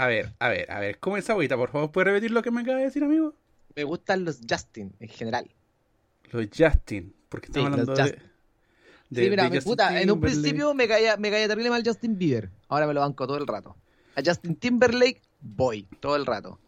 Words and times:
A 0.00 0.06
ver, 0.06 0.34
a 0.38 0.48
ver, 0.48 0.70
a 0.72 0.80
ver. 0.80 0.98
¿Cómo 0.98 1.18
es 1.18 1.24
esa 1.24 1.34
agüita? 1.34 1.58
Por 1.58 1.70
favor, 1.70 1.92
¿puedes 1.92 2.06
repetir 2.06 2.30
lo 2.30 2.42
que 2.42 2.50
me 2.50 2.62
acaba 2.62 2.78
de 2.78 2.84
decir, 2.84 3.04
amigo? 3.04 3.34
Me 3.76 3.84
gustan 3.84 4.24
los 4.24 4.40
Justin 4.48 4.94
en 4.98 5.08
general. 5.08 5.50
Los 6.30 6.46
Justin. 6.56 7.14
Porque 7.28 7.48
estamos 7.48 7.68
Sí, 7.68 7.80
hablando 7.80 7.94
de, 8.02 8.18
sí, 9.24 9.30
mira, 9.30 9.42
de 9.44 9.56
Justin 9.56 9.62
puta, 9.72 10.00
en 10.00 10.10
un 10.10 10.18
principio 10.20 10.72
me 10.72 10.88
caía, 10.88 11.18
me 11.18 11.30
caía 11.30 11.46
terrible 11.48 11.68
mal 11.68 11.82
Justin 11.84 12.16
Bieber. 12.16 12.50
Ahora 12.68 12.86
me 12.86 12.94
lo 12.94 13.00
banco 13.00 13.26
todo 13.26 13.36
el 13.36 13.46
rato. 13.46 13.76
A 14.16 14.22
Justin 14.24 14.56
Timberlake 14.56 15.20
voy 15.40 15.86
todo 16.00 16.16
el 16.16 16.24
rato. 16.24 16.58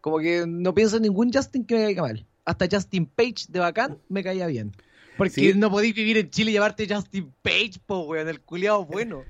Como 0.00 0.18
que 0.20 0.44
no 0.46 0.72
pienso 0.74 0.96
en 0.96 1.02
ningún 1.02 1.30
Justin 1.32 1.66
que 1.66 1.74
me 1.74 1.82
caiga 1.84 2.00
mal. 2.02 2.26
Hasta 2.46 2.66
Justin 2.70 3.04
Page 3.04 3.44
de 3.50 3.58
bacán 3.60 3.98
me 4.08 4.24
caía 4.24 4.46
bien. 4.46 4.72
Porque 5.18 5.30
Sí. 5.30 5.52
no 5.54 5.70
podéis 5.70 5.94
vivir 5.94 6.16
en 6.16 6.30
Chile 6.30 6.50
y 6.50 6.54
llevarte 6.54 6.88
Justin 6.88 7.30
Page, 7.42 7.74
po, 7.84 8.00
weón, 8.04 8.28
el 8.30 8.40
culiado 8.40 8.86
bueno. 8.86 9.22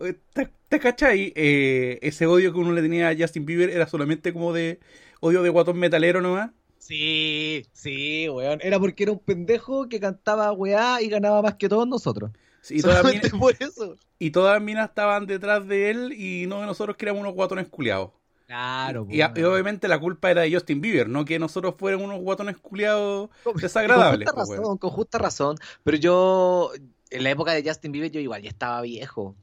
Eh, 0.00 0.14
¿Te, 0.32 0.50
te 0.68 0.80
cachai? 0.80 1.32
Eh, 1.36 1.98
ese 2.02 2.26
odio 2.26 2.52
que 2.52 2.58
uno 2.58 2.72
le 2.72 2.82
tenía 2.82 3.08
a 3.08 3.16
Justin 3.16 3.46
Bieber 3.46 3.70
era 3.70 3.86
solamente 3.86 4.32
como 4.32 4.52
de 4.52 4.80
odio 5.20 5.42
de 5.42 5.48
guatón 5.48 5.78
metalero 5.78 6.20
nomás. 6.20 6.50
Sí, 6.78 7.66
sí, 7.72 8.28
weón. 8.28 8.60
Era 8.62 8.78
porque 8.78 9.02
era 9.02 9.12
un 9.12 9.18
pendejo 9.18 9.88
que 9.88 10.00
cantaba 10.00 10.52
weá 10.52 11.02
y 11.02 11.08
ganaba 11.08 11.42
más 11.42 11.54
que 11.56 11.68
todos 11.68 11.86
nosotros. 11.86 12.30
Sí, 12.60 12.78
y, 12.78 12.82
todas 12.82 13.04
minas, 13.04 13.30
por 13.38 13.54
eso. 13.58 13.96
y 14.18 14.30
todas 14.30 14.54
las 14.54 14.62
minas 14.62 14.88
estaban 14.88 15.26
detrás 15.26 15.66
de 15.66 15.90
él 15.90 16.12
y 16.12 16.46
no 16.46 16.60
de 16.60 16.66
nosotros 16.66 16.96
que 16.96 17.04
éramos 17.04 17.20
unos 17.22 17.34
guatones 17.34 17.68
culiados. 17.68 18.10
Claro, 18.46 19.06
Y, 19.10 19.18
y 19.18 19.42
obviamente 19.42 19.88
la 19.88 20.00
culpa 20.00 20.30
era 20.30 20.40
de 20.40 20.50
Justin 20.50 20.80
Bieber, 20.80 21.06
no 21.06 21.26
que 21.26 21.38
nosotros 21.38 21.74
fuéramos 21.76 22.06
unos 22.06 22.20
guatones 22.20 22.56
culiados 22.56 23.28
desagradables. 23.56 24.26
Con 24.30 24.40
justa 24.46 24.56
razón, 24.56 24.78
con 24.78 24.90
justa 24.90 25.18
razón. 25.18 25.56
Pero 25.84 25.98
yo, 25.98 26.72
en 27.10 27.24
la 27.24 27.30
época 27.30 27.52
de 27.52 27.62
Justin 27.62 27.92
Bieber, 27.92 28.10
yo 28.10 28.20
igual 28.20 28.40
ya 28.40 28.48
estaba 28.48 28.80
viejo. 28.80 29.36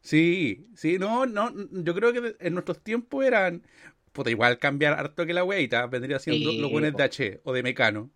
Sí, 0.00 0.66
sí, 0.74 0.98
no, 0.98 1.26
no, 1.26 1.52
yo 1.70 1.94
creo 1.94 2.12
que 2.12 2.36
en 2.40 2.54
nuestros 2.54 2.82
tiempos 2.82 3.24
eran, 3.24 3.62
puta, 4.12 4.30
igual 4.30 4.58
cambiar 4.58 4.94
harto 4.94 5.26
que 5.26 5.34
la 5.34 5.44
weita, 5.44 5.86
vendría 5.86 6.18
siendo 6.18 6.50
Sí, 6.50 6.60
los 6.60 6.70
buenos 6.70 6.96
de 6.96 7.02
H 7.02 7.40
o 7.44 7.52
de 7.52 7.62
Mecano. 7.62 8.10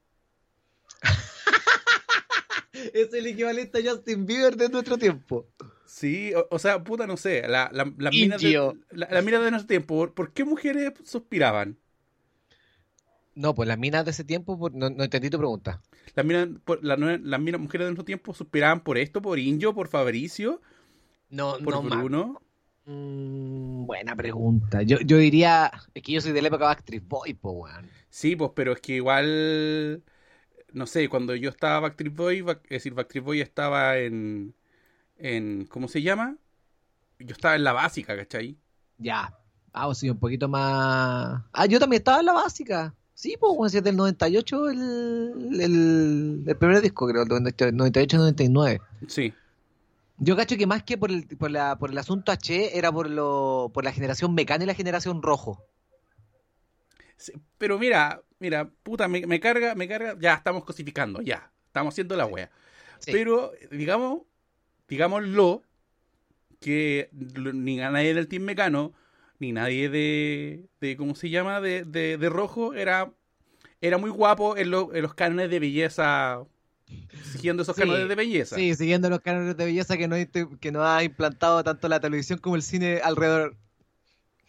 Es 2.94 3.12
el 3.12 3.26
equivalente 3.26 3.78
a 3.78 3.92
Justin 3.92 4.26
Bieber 4.26 4.56
de 4.56 4.68
nuestro 4.68 4.96
tiempo. 4.98 5.46
Sí, 5.84 6.32
o, 6.34 6.46
o 6.50 6.58
sea, 6.58 6.82
puta, 6.82 7.06
no 7.06 7.16
sé, 7.16 7.46
la, 7.46 7.70
la, 7.72 7.92
las 7.98 8.12
minas 8.14 8.40
de, 8.40 8.52
la, 8.90 9.08
las 9.10 9.24
minas 9.24 9.42
de 9.42 9.50
nuestro 9.50 9.68
tiempo, 9.68 9.96
¿por, 9.96 10.14
por 10.14 10.32
qué 10.32 10.44
mujeres 10.44 10.92
suspiraban? 11.04 11.76
No, 13.34 13.54
pues 13.54 13.66
las 13.68 13.78
minas 13.78 14.04
de 14.04 14.10
ese 14.10 14.24
tiempo, 14.24 14.58
por- 14.58 14.74
no, 14.74 14.90
no 14.90 15.04
entendí 15.04 15.30
tu 15.30 15.38
pregunta. 15.38 15.80
Las 16.14 16.24
minas, 16.26 16.48
por- 16.64 16.84
la- 16.84 16.96
las 16.96 17.40
minas 17.40 17.60
mujeres 17.60 17.86
de 17.86 17.90
nuestro 17.90 18.04
tiempo 18.04 18.34
suspiraban 18.34 18.82
por 18.82 18.98
esto, 18.98 19.22
por 19.22 19.38
Indio, 19.38 19.74
por 19.74 19.88
Fabricio, 19.88 20.60
No, 21.32 21.56
por 21.64 21.74
no, 21.74 21.82
Bruno. 21.82 22.42
Mm, 22.84 23.86
buena 23.86 24.14
pregunta. 24.14 24.82
Yo, 24.82 24.98
yo 25.00 25.16
diría, 25.16 25.70
es 25.94 26.02
que 26.02 26.12
yo 26.12 26.20
soy 26.20 26.32
de 26.32 26.42
la 26.42 26.48
época 26.48 26.66
Backstreet 26.66 27.06
Boy, 27.08 27.34
po, 27.34 27.50
weón. 27.52 27.88
Sí, 28.10 28.36
pues, 28.36 28.50
pero 28.54 28.72
es 28.72 28.80
que 28.80 28.96
igual, 28.96 30.02
no 30.72 30.86
sé, 30.86 31.08
cuando 31.08 31.34
yo 31.34 31.48
estaba 31.50 31.80
Backstreet 31.80 32.14
Boy, 32.14 32.40
Back- 32.42 32.64
es 32.64 32.70
decir, 32.70 32.94
Backstreet 32.94 33.24
Boy 33.24 33.40
estaba 33.40 33.96
en, 33.98 34.54
en, 35.16 35.64
¿cómo 35.66 35.88
se 35.88 36.02
llama? 36.02 36.36
Yo 37.18 37.32
estaba 37.32 37.54
en 37.56 37.64
la 37.64 37.72
básica, 37.72 38.16
¿cachai? 38.16 38.58
Ya. 38.98 39.34
Ah, 39.72 39.86
o 39.88 39.94
sea, 39.94 40.12
un 40.12 40.18
poquito 40.18 40.48
más. 40.48 41.40
Ah, 41.52 41.66
yo 41.66 41.78
también 41.80 42.00
estaba 42.00 42.20
en 42.20 42.26
la 42.26 42.32
básica. 42.34 42.94
Sí, 43.14 43.36
pues, 43.40 43.52
weón, 43.56 43.70
si 43.70 43.78
es 43.78 43.84
del 43.84 43.96
98 43.96 44.68
el, 44.68 45.60
el, 45.60 46.44
el 46.46 46.56
primer 46.56 46.82
disco, 46.82 47.06
creo, 47.06 47.22
el 47.22 47.28
98-99. 47.28 48.80
Sí. 49.08 49.32
Yo 50.24 50.36
cacho 50.36 50.56
que 50.56 50.68
más 50.68 50.84
que 50.84 50.96
por 50.96 51.10
el, 51.10 51.26
por 51.26 51.50
la, 51.50 51.76
por 51.78 51.90
el 51.90 51.98
asunto 51.98 52.30
H 52.30 52.78
era 52.78 52.92
por, 52.92 53.10
lo, 53.10 53.72
por 53.74 53.82
la 53.82 53.90
generación 53.92 54.34
mecana 54.34 54.62
y 54.62 54.68
la 54.68 54.74
generación 54.74 55.20
rojo. 55.20 55.64
Sí, 57.16 57.32
Pero 57.58 57.76
mira, 57.78 58.22
mira, 58.38 58.70
puta, 58.84 59.08
me, 59.08 59.26
me 59.26 59.40
carga, 59.40 59.74
me 59.74 59.88
carga, 59.88 60.16
ya 60.20 60.34
estamos 60.34 60.64
cosificando, 60.64 61.20
ya, 61.22 61.50
estamos 61.66 61.92
haciendo 61.94 62.16
la 62.16 62.26
wea. 62.26 62.50
Sí. 63.00 63.10
Pero, 63.10 63.50
digamos, 63.72 64.22
digámoslo, 64.88 65.62
que 66.60 67.10
ni 67.12 67.76
nadie 67.76 68.14
del 68.14 68.28
Team 68.28 68.44
Mecano, 68.44 68.92
ni 69.40 69.50
nadie 69.50 69.88
de, 69.88 70.66
de 70.80 70.96
¿cómo 70.96 71.16
se 71.16 71.30
llama?, 71.30 71.60
de, 71.60 71.84
de, 71.84 72.16
de 72.16 72.28
Rojo, 72.28 72.74
era, 72.74 73.12
era 73.80 73.98
muy 73.98 74.10
guapo 74.10 74.56
en, 74.56 74.70
lo- 74.70 74.94
en 74.94 75.02
los 75.02 75.14
cánones 75.14 75.50
de 75.50 75.58
belleza, 75.58 76.44
siguiendo 77.20 77.62
esos 77.62 77.76
Sí, 77.76 77.76
cánones 77.76 78.08
de 78.08 78.14
belleza. 78.14 78.64
Sí, 78.64 78.74
siguiendo 78.74 79.08
los 79.10 79.20
cánones 79.20 79.56
de 79.56 79.64
belleza 79.64 79.96
que 79.96 80.08
no, 80.08 80.16
que 80.60 80.72
no 80.72 80.84
ha 80.84 81.02
implantado 81.04 81.64
tanto 81.64 81.88
la 81.88 82.00
televisión 82.00 82.38
como 82.38 82.56
el 82.56 82.62
cine 82.62 83.00
alrededor. 83.02 83.56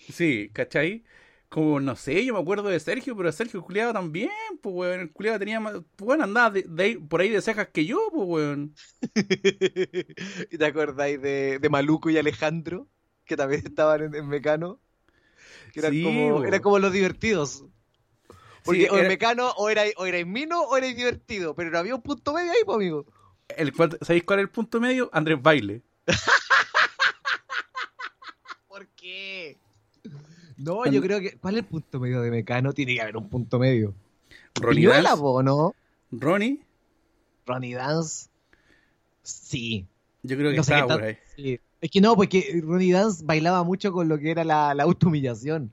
Sí, 0.08 0.50
¿cachai? 0.54 1.04
Como, 1.50 1.80
no 1.80 1.96
sé, 1.96 2.26
yo 2.26 2.34
me 2.34 2.40
acuerdo 2.40 2.68
de 2.70 2.80
Sergio, 2.80 3.16
pero 3.16 3.32
Sergio 3.32 3.62
culiado 3.64 3.94
también, 3.94 4.32
pues, 4.62 4.74
weón. 4.76 5.12
El 5.16 5.40
tenía 5.40 5.60
más, 5.60 5.76
bueno, 5.98 6.24
andaba 6.24 6.50
de, 6.50 7.00
por 7.08 7.22
ahí 7.22 7.30
de 7.30 7.42
cejas 7.42 7.68
que 7.70 7.86
yo, 7.86 8.00
pues, 8.12 8.28
weón. 8.28 8.76
¿Y 10.52 10.58
te 10.58 10.66
acordáis 10.66 11.22
de, 11.22 11.60
de 11.60 11.70
Maluco 11.70 12.10
y 12.10 12.18
Alejandro? 12.18 12.90
Que 13.26 13.38
también 13.38 13.62
estaban 13.66 14.02
en, 14.04 14.16
en 14.16 14.28
Mecano. 14.28 14.82
Que 15.74 15.82
eran, 15.82 15.94
Sí, 15.94 16.00
como, 16.00 16.44
eran 16.46 16.62
como 16.62 16.80
los 16.80 16.94
divertidos. 16.94 17.66
Porque 18.64 18.82
Sí, 18.84 18.88
o 18.90 18.94
en 18.94 19.00
era- 19.02 19.10
Mecano 19.10 19.50
o 19.58 19.70
erais 19.70 19.94
o 19.98 20.06
erais 20.06 20.26
mino 20.26 20.62
o 20.62 20.78
erais 20.78 20.96
divertido. 20.96 21.54
Pero 21.56 21.72
no 21.72 21.80
había 21.80 21.96
un 21.96 22.02
punto 22.02 22.34
medio 22.34 22.52
ahí, 22.52 22.60
pues, 22.66 22.76
amigo. 22.76 23.06
El 23.50 23.74
cual- 23.74 23.98
¿Sabéis 24.02 24.24
cuál 24.24 24.40
es 24.40 24.44
el 24.44 24.50
punto 24.50 24.80
medio? 24.80 25.10
Andrés 25.14 25.42
Baile. 25.42 25.82
¿Por 28.68 28.88
qué? 28.90 29.58
No, 30.58 30.86
yo 30.86 31.02
creo 31.02 31.20
que. 31.20 31.38
¿Cuál 31.38 31.56
es 31.56 31.60
el 31.64 31.68
punto 31.68 32.00
medio 32.00 32.22
de 32.22 32.32
Mecano? 32.32 32.74
Tiene 32.74 32.96
que 32.96 33.02
haber 33.02 33.18
un 33.18 33.30
punto 33.30 33.60
medio. 33.60 33.94
Ronnie 34.56 34.88
Dance. 34.88 35.18
po, 35.18 35.44
¿no? 35.44 35.76
Ronnie, 36.12 36.62
Ronnie 37.46 37.74
Dance. 37.76 38.30
Sí. 39.24 39.88
yo 40.22 40.38
creo 40.38 40.52
que 40.52 40.58
No 40.58 40.62
estaba 40.62 40.88
por 40.88 41.04
ahí. 41.04 41.18
sí. 41.36 41.60
Es 41.82 41.92
que 41.92 42.00
no, 42.02 42.16
porque 42.16 42.62
Ronnie 42.64 42.94
Dance 42.94 43.24
bailaba 43.26 43.64
mucho 43.64 43.92
con 43.92 44.08
lo 44.08 44.18
que 44.18 44.32
era 44.32 44.44
la, 44.46 44.74
la 44.74 44.84
autohumillación. 44.84 45.72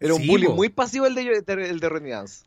Era 0.00 0.14
un 0.14 0.20
Sí, 0.22 0.28
bullying 0.28 0.50
muy 0.50 0.68
pasivo 0.68 1.06
el 1.06 1.14
de, 1.14 1.42
el 1.68 1.80
de 1.80 1.88
Ronnie 1.88 2.12
Dance. 2.12 2.44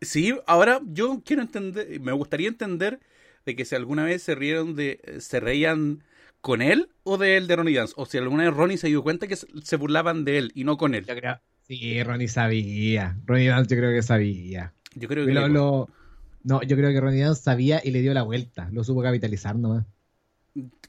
Sí, 0.00 0.34
ahora 0.46 0.80
yo 0.86 1.20
quiero 1.24 1.42
entender, 1.42 2.00
me 2.00 2.12
gustaría 2.12 2.48
entender 2.48 3.00
de 3.44 3.56
que 3.56 3.64
si 3.64 3.74
alguna 3.74 4.04
vez 4.04 4.22
se 4.22 4.34
rieron 4.34 4.74
de, 4.74 5.00
se 5.20 5.40
reían 5.40 6.04
con 6.40 6.62
él 6.62 6.88
o 7.02 7.18
de 7.18 7.36
él 7.36 7.46
de 7.46 7.56
Ronnie 7.56 7.74
Dance, 7.76 7.92
o 7.96 8.06
si 8.06 8.16
alguna 8.16 8.44
vez 8.44 8.54
Ronnie 8.54 8.78
se 8.78 8.86
dio 8.88 9.02
cuenta 9.02 9.26
que 9.26 9.36
se 9.36 9.76
burlaban 9.76 10.24
de 10.24 10.38
él 10.38 10.52
y 10.54 10.64
no 10.64 10.76
con 10.78 10.94
él. 10.94 11.04
Yo 11.04 11.14
creo. 11.14 11.38
Sí, 11.66 12.02
Ronnie 12.02 12.28
sabía. 12.28 13.18
Ronnie 13.26 13.48
Dance 13.48 13.74
yo 13.74 13.80
creo 13.80 13.92
que 13.92 14.02
sabía. 14.02 14.72
Yo 14.94 15.06
creo 15.08 15.26
que 15.26 15.32
Lo- 15.32 15.46
le- 15.48 15.54
lo- 15.54 15.88
No, 16.42 16.62
yo 16.62 16.76
creo 16.76 16.90
que 16.90 17.00
Ronnie 17.00 17.20
Dance 17.22 17.42
sabía 17.42 17.82
y 17.84 17.90
le 17.90 18.00
dio 18.00 18.14
la 18.14 18.22
vuelta. 18.22 18.70
Lo 18.72 18.82
supo 18.84 19.02
capitalizar 19.02 19.56
nomás. 19.56 19.84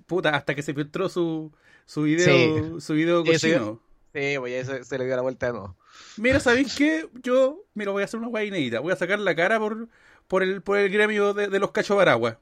puta, 0.06 0.30
hasta 0.36 0.56
que 0.56 0.62
se 0.64 0.74
filtró 0.74 1.08
su, 1.10 1.52
su 1.86 2.04
video, 2.04 2.80
su 2.80 2.94
video 2.94 3.24
Sí, 3.26 3.38
sí. 3.38 3.52
cochino. 3.52 3.82
Sí, 4.14 4.36
pues 4.40 4.52
ya 4.54 4.66
se, 4.66 4.84
se 4.84 4.98
le 4.98 5.06
dio 5.06 5.16
la 5.16 5.22
vuelta 5.22 5.48
de 5.48 5.54
nuevo. 5.54 5.78
Mira, 6.18 6.40
¿sabéis 6.42 6.76
qué? 6.76 7.08
Yo, 7.24 7.64
mira, 7.74 7.92
voy 7.92 8.02
a 8.02 8.06
hacer 8.06 8.20
una 8.20 8.30
guay 8.30 8.48
inédita. 8.50 8.80
Voy 8.80 8.92
a 8.94 8.96
sacar 8.98 9.20
la 9.20 9.36
cara 9.36 9.60
por, 9.60 9.88
por, 10.28 10.44
el, 10.44 10.62
por 10.62 10.78
el 10.78 10.90
gremio 10.92 11.34
de, 11.34 11.48
de 11.48 11.60
los 11.60 11.72
cachos 11.72 11.96
Baragua. 11.98 12.40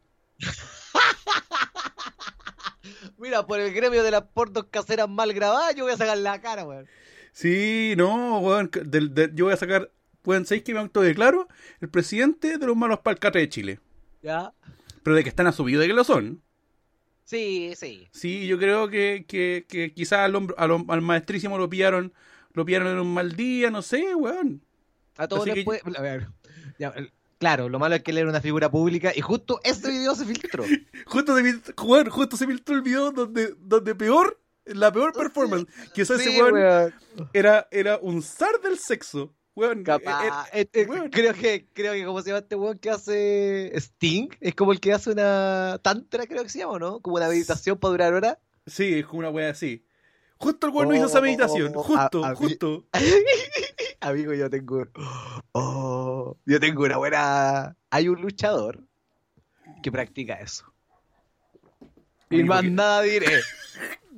Mira, 3.18 3.46
por 3.46 3.60
el 3.60 3.74
gremio 3.74 4.02
de 4.04 4.12
las 4.12 4.24
portos 4.24 4.68
caseras 4.72 5.10
mal 5.10 5.34
grabadas, 5.34 5.76
yo 5.76 5.84
voy 5.84 5.94
a 5.94 5.98
sacar 5.98 6.18
la 6.18 6.40
cara, 6.42 6.64
weón. 6.66 6.88
Sí, 7.34 7.94
no, 7.98 8.40
weón. 8.40 8.70
que- 8.70 8.82
del- 8.82 9.14
del- 9.14 9.36
yo 9.36 9.46
voy 9.46 9.54
a 9.54 9.58
sacar, 9.58 9.92
pueden 10.22 10.46
¿sabéis 10.46 10.64
que 10.64 10.74
me 10.74 10.80
autodeclaro? 10.80 11.48
El 11.82 11.90
presidente 11.90 12.58
de 12.58 12.66
los 12.66 12.78
malos 12.78 13.00
palcates 13.00 13.42
de 13.42 13.50
Chile. 13.50 13.80
¿Ya? 14.22 14.54
Pero 15.04 15.16
de 15.16 15.24
que 15.24 15.30
están 15.30 15.48
a 15.48 15.52
su 15.52 15.64
vida 15.66 15.80
de 15.82 15.88
que 15.88 15.94
lo 15.94 16.04
son. 16.04 16.42
Sí, 17.30 17.74
sí. 17.76 18.08
Sí, 18.12 18.48
yo 18.48 18.58
creo 18.58 18.90
que, 18.90 19.24
que, 19.28 19.66
que 19.70 19.94
quizás 19.94 20.20
al, 20.22 20.36
al, 20.58 20.86
al 20.88 21.02
maestrísimo 21.02 21.60
lo 21.60 21.70
pillaron, 21.70 22.12
lo 22.54 22.66
pillaron 22.66 22.88
en 22.88 22.98
un 23.00 23.14
mal 23.14 23.36
día, 23.36 23.70
no 23.70 23.84
sé, 23.84 24.16
weón. 24.16 24.64
A 25.16 25.28
todos 25.28 25.44
Así 25.44 25.50
les 25.52 25.56
que- 25.60 25.64
puede- 25.64 25.82
A 25.96 26.02
ver. 26.02 26.28
ya, 26.80 26.92
claro, 27.38 27.70
lo 27.70 27.78
malo 27.78 27.94
es 27.94 28.02
que 28.02 28.10
él 28.10 28.18
era 28.18 28.30
una 28.30 28.42
figura 28.42 28.72
pública 28.72 29.12
y 29.16 29.22
justo 29.22 29.60
este 29.64 29.92
video 29.92 30.16
se 30.16 30.26
filtró. 30.26 30.64
Justo 31.06 31.36
se, 31.38 31.62
weón, 31.84 32.10
justo 32.10 32.36
se 32.36 32.48
filtró 32.48 32.76
el 32.76 32.82
video 32.82 33.12
donde, 33.12 33.54
donde 33.60 33.94
peor, 33.94 34.40
la 34.66 34.92
peor 34.92 35.14
performance, 35.14 35.68
que 35.94 36.02
ese 36.02 36.18
Sí, 36.18 36.30
weón 36.42 36.54
weón. 36.56 36.94
era, 37.34 37.68
era 37.70 37.98
un 38.02 38.24
zar 38.24 38.60
del 38.64 38.80
sexo. 38.80 39.36
Weón, 39.60 39.84
Capaz. 39.84 40.48
eh, 40.54 40.62
Eh, 40.62 40.70
eh, 40.82 40.86
weón. 40.88 41.10
creo 41.10 41.34
que, 41.34 41.68
creo 41.74 41.94
que 41.94 42.06
como 42.06 42.22
se 42.22 42.30
llama 42.30 42.40
este 42.40 42.56
weón 42.56 42.78
que 42.80 42.90
hace 42.90 43.72
Sting, 43.80 44.30
es 44.40 44.56
como 44.56 44.72
el 44.72 44.80
que 44.80 44.94
hace 44.94 45.12
una 45.12 45.80
tantra, 45.82 46.26
creo 46.28 46.44
que 46.44 46.50
se 46.50 46.60
llama, 46.60 46.80
¿no? 46.80 47.00
Como 47.02 47.18
una 47.18 47.28
meditación 47.28 47.78
para 47.78 47.92
durar 47.92 48.14
horas. 48.14 48.38
Sí, 48.66 49.00
es 49.00 49.06
como 49.06 49.20
una 49.20 49.30
wea 49.30 49.50
así. 49.50 49.84
Justo 50.38 50.68
el 50.68 50.74
weón 50.74 50.88
no 50.90 50.96
hizo 50.96 51.08
esa 51.08 51.20
meditación. 51.22 51.74
Oh, 51.76 51.84
Justo, 51.84 52.24
a- 52.24 52.28
a 52.28 52.32
mí- 52.32 52.38
justo. 52.38 52.86
Amigo, 54.02 54.34
yo 54.34 54.50
tengo. 54.50 54.86
Oh, 55.52 56.38
yo 56.46 56.60
tengo 56.60 56.84
una 56.84 56.98
buena. 56.98 57.76
Hay 57.90 58.08
un 58.08 58.22
luchador 58.22 58.82
que 59.84 59.92
practica 59.92 60.36
eso. 60.36 60.69
Y 62.30 62.44
más 62.44 62.64
nada 62.64 63.02
diré. 63.02 63.28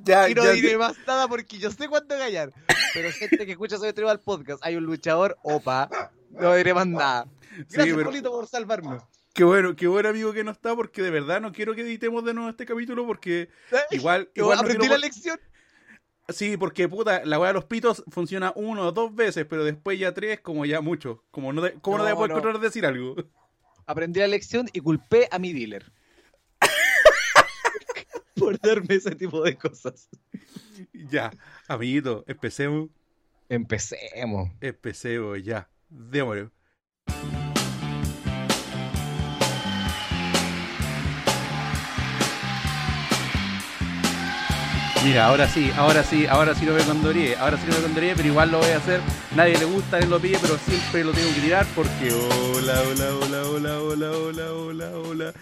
Ya, 0.04 0.28
Y 0.28 0.34
no 0.34 0.42
ya 0.42 0.50
diré 0.50 0.76
más 0.76 0.96
nada 1.06 1.28
porque 1.28 1.58
yo 1.58 1.70
sé 1.70 1.86
cuándo 1.86 2.18
callar. 2.18 2.50
Pero 2.92 3.12
gente 3.12 3.46
que 3.46 3.52
escucha 3.52 3.76
sobre 3.76 3.92
Tribal 3.92 4.18
Podcast, 4.18 4.60
hay 4.66 4.74
un 4.74 4.82
luchador, 4.82 5.38
opa. 5.44 5.88
No 6.30 6.52
diré 6.56 6.74
más 6.74 6.88
nada. 6.88 7.26
Gracias, 7.70 7.94
pero- 7.96 8.06
Polito, 8.06 8.32
por 8.32 8.48
salvarme. 8.48 8.98
Qué 9.32 9.44
bueno, 9.44 9.76
qué 9.76 9.86
buen 9.86 10.04
amigo 10.06 10.32
que 10.32 10.42
no 10.42 10.50
está, 10.50 10.74
porque 10.74 11.02
de 11.02 11.10
verdad 11.10 11.40
no 11.40 11.52
quiero 11.52 11.76
que 11.76 11.82
editemos 11.82 12.24
de 12.24 12.34
nuevo 12.34 12.50
este 12.50 12.66
capítulo, 12.66 13.06
porque 13.06 13.48
igual, 13.92 14.28
igual 14.34 14.56
no 14.56 14.60
aprendí 14.62 14.80
quiero- 14.80 14.94
la 14.96 14.98
lección. 15.00 15.40
Sí, 16.30 16.56
porque 16.56 16.88
puta, 16.88 17.24
la 17.24 17.38
weá 17.38 17.48
de 17.50 17.54
los 17.54 17.64
pitos 17.66 18.02
funciona 18.10 18.52
uno 18.56 18.82
o 18.88 18.90
dos 18.92 19.14
veces, 19.14 19.46
pero 19.48 19.62
después 19.64 20.00
ya 20.00 20.12
tres, 20.12 20.40
como 20.40 20.64
ya 20.66 20.80
mucho. 20.80 21.22
Como 21.30 21.52
no, 21.52 21.62
¿Cómo 21.80 21.98
no, 21.98 22.04
No, 22.04 22.10
te 22.10 22.16
controlar 22.16 22.58
de 22.60 22.66
decir 22.66 22.84
algo? 22.86 23.14
Aprendí 23.86 24.18
la 24.18 24.26
lección 24.26 24.68
y 24.72 24.80
culpé 24.80 25.28
a 25.30 25.38
mi 25.38 25.52
dealer. 25.52 25.92
Por 28.42 28.58
darme 28.60 28.94
ese 28.96 29.14
tipo 29.14 29.42
de 29.42 29.56
cosas. 29.56 30.08
ya, 30.92 31.30
amiguito, 31.68 32.24
empecemos, 32.26 32.90
Empecemos. 33.48 34.50
empecemos, 34.60 35.42
ya. 35.42 35.68
Démosle. 35.88 36.50
Mira, 45.04 45.26
ahora 45.26 45.48
sí, 45.48 45.70
ahora 45.76 46.04
sí, 46.04 46.26
ahora 46.26 46.54
sí 46.54 46.64
lo 46.64 46.74
me 46.74 46.84
condoré, 46.84 47.34
ahora 47.36 47.56
sí 47.58 47.66
lo 47.66 47.74
me 47.74 47.82
condoré, 47.82 48.14
pero 48.14 48.28
igual 48.28 48.52
lo 48.52 48.58
voy 48.58 48.70
a 48.70 48.76
hacer. 48.76 49.00
Nadie 49.34 49.58
le 49.58 49.64
gusta, 49.64 49.98
él 49.98 50.08
lo 50.08 50.20
pide, 50.20 50.38
pero 50.40 50.56
siempre 50.58 51.02
lo 51.02 51.12
tengo 51.12 51.28
que 51.34 51.40
tirar 51.40 51.66
porque 51.74 52.12
hola, 52.12 52.80
hola, 52.88 53.14
hola, 53.16 53.42
hola, 53.48 53.80
hola, 53.80 54.10
hola, 54.12 54.52
hola, 54.52 54.90
hola. 54.98 55.32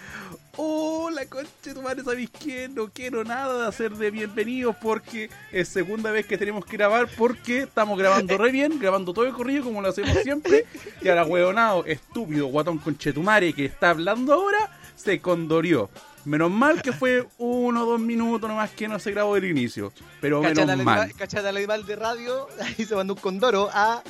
Tu 0.53 1.81
madre, 1.81 2.03
¿sabéis 2.03 2.29
qué? 2.29 2.67
No 2.67 2.89
quiero 2.89 3.23
nada 3.23 3.63
de 3.63 3.67
hacer 3.67 3.91
de 3.91 4.11
bienvenidos 4.11 4.75
porque 4.81 5.29
es 5.51 5.69
segunda 5.69 6.11
vez 6.11 6.25
que 6.25 6.37
tenemos 6.37 6.65
que 6.65 6.75
grabar 6.75 7.07
porque 7.17 7.59
estamos 7.59 7.97
grabando 7.97 8.37
re 8.37 8.51
bien, 8.51 8.77
grabando 8.77 9.13
todo 9.13 9.25
el 9.25 9.33
corrido 9.33 9.63
como 9.63 9.81
lo 9.81 9.89
hacemos 9.89 10.17
siempre. 10.23 10.65
Y 11.01 11.07
ahora, 11.07 11.25
huevonado, 11.25 11.85
estúpido, 11.85 12.47
guatón 12.47 12.79
conchetumare 12.79 13.53
que 13.53 13.65
está 13.65 13.91
hablando 13.91 14.33
ahora, 14.33 14.77
se 14.95 15.21
condorió. 15.21 15.89
Menos 16.25 16.51
mal 16.51 16.81
que 16.81 16.91
fue 16.91 17.27
uno 17.37 17.83
o 17.83 17.85
dos 17.85 17.99
minutos 17.99 18.47
nomás 18.47 18.71
que 18.71 18.87
no 18.87 18.99
se 18.99 19.11
grabó 19.11 19.35
del 19.35 19.45
inicio. 19.45 19.91
Pero 20.19 20.41
menos 20.41 20.69
al 20.69 20.83
mal. 20.83 21.13
cachata 21.15 21.49
al 21.49 21.57
animal 21.57 21.85
de 21.85 21.95
radio, 21.95 22.47
ahí 22.61 22.85
se 22.85 22.95
mandó 22.95 23.13
un 23.13 23.19
condoro 23.19 23.69
a 23.73 24.03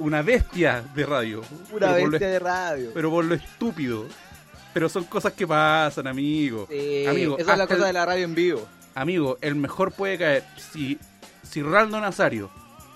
Una 0.00 0.22
bestia 0.22 0.82
de 0.94 1.06
radio. 1.06 1.42
una 1.72 1.92
bestia 1.92 2.28
de 2.28 2.38
radio. 2.38 2.90
pero 2.94 3.10
por 3.10 3.24
lo 3.24 3.34
estúpido. 3.34 4.06
Pero 4.72 4.88
son 4.88 5.04
cosas 5.04 5.32
que 5.32 5.46
pasan, 5.46 6.06
amigo. 6.06 6.66
Sí, 6.70 7.04
amigo, 7.06 7.36
esa 7.38 7.52
es 7.52 7.58
la 7.58 7.66
cosa 7.66 7.80
el- 7.80 7.86
de 7.86 7.92
la 7.92 8.06
radio 8.06 8.24
en 8.24 8.34
vivo. 8.34 8.66
Amigo, 8.94 9.36
el 9.40 9.54
mejor 9.56 9.92
puede 9.92 10.16
caer. 10.18 10.44
Si, 10.72 10.98
si 11.42 11.62
Ronaldo 11.62 12.00
Nazario, 12.00 12.50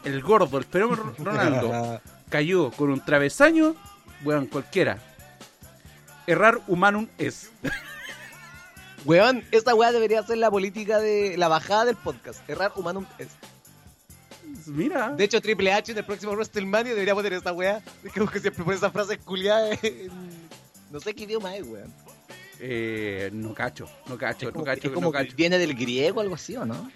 el 0.05 0.23
gordo, 0.23 0.59
el 0.59 0.65
fenómeno 0.65 1.13
Ronaldo, 1.19 2.01
cayó 2.29 2.71
con 2.71 2.91
un 2.91 3.05
travesaño, 3.05 3.75
weón, 4.25 4.47
cualquiera. 4.47 4.99
Errar 6.27 6.61
humanum 6.69 7.09
es. 7.19 7.51
Weón, 9.05 9.45
esta 9.51 9.75
weá 9.75 9.93
debería 9.93 10.23
ser 10.23 10.39
la 10.39 10.51
política 10.51 10.99
de 10.99 11.37
la 11.37 11.49
bajada 11.49 11.85
del 11.85 11.97
podcast. 11.97 12.49
Errar 12.49 12.73
humanum 12.77 13.05
es. 13.19 13.29
Mira. 14.67 15.11
De 15.11 15.25
hecho, 15.25 15.41
Triple 15.41 15.73
H 15.73 15.93
en 15.93 15.99
el 15.99 16.05
próximo 16.05 16.33
WrestleMania 16.33 16.93
debería 16.93 17.15
poner 17.15 17.33
esta 17.35 17.53
weá. 17.53 17.83
Como 18.15 18.31
que 18.31 18.41
siempre 18.41 18.65
pone 18.65 18.77
esa 18.77 18.91
frase 18.91 19.19
culiada 19.19 19.71
en... 19.83 20.11
No 20.91 21.01
sé 21.01 21.15
qué 21.15 21.25
idioma 21.25 21.55
es, 21.57 21.67
weón. 21.67 21.93
Eh, 22.61 23.31
no 23.33 23.53
cacho, 23.53 23.89
no 24.07 24.17
cacho, 24.17 24.51
no 24.53 24.63
cacho, 24.63 24.87
es 24.89 24.95
como 24.95 25.09
no 25.09 25.13
que 25.13 25.19
cacho. 25.25 25.37
viene 25.37 25.59
del 25.59 25.75
griego 25.75 26.19
o 26.19 26.23
algo 26.23 26.37
así, 26.37 26.57
¿o 26.57 26.65
no? 26.65 26.91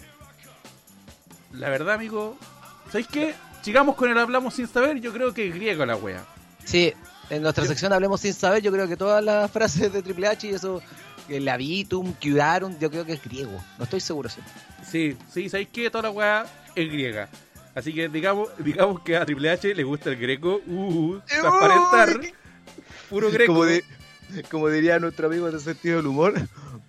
La 1.53 1.69
verdad, 1.69 1.95
amigo, 1.95 2.37
¿sabéis 2.87 3.09
qué? 3.09 3.35
Sigamos 3.63 3.97
con 3.97 4.11
el 4.11 4.19
hablamos 4.19 4.55
sin 4.55 4.69
saber, 4.69 5.01
yo 5.01 5.13
creo 5.13 5.35
que 5.35 5.49
es 5.49 5.55
griego 5.55 5.85
la 5.85 5.97
wea. 5.97 6.25
Sí, 6.65 6.93
en 7.31 7.43
nuestra 7.43 7.65
Yo- 7.65 7.69
sección 7.69 7.93
Hablemos 7.93 8.21
Sin 8.21 8.35
Saber, 8.35 8.63
yo 8.63 8.71
creo 8.71 8.87
que 8.87 8.97
todas 8.97 9.23
las 9.25 9.51
frases 9.53 9.93
de 9.93 10.03
Triple 10.03 10.29
H 10.29 10.47
y 10.47 10.51
eso, 10.55 10.81
el 11.29 11.49
habitum, 11.49 12.13
cuidarum, 12.15 12.79
yo 12.79 12.91
creo 12.91 13.05
que 13.05 13.15
es 13.15 13.23
griego. 13.23 13.63
No 13.79 13.85
estoy 13.85 14.01
seguro, 14.01 14.29
sí. 14.29 14.41
Sí, 14.89 15.17
sí, 15.33 15.49
¿sabéis 15.49 15.69
qué? 15.73 15.91
Toda 15.91 16.03
la 16.05 16.11
weá 16.11 16.47
es 16.75 16.89
griega. 16.91 17.29
Así 17.79 17.95
que 17.95 18.09
digamos, 18.09 18.49
digamos 18.59 19.01
que 19.03 19.17
a 19.17 19.25
Triple 19.25 19.51
H 19.51 19.75
le 19.75 19.85
gusta 19.85 20.11
el 20.11 20.17
greco, 20.17 20.61
uh, 20.67 21.19
transparentar, 21.27 22.21
puro 23.09 23.31
greco. 23.31 23.53
Como, 23.53 23.65
di- 23.67 23.83
como 24.51 24.69
diría 24.69 24.99
nuestro 24.99 25.29
amigo 25.29 25.51
de 25.51 25.59
sentido 25.61 25.99
del 25.99 26.07
humor, 26.09 26.35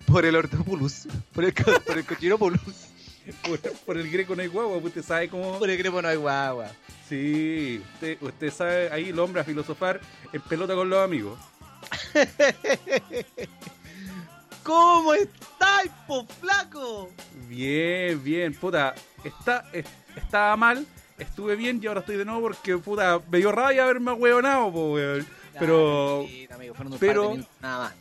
por 0.06 0.24
el 0.26 0.34
ortopulus, 0.36 1.06
por 1.32 1.44
el, 1.44 1.54
por 1.54 1.96
el 1.98 2.04
cochinopulus, 2.04 2.60
por, 3.46 3.58
por 3.60 3.96
el 3.98 4.10
greco 4.10 4.34
no 4.34 4.42
hay 4.42 4.48
guagua, 4.48 4.74
pues 4.80 4.86
usted 4.86 5.02
sabe 5.04 5.28
cómo... 5.28 5.58
por 5.58 5.70
el 5.70 5.78
grepo 5.78 6.02
no 6.02 6.08
hay 6.08 6.16
guagua. 6.16 6.70
Sí, 7.08 7.82
usted, 7.94 8.18
usted 8.20 8.50
sabe 8.52 8.88
ahí 8.92 9.08
el 9.10 9.18
hombre 9.18 9.40
a 9.40 9.44
filosofar 9.44 10.00
en 10.32 10.40
pelota 10.42 10.74
con 10.74 10.88
los 10.90 11.02
amigos. 11.04 11.38
¿Cómo 14.62 15.14
estáis, 15.14 15.90
po 16.06 16.26
flaco? 16.40 17.10
Bien, 17.48 18.22
bien, 18.22 18.54
puta, 18.54 18.94
está, 19.24 19.64
es- 19.72 19.86
estaba 20.16 20.56
mal, 20.56 20.86
estuve 21.18 21.56
bien 21.56 21.80
y 21.82 21.86
ahora 21.86 22.00
estoy 22.00 22.16
de 22.16 22.24
nuevo 22.24 22.40
porque, 22.42 22.76
puta, 22.78 23.20
me 23.30 23.38
dio 23.38 23.52
rabia 23.52 23.84
haberme 23.84 24.12
hueonado, 24.12 24.72
po, 24.72 24.92
weón. 24.94 25.26
Pero, 25.58 26.24
Sí, 26.28 26.48
amigo, 26.50 26.74
pero- 26.98 27.36
nada 27.60 27.78
más. 27.84 27.94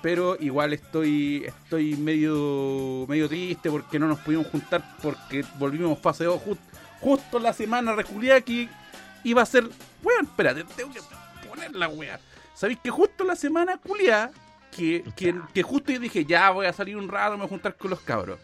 pero 0.00 0.36
igual 0.40 0.72
estoy 0.72 1.44
estoy 1.46 1.96
medio 1.96 3.06
medio 3.08 3.28
triste 3.28 3.70
porque 3.70 3.98
no 3.98 4.06
nos 4.06 4.18
pudimos 4.20 4.46
juntar 4.48 4.96
porque 5.02 5.44
volvimos 5.58 5.98
fase 5.98 6.24
2 6.24 6.40
ju- 6.42 6.58
justo 7.00 7.38
la 7.38 7.52
semana 7.52 7.94
reculiada 7.94 8.40
que 8.42 8.68
iba 9.24 9.42
a 9.42 9.46
ser 9.46 9.64
weón 10.02 10.24
espérate 10.26 10.64
tengo 10.76 10.92
que 10.92 11.00
poner 11.48 11.74
la 11.74 11.88
wea 11.88 12.20
sabéis 12.54 12.78
que 12.82 12.90
justo 12.90 13.24
la 13.24 13.34
semana 13.34 13.76
culiada 13.78 14.30
que, 14.76 15.02
que, 15.16 15.34
que 15.54 15.62
justo 15.62 15.90
yo 15.92 15.98
dije 15.98 16.24
ya 16.26 16.50
voy 16.50 16.66
a 16.66 16.72
salir 16.72 16.96
un 16.96 17.08
rato 17.08 17.32
me 17.32 17.38
voy 17.38 17.46
a 17.46 17.48
juntar 17.48 17.74
con 17.76 17.90
los 17.90 18.00
cabros 18.00 18.38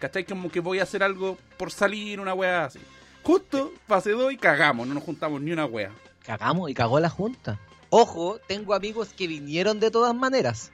¿cachai? 0.00 0.24
como 0.24 0.50
que 0.50 0.58
voy 0.60 0.80
a 0.80 0.82
hacer 0.82 1.02
algo 1.04 1.38
por 1.56 1.70
salir 1.70 2.18
una 2.18 2.34
wea 2.34 2.64
así 2.64 2.80
justo 3.22 3.72
fase 3.86 4.10
2 4.10 4.32
y 4.32 4.36
cagamos 4.36 4.88
no 4.88 4.94
nos 4.94 5.04
juntamos 5.04 5.40
ni 5.40 5.52
una 5.52 5.66
wea 5.66 5.92
Cagamos 6.24 6.70
y 6.70 6.74
cagó 6.74 7.00
la 7.00 7.08
junta. 7.08 7.58
Ojo, 7.88 8.38
tengo 8.46 8.74
amigos 8.74 9.08
que 9.16 9.26
vinieron 9.26 9.80
de 9.80 9.90
todas 9.90 10.14
maneras. 10.14 10.70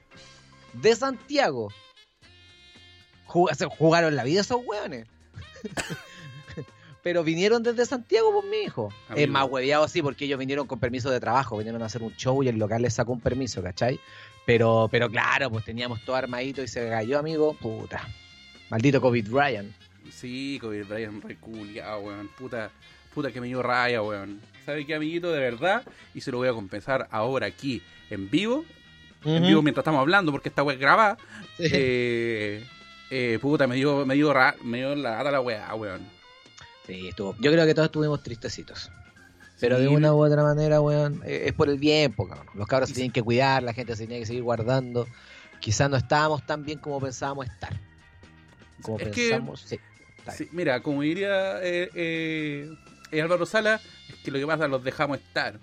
De 0.74 0.94
Santiago. 0.96 1.68
Jug- 3.26 3.54
se 3.54 3.64
jugaron 3.66 4.16
la 4.16 4.24
vida 4.24 4.40
esos 4.42 4.60
hueones. 4.66 5.06
Pero 7.02 7.22
vinieron 7.22 7.62
desde 7.62 7.86
Santiago, 7.86 8.32
pues 8.32 8.44
mi 8.50 8.66
hijo. 8.66 8.92
Amigo. 9.08 9.24
Es 9.24 9.28
más 9.30 9.48
hueveado 9.48 9.86
sí, 9.86 10.02
porque 10.02 10.24
ellos 10.24 10.38
vinieron 10.40 10.66
con 10.66 10.80
permiso 10.80 11.10
de 11.10 11.20
trabajo, 11.20 11.56
vinieron 11.56 11.80
a 11.82 11.86
hacer 11.86 12.02
un 12.02 12.14
show 12.16 12.42
y 12.42 12.48
el 12.48 12.58
local 12.58 12.82
les 12.82 12.94
sacó 12.94 13.12
un 13.12 13.20
permiso, 13.20 13.62
¿cachai? 13.62 14.00
Pero, 14.44 14.88
pero 14.90 15.08
claro, 15.08 15.48
pues 15.50 15.64
teníamos 15.64 16.04
todo 16.04 16.16
armadito 16.16 16.60
y 16.62 16.68
se 16.68 16.88
cayó, 16.88 17.18
amigo. 17.20 17.54
Puta. 17.54 18.06
Maldito 18.70 19.00
COVID 19.00 19.28
Ryan. 19.32 19.72
Sí, 20.10 20.58
Kobe 20.60 20.82
Bryant 20.84 21.24
reculiado, 21.24 22.00
weón. 22.00 22.28
Puta, 22.38 22.70
puta 23.14 23.30
que 23.32 23.40
me 23.40 23.48
dio 23.48 23.62
raya, 23.62 24.02
weón. 24.02 24.40
¿Sabe 24.64 24.86
qué, 24.86 24.94
amiguito? 24.94 25.30
De 25.32 25.40
verdad. 25.40 25.82
Y 26.14 26.20
se 26.20 26.30
lo 26.30 26.38
voy 26.38 26.48
a 26.48 26.52
compensar 26.52 27.08
ahora 27.10 27.46
aquí, 27.46 27.82
en 28.10 28.30
vivo. 28.30 28.64
En 29.24 29.42
vivo 29.44 29.60
mientras 29.62 29.82
estamos 29.82 30.00
hablando, 30.00 30.30
porque 30.30 30.48
esta 30.48 30.62
weá 30.62 30.74
es 30.74 30.80
grabada. 30.80 31.16
Sí. 31.56 31.64
Eh, 31.72 32.64
eh, 33.10 33.38
puta, 33.40 33.66
me 33.66 33.74
dio, 33.76 34.06
me 34.06 34.14
dio, 34.14 34.32
ra- 34.32 34.54
me 34.62 34.78
dio 34.78 34.94
la 34.94 35.16
gata 35.16 35.30
la 35.32 35.40
weá, 35.40 35.74
weón. 35.74 36.02
Sí, 36.86 37.08
estuvo. 37.08 37.34
Yo 37.40 37.50
creo 37.50 37.66
que 37.66 37.74
todos 37.74 37.86
estuvimos 37.86 38.22
tristecitos. 38.22 38.90
Pero 39.58 39.76
Sí, 39.78 39.82
de 39.82 39.88
una 39.88 40.12
u 40.14 40.18
otra 40.24 40.42
manera, 40.44 40.80
weón, 40.80 41.22
eh, 41.24 41.44
es 41.46 41.52
por 41.54 41.68
el 41.68 41.78
bien, 41.78 42.12
po, 42.12 42.28
cabrón. 42.28 42.46
Los 42.54 42.66
cabros 42.68 42.88
se 42.90 42.94
tienen 42.94 43.10
que 43.10 43.22
cuidar, 43.22 43.62
la 43.64 43.72
gente 43.72 43.96
se 43.96 44.06
tiene 44.06 44.20
que 44.20 44.26
seguir 44.26 44.42
guardando. 44.44 45.08
Quizás 45.60 45.90
no 45.90 45.96
estábamos 45.96 46.44
tan 46.46 46.64
bien 46.64 46.78
como 46.78 47.00
pensábamos 47.00 47.46
estar. 47.46 47.80
Como 48.82 48.98
Es 48.98 49.08
que- 49.08 49.30
pensamos, 49.30 49.60
sí. 49.60 49.78
Sí, 50.36 50.48
mira, 50.50 50.80
como 50.82 51.02
diría 51.02 51.62
eh, 51.62 51.88
eh, 51.94 52.68
eh, 53.12 53.22
Álvaro 53.22 53.46
Sala, 53.46 53.80
es 54.08 54.16
que 54.24 54.32
lo 54.32 54.38
que 54.40 54.46
pasa 54.46 54.66
los 54.66 54.82
dejamos 54.82 55.18
estar. 55.18 55.60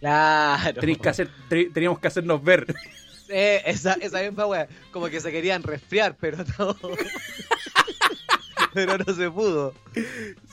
Claro. 0.00 0.80
Que 0.82 1.08
hacer, 1.08 1.30
teníamos 1.48 1.98
que 2.00 2.08
hacernos 2.08 2.42
ver. 2.44 2.66
Eh, 3.30 3.62
esa, 3.64 3.94
esa 3.94 4.20
misma 4.20 4.44
weá. 4.44 4.68
Como 4.92 5.08
que 5.08 5.18
se 5.20 5.32
querían 5.32 5.62
resfriar, 5.62 6.14
pero 6.20 6.44
no. 6.58 6.76
pero 8.74 8.98
no 8.98 9.14
se 9.14 9.30
pudo. 9.30 9.74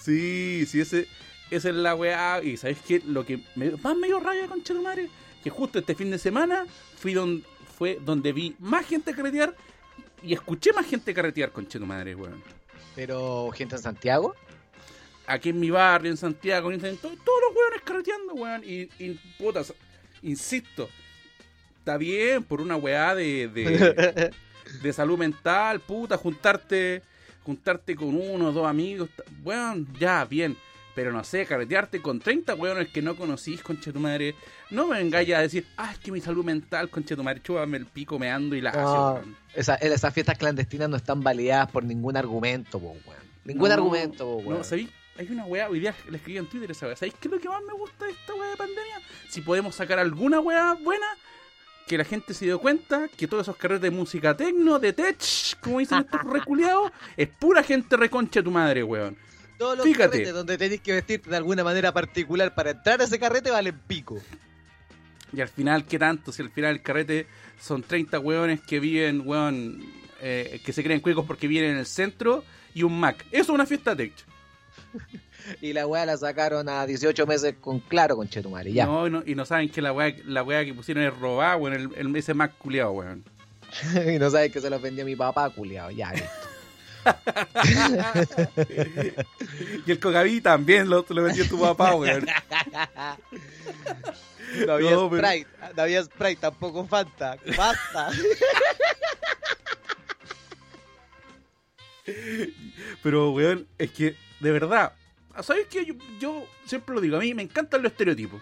Sí, 0.01 0.65
sí, 0.67 0.79
ese, 0.81 1.07
esa 1.49 1.69
es 1.69 1.75
la 1.75 1.95
weá. 1.95 2.41
Y 2.41 2.55
sabes 2.57 2.77
qué? 2.87 3.01
Lo 3.05 3.25
que 3.25 3.41
me, 3.55 3.71
más 3.71 3.97
me 3.97 4.07
dio 4.07 4.19
rabia 4.21 4.47
con 4.47 4.63
Chetumare, 4.63 5.09
que 5.43 5.49
justo 5.49 5.79
este 5.79 5.95
fin 5.95 6.11
de 6.11 6.17
semana 6.17 6.65
fui 6.97 7.13
don, 7.13 7.43
fue 7.77 7.97
donde 8.01 8.31
vi 8.31 8.55
más 8.59 8.85
gente 8.85 9.13
carretear 9.13 9.55
y 10.23 10.33
escuché 10.33 10.71
más 10.73 10.85
gente 10.85 11.13
carretear 11.13 11.51
con 11.51 11.67
Chetumare, 11.67 12.15
weón. 12.15 12.41
Pero, 12.95 13.49
gente 13.53 13.75
en 13.75 13.81
Santiago. 13.81 14.35
Aquí 15.27 15.49
en 15.49 15.59
mi 15.59 15.69
barrio, 15.69 16.11
en 16.11 16.17
Santiago, 16.17 16.69
en 16.69 16.75
Internet, 16.75 16.99
to- 17.01 17.09
todos 17.23 17.41
los 17.47 17.55
weones 17.55 17.81
carreteando, 17.85 18.33
weón. 18.33 18.63
Y, 18.65 18.89
y 19.03 19.19
putas, 19.37 19.73
insisto, 20.23 20.89
está 21.79 21.97
bien 21.97 22.43
por 22.43 22.59
una 22.61 22.75
weá 22.75 23.15
de, 23.15 23.47
de, 23.47 24.31
de 24.83 24.93
salud 24.93 25.17
mental, 25.17 25.79
puta, 25.79 26.17
juntarte, 26.17 27.01
juntarte 27.43 27.95
con 27.95 28.15
uno 28.15 28.49
o 28.49 28.51
dos 28.51 28.67
amigos, 28.67 29.09
bueno, 29.41 29.85
ya, 29.99 30.25
bien. 30.25 30.57
Pero 30.93 31.13
no 31.13 31.23
sé, 31.23 31.45
carretearte 31.45 32.01
con 32.01 32.19
30 32.19 32.53
weones 32.55 32.89
que 32.89 33.01
no 33.01 33.15
conocís, 33.15 33.61
conche 33.63 33.93
tu 33.93 33.99
madre. 34.01 34.35
No 34.71 34.87
me 34.87 34.97
vengáis 34.99 35.31
a 35.33 35.39
decir, 35.41 35.65
ah, 35.77 35.91
es 35.91 35.99
que 35.99 36.11
mi 36.11 36.21
salud 36.21 36.43
mental, 36.45 36.89
conche 36.89 37.15
tu 37.15 37.23
madre, 37.23 37.41
chúbame 37.43 37.77
el 37.77 37.85
pico 37.85 38.17
meando 38.17 38.55
y 38.55 38.61
la 38.61 38.71
No, 38.71 39.13
weón. 39.15 39.35
esa- 39.53 39.75
esas 39.75 40.13
fiestas 40.13 40.37
clandestinas 40.37 40.89
no 40.89 40.95
están 40.97 41.21
validadas 41.21 41.69
por 41.71 41.83
ningún 41.83 42.15
argumento, 42.17 42.79
po, 42.79 42.95
weón. 43.05 43.21
Ningún 43.43 43.67
No, 43.67 43.73
argumento, 43.73 44.25
po, 44.25 44.35
weón. 44.37 44.57
No, 44.59 44.63
¿sabéis? 44.63 44.89
Hay 45.17 45.27
una 45.29 45.45
weá, 45.45 45.67
hoy 45.69 45.81
día 45.81 45.93
le 46.09 46.17
escribí 46.17 46.37
en 46.39 46.47
Twitter 46.47 46.71
esa 46.71 46.85
weá. 46.87 46.95
¿Sabéis 46.95 47.15
qué 47.19 47.27
es 47.27 47.31
lo 47.33 47.39
que 47.39 47.49
más 47.49 47.61
me 47.67 47.73
gusta 47.73 48.05
de 48.05 48.11
esta 48.11 48.33
weá 48.33 48.49
de 48.49 48.55
pandemia? 48.57 49.01
Si 49.29 49.41
podemos 49.41 49.75
sacar 49.75 49.99
alguna 49.99 50.39
weá 50.39 50.73
buena, 50.81 51.05
que 51.85 51.97
la 51.97 52.05
gente 52.05 52.33
se 52.33 52.45
dio 52.45 52.59
cuenta 52.59 53.09
que 53.17 53.27
todos 53.27 53.43
esos 53.45 53.57
carretes 53.57 53.81
de 53.81 53.91
música 53.91 54.37
tecno, 54.37 54.79
de 54.79 54.93
tech, 54.93 55.17
como 55.59 55.79
dicen 55.79 55.99
estos 55.99 56.23
reculeados, 56.23 56.91
es 57.17 57.27
pura 57.27 57.61
gente 57.61 57.97
reconcha 57.97 58.41
tu 58.41 58.51
madre, 58.51 58.83
weón. 58.83 59.17
Todos 59.57 59.77
los 59.77 59.85
Fíjate. 59.85 60.11
carretes 60.11 60.33
donde 60.33 60.57
tenéis 60.57 60.79
que 60.81 60.93
vestirte 60.93 61.29
de 61.29 61.35
alguna 61.35 61.63
manera 61.65 61.91
particular 61.91 62.55
para 62.55 62.71
entrar 62.71 63.01
a 63.01 63.03
ese 63.03 63.19
carrete 63.19 63.51
valen 63.51 63.77
pico. 63.85 64.17
Y 65.33 65.41
al 65.41 65.47
final, 65.47 65.85
¿qué 65.85 65.97
tanto? 65.97 66.31
Si 66.31 66.41
al 66.41 66.49
final 66.49 66.71
el 66.71 66.81
carrete 66.81 67.27
son 67.59 67.83
30 67.83 68.19
weones 68.19 68.61
que 68.61 68.79
viven, 68.79 69.21
weón, 69.25 69.83
eh, 70.21 70.61
que 70.63 70.73
se 70.73 70.83
creen 70.83 70.99
cuicos 70.99 71.25
porque 71.25 71.47
viven 71.47 71.71
en 71.71 71.77
el 71.77 71.85
centro 71.85 72.43
y 72.73 72.83
un 72.83 72.99
Mac. 72.99 73.25
Eso 73.31 73.43
es 73.43 73.49
una 73.49 73.65
fiesta 73.65 73.95
tech. 73.95 74.13
Y 75.59 75.73
la 75.73 75.87
weá 75.87 76.05
la 76.05 76.15
sacaron 76.17 76.69
a 76.69 76.85
18 76.85 77.25
meses 77.25 77.55
con 77.59 77.79
claro, 77.79 78.15
con 78.15 78.29
Chetumare, 78.29 78.71
ya. 78.71 78.85
No, 78.85 79.07
y 79.07 79.09
no, 79.09 79.23
y 79.25 79.33
no 79.33 79.43
saben 79.43 79.69
que 79.69 79.81
la 79.81 79.91
weá, 79.91 80.13
la 80.25 80.43
weá 80.43 80.63
que 80.63 80.71
pusieron 80.71 81.03
es 81.03 81.17
robada, 81.17 81.57
weón, 81.57 81.73
el, 81.75 81.89
el, 81.95 82.15
ese 82.15 82.35
Mac 82.35 82.53
culiado, 82.59 82.91
weón. 82.91 83.23
y 84.13 84.19
no 84.19 84.29
sabes 84.29 84.51
que 84.51 84.61
se 84.61 84.69
los 84.69 84.79
vendió 84.81 85.03
mi 85.03 85.15
papá, 85.15 85.49
culiado, 85.49 85.89
ya. 85.89 86.13
y 89.87 89.91
el 89.91 89.99
Cogaví 89.99 90.41
también 90.41 90.87
lo, 90.87 91.03
lo 91.09 91.23
vendió 91.23 91.47
tu 91.47 91.59
papá, 91.59 91.95
weón. 91.95 92.27
No 94.65 94.73
había 94.73 94.91
No, 94.91 95.09
pero- 95.09 95.27
Sprite, 95.27 95.49
no 95.75 95.81
había 95.81 96.03
Sprite, 96.03 96.35
tampoco 96.41 96.85
Fanta. 96.87 97.37
Basta. 97.57 98.09
Pero, 103.03 103.31
weón, 103.31 103.67
es 103.77 103.91
que, 103.91 104.15
de 104.39 104.51
verdad, 104.51 104.93
¿sabes 105.41 105.67
qué? 105.69 105.85
Yo, 105.85 105.93
yo 106.19 106.45
siempre 106.65 106.95
lo 106.95 107.01
digo, 107.01 107.17
a 107.17 107.19
mí 107.19 107.33
me 107.33 107.43
encantan 107.43 107.81
los 107.81 107.91
estereotipos. 107.91 108.41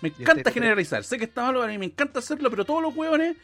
Me 0.00 0.08
encanta 0.10 0.22
estereotipo? 0.32 0.54
generalizar. 0.54 1.04
Sé 1.04 1.18
que 1.18 1.24
está 1.24 1.42
malo, 1.42 1.62
a 1.62 1.66
mí 1.66 1.76
me 1.78 1.86
encanta 1.86 2.20
hacerlo, 2.20 2.50
pero 2.50 2.64
todos 2.64 2.82
los 2.82 2.94
weones, 2.94 3.36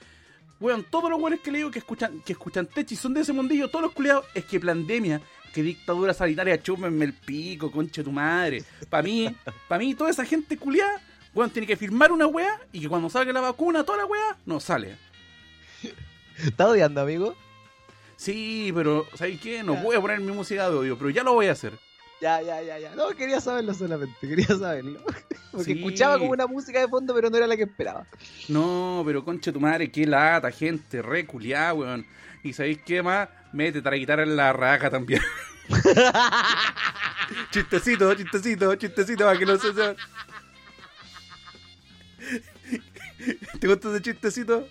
weón, 0.61 0.85
todos 0.85 1.11
los 1.11 1.21
weones 1.21 1.41
que 1.41 1.51
le 1.51 1.59
digo 1.59 1.71
que 1.71 1.81
escuchan, 1.81 2.21
que 2.25 2.33
escuchan 2.33 2.67
tech 2.67 2.91
y 2.91 2.97
son 2.97 3.15
de 3.15 3.21
ese 3.23 3.33
mundillo, 3.33 3.69
todos 3.69 3.83
los 3.83 3.93
culiados, 3.93 4.25
es 4.35 4.45
que 4.45 4.61
pandemia, 4.61 5.21
que 5.53 5.63
dictadura 5.63 6.15
sanitaria, 6.15 6.61
chúpenme 6.63 7.05
el 7.05 7.13
pico, 7.13 7.71
concha 7.71 8.01
de 8.03 8.05
tu 8.05 8.13
madre. 8.13 8.63
Para 8.89 9.03
mí, 9.03 9.35
para 9.69 9.79
mí, 9.81 9.95
toda 9.95 10.11
esa 10.11 10.25
gente 10.25 10.57
culiada, 10.57 11.01
weón, 11.35 11.51
tiene 11.51 11.67
que 11.67 11.77
firmar 11.77 12.13
una 12.13 12.27
weá 12.27 12.61
y 12.73 12.81
que 12.81 12.89
cuando 12.89 13.09
salga 13.11 13.33
la 13.33 13.41
vacuna, 13.41 13.85
toda 13.85 13.99
la 13.99 14.07
weá, 14.07 14.37
no 14.47 14.61
sale. 14.61 14.97
¿Estás 16.39 16.69
odiando, 16.69 17.01
amigo? 17.01 17.35
Sí, 18.17 18.73
pero, 18.75 19.07
¿sabes 19.15 19.41
qué? 19.41 19.63
No 19.63 19.75
voy 19.77 19.97
a 19.97 20.01
poner 20.01 20.21
mi 20.21 20.33
música 20.33 20.69
de 20.71 20.77
odio, 20.77 20.97
pero 20.99 21.11
ya 21.11 21.23
lo 21.23 21.35
voy 21.35 21.47
a 21.47 21.53
hacer. 21.53 21.73
Ya, 22.21 22.41
ya, 22.41 22.63
ya, 22.63 22.79
ya. 22.79 22.95
No, 22.95 23.09
quería 23.11 23.41
saberlo 23.41 23.75
solamente, 23.75 24.17
quería 24.21 24.47
saberlo. 24.47 25.01
Porque 25.53 25.73
Sí. 25.75 25.79
escuchaba 25.79 26.19
como 26.19 26.31
una 26.31 26.47
música 26.47 26.81
de 26.81 26.89
fondo, 26.89 27.15
pero 27.15 27.29
no 27.31 27.37
era 27.37 27.47
la 27.47 27.57
que 27.57 27.65
esperaba. 27.65 28.07
No, 28.49 29.03
pero 29.05 29.25
concha 29.25 29.53
tu 29.53 29.61
madre, 29.61 29.91
qué 29.91 30.07
lata, 30.07 30.51
gente, 30.51 31.03
re 31.03 31.27
culiá, 31.27 31.75
weón. 31.75 32.07
Y 32.43 32.53
sabéis 32.53 32.79
qué 32.85 33.03
más, 33.03 33.29
la 33.53 33.97
guitarra 33.97 34.23
en 34.23 34.37
la 34.37 34.53
raja 34.53 34.91
también. 34.91 35.21
chistecito, 37.51 38.15
chistecito, 38.15 38.75
chistecito, 38.77 39.25
para 39.25 39.39
que 39.39 39.47
no 39.47 39.57
se. 39.57 39.69
¿Te 43.61 43.67
gusta 43.69 43.91
ese 43.91 44.03
chistecito? 44.03 44.69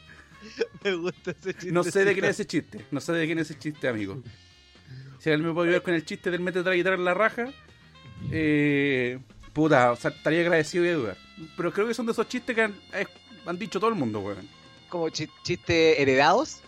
Me 0.84 0.94
gusta 0.96 1.32
ese 1.32 1.54
chiste. 1.54 1.72
No 1.72 1.84
sé 1.84 2.04
de 2.06 2.14
quién 2.14 2.26
es 2.26 2.32
ese 2.32 2.46
chiste, 2.48 2.86
no 2.92 3.00
sé 3.00 3.14
de 3.14 3.26
quién 3.26 3.40
es 3.40 3.50
ese 3.50 3.60
chiste, 3.60 3.88
amigo. 3.88 4.22
Si 5.20 5.30
alguien 5.30 5.48
me 5.48 5.54
puede 5.54 5.70
ayudar 5.70 5.84
con 5.84 5.94
el 5.94 6.04
chiste 6.06 6.30
del 6.32 6.42
métete 6.42 6.68
a 6.68 6.72
la 6.72 6.76
guitarra 6.76 6.96
en 6.98 7.06
la 7.06 7.14
raja, 7.14 7.46
eh, 8.32 9.20
puta, 9.54 9.92
o 9.94 9.96
sea, 9.96 10.12
estaría 10.12 10.42
agradecido 10.42 10.84
y 10.84 10.88
de 10.88 10.94
dudar. 10.96 11.18
Pero 11.56 11.72
creo 11.72 11.88
que 11.88 11.94
son 11.94 12.06
de 12.06 12.12
esos 12.12 12.28
chistes 12.28 12.54
que 12.56 12.62
han, 12.64 12.76
han 13.46 13.58
dicho 13.58 13.80
todo 13.80 13.90
el 13.90 13.96
mundo, 13.96 14.20
weón. 14.20 14.48
Como 14.90 15.10
chi- 15.10 15.30
chistes 15.44 15.98
heredados. 16.00 16.60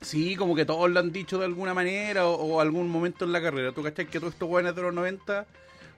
Sí, 0.00 0.34
como 0.36 0.54
que 0.54 0.64
todos 0.64 0.88
lo 0.90 0.98
han 1.00 1.12
dicho 1.12 1.38
de 1.38 1.44
alguna 1.44 1.74
manera 1.74 2.26
o, 2.26 2.34
o 2.34 2.60
algún 2.60 2.88
momento 2.88 3.24
en 3.24 3.32
la 3.32 3.42
carrera. 3.42 3.72
¿Tú 3.72 3.82
cachai 3.82 4.06
que 4.06 4.18
todos 4.18 4.32
estos 4.32 4.48
weones 4.48 4.74
de 4.74 4.80
los 4.82 4.94
90 4.94 5.46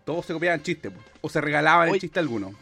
todos 0.04 0.26
se 0.26 0.32
copiaban 0.32 0.62
chistes 0.62 0.90
po? 0.92 0.98
o 1.20 1.28
se 1.28 1.40
regalaban 1.40 1.88
el 1.88 2.00
chiste 2.00 2.18
alguno? 2.18 2.52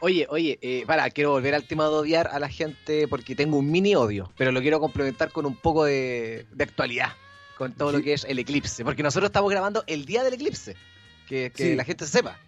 Oye, 0.00 0.26
oye, 0.28 0.58
eh, 0.60 0.84
para, 0.86 1.08
quiero 1.10 1.30
volver 1.30 1.54
al 1.54 1.64
tema 1.64 1.84
de 1.84 1.90
odiar 1.90 2.28
a 2.30 2.38
la 2.38 2.48
gente 2.50 3.08
porque 3.08 3.34
tengo 3.34 3.56
un 3.56 3.70
mini 3.70 3.94
odio, 3.96 4.30
pero 4.36 4.52
lo 4.52 4.60
quiero 4.60 4.78
complementar 4.78 5.32
con 5.32 5.46
un 5.46 5.56
poco 5.56 5.84
de, 5.84 6.46
de 6.52 6.64
actualidad, 6.64 7.12
con 7.56 7.72
todo 7.72 7.92
lo 7.92 8.02
que 8.02 8.12
es 8.12 8.24
el 8.24 8.38
eclipse, 8.38 8.84
porque 8.84 9.02
nosotros 9.02 9.30
estamos 9.30 9.50
grabando 9.50 9.84
el 9.86 10.04
día 10.04 10.22
del 10.22 10.34
eclipse, 10.34 10.76
que, 11.26 11.50
que 11.54 11.62
Sí. 11.70 11.74
la 11.74 11.84
gente 11.84 12.06
sepa. 12.06 12.38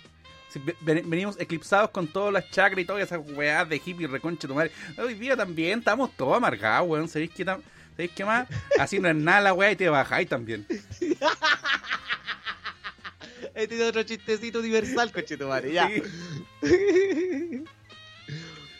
Sí, 0.51 0.61
ve- 0.65 0.77
ven- 0.83 1.09
venimos 1.09 1.41
eclipsados 1.41 1.91
con 1.91 2.07
todas 2.09 2.33
las 2.33 2.51
chakras 2.51 2.81
y 2.81 2.85
todas 2.85 3.03
esas 3.03 3.21
weas 3.35 3.67
de 3.69 3.81
hippie 3.85 4.07
reconche 4.07 4.47
tu 4.47 4.55
madre. 4.55 4.71
Hoy 4.99 5.15
día 5.15 5.35
también 5.37 5.79
estamos 5.79 6.11
todos 6.17 6.37
amargados, 6.37 6.89
weón. 6.89 7.09
¿Sabéis 7.09 7.31
qué, 7.35 7.45
tam- 7.47 7.63
¿Sabéis 7.93 8.13
qué 8.15 8.25
más? 8.27 8.47
Así 8.79 8.99
no 8.99 9.09
es 9.09 9.17
nada 9.17 9.41
la 9.41 9.53
wea 9.55 9.73
y 9.73 9.77
te 9.77 9.89
bajáis 9.89 10.29
también. 10.29 10.67
Este 13.55 13.75
es 13.75 13.83
otro 13.83 14.03
chistecito 14.05 14.61
universal, 14.61 15.11
cochetumare, 15.11 15.73
ya. 15.73 15.91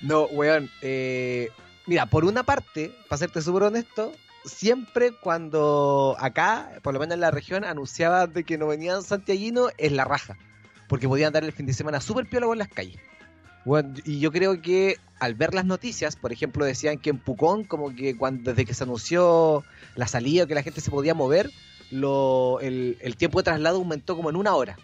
No, 0.01 0.27
weón. 0.27 0.71
eh, 0.81 1.49
mira, 1.87 2.07
por 2.07 2.25
una 2.25 2.45
parte, 2.45 2.93
para 3.09 3.19
serte 3.19 3.43
súper 3.43 3.65
honesto, 3.65 4.13
siempre 4.45 5.13
cuando 5.13 6.17
acá, 6.21 6.71
por 6.83 6.95
lo 6.95 7.01
menos 7.01 7.15
en 7.15 7.21
la 7.21 7.31
región, 7.31 7.65
anunciaban 7.65 8.33
de 8.33 8.45
que 8.45 8.59
no 8.59 8.69
venían 8.69 9.03
santiaguinos, 9.03 9.73
es 9.77 9.93
la 9.93 10.05
raja. 10.05 10.37
Porque 10.89 11.09
podían 11.09 11.33
dar 11.33 11.45
el 11.45 11.53
fin 11.53 11.67
de 11.67 11.75
semana 11.75 12.01
súper 12.01 12.29
piólogo 12.29 12.53
en 12.53 12.61
las 12.61 12.69
calles. 12.69 12.99
Y 14.05 14.21
yo 14.21 14.33
creo 14.33 14.63
que 14.63 14.97
al 15.19 15.35
ver 15.35 15.53
las 15.53 15.67
noticias, 15.67 16.17
por 16.17 16.33
ejemplo, 16.33 16.65
decían 16.65 16.99
que 16.99 17.11
en 17.11 17.19
Pucón, 17.19 17.65
como 17.65 17.95
que 17.95 18.17
cuando, 18.17 18.51
desde 18.51 18.65
que 18.65 18.73
se 18.73 18.85
anunció 18.85 19.65
la 19.95 20.07
salida, 20.07 20.47
que 20.47 20.55
la 20.55 20.63
gente 20.63 20.81
se 20.81 20.91
podía 20.91 21.15
mover, 21.15 21.51
el, 21.91 22.97
el 23.01 23.17
tiempo 23.17 23.41
de 23.41 23.45
traslado 23.45 23.77
aumentó 23.77 24.17
como 24.17 24.31
en 24.31 24.37
una 24.37 24.55
hora. 24.55 24.79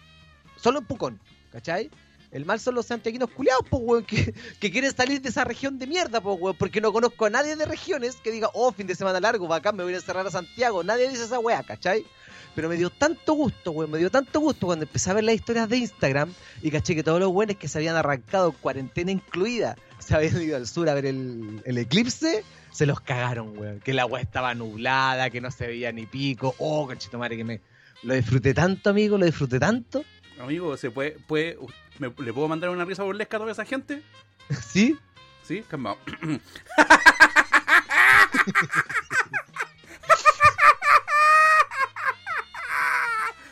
Solo 0.57 0.79
en 0.79 0.85
Pucón, 0.85 1.19
¿cachai? 1.51 1.89
El 2.35 2.43
mal 2.45 2.59
son 2.59 2.75
los 2.75 2.87
santiaguinos 2.87 3.29
culiados, 3.29 3.63
pues, 3.69 3.81
weón, 3.85 4.03
que, 4.03 4.33
quieren 4.59 4.93
salir 4.93 5.21
de 5.21 5.29
esa 5.29 5.45
región 5.45 5.79
de 5.79 5.87
mierda, 5.87 6.19
pues, 6.19 6.37
weón, 6.37 6.57
porque 6.57 6.81
no 6.81 6.91
conozco 6.91 7.27
a 7.27 7.29
nadie 7.29 7.55
de 7.55 7.63
regiones 7.63 8.17
que 8.17 8.29
diga, 8.29 8.49
oh, 8.53 8.73
fin 8.73 8.87
de 8.87 8.93
semana 8.93 9.21
largo, 9.21 9.47
bacán, 9.47 9.77
me 9.77 9.85
voy 9.85 9.93
a 9.93 9.95
encerrar 9.95 10.27
a 10.27 10.31
Santiago. 10.31 10.83
Nadie 10.83 11.07
dice 11.07 11.23
esa 11.23 11.39
weá, 11.39 11.63
¿cachai? 11.63 12.05
Pero 12.53 12.67
me 12.67 12.75
dio 12.75 12.89
tanto 12.89 13.35
gusto, 13.35 13.71
weón, 13.71 13.89
me 13.89 13.99
dio 13.99 14.11
tanto 14.11 14.41
gusto 14.41 14.65
cuando 14.65 14.83
empecé 14.83 15.11
a 15.11 15.13
ver 15.13 15.23
las 15.23 15.35
historias 15.35 15.69
de 15.69 15.77
Instagram 15.77 16.33
y 16.61 16.71
caché 16.71 16.93
que 16.93 17.03
todos 17.03 17.21
los 17.21 17.31
buenos 17.31 17.55
que 17.55 17.69
se 17.69 17.77
habían 17.77 17.95
arrancado, 17.95 18.51
cuarentena 18.51 19.11
incluida, 19.11 19.77
se 19.99 20.13
habían 20.13 20.41
ido 20.41 20.57
al 20.57 20.67
sur 20.67 20.89
a 20.89 20.93
ver 20.93 21.05
el, 21.05 21.61
el 21.63 21.77
eclipse, 21.77 22.43
se 22.69 22.85
los 22.85 22.99
cagaron, 22.99 23.57
weón. 23.57 23.79
Que 23.79 23.93
la 23.93 24.05
weá 24.05 24.21
estaba 24.21 24.53
nublada, 24.55 25.29
que 25.29 25.39
no 25.39 25.51
se 25.51 25.67
veía 25.67 25.93
ni 25.93 26.05
pico. 26.05 26.53
Oh, 26.57 26.85
madre 27.13 27.37
que 27.37 27.45
me 27.45 27.61
lo 28.03 28.13
disfruté 28.13 28.53
tanto, 28.53 28.89
amigo, 28.89 29.17
lo 29.17 29.25
disfruté 29.25 29.57
tanto. 29.57 30.03
Amigo, 30.37 30.75
¿se 30.75 30.91
puede, 30.91 31.11
puede, 31.27 31.57
me- 31.99 32.13
¿le 32.23 32.33
puedo 32.33 32.47
mandar 32.47 32.69
una 32.69 32.85
risa 32.85 33.03
burlesca 33.03 33.37
a 33.37 33.39
toda 33.41 33.51
esa 33.51 33.65
gente? 33.65 34.01
¿Sí? 34.67 34.97
Sí, 35.43 35.63
calmado. 35.67 35.97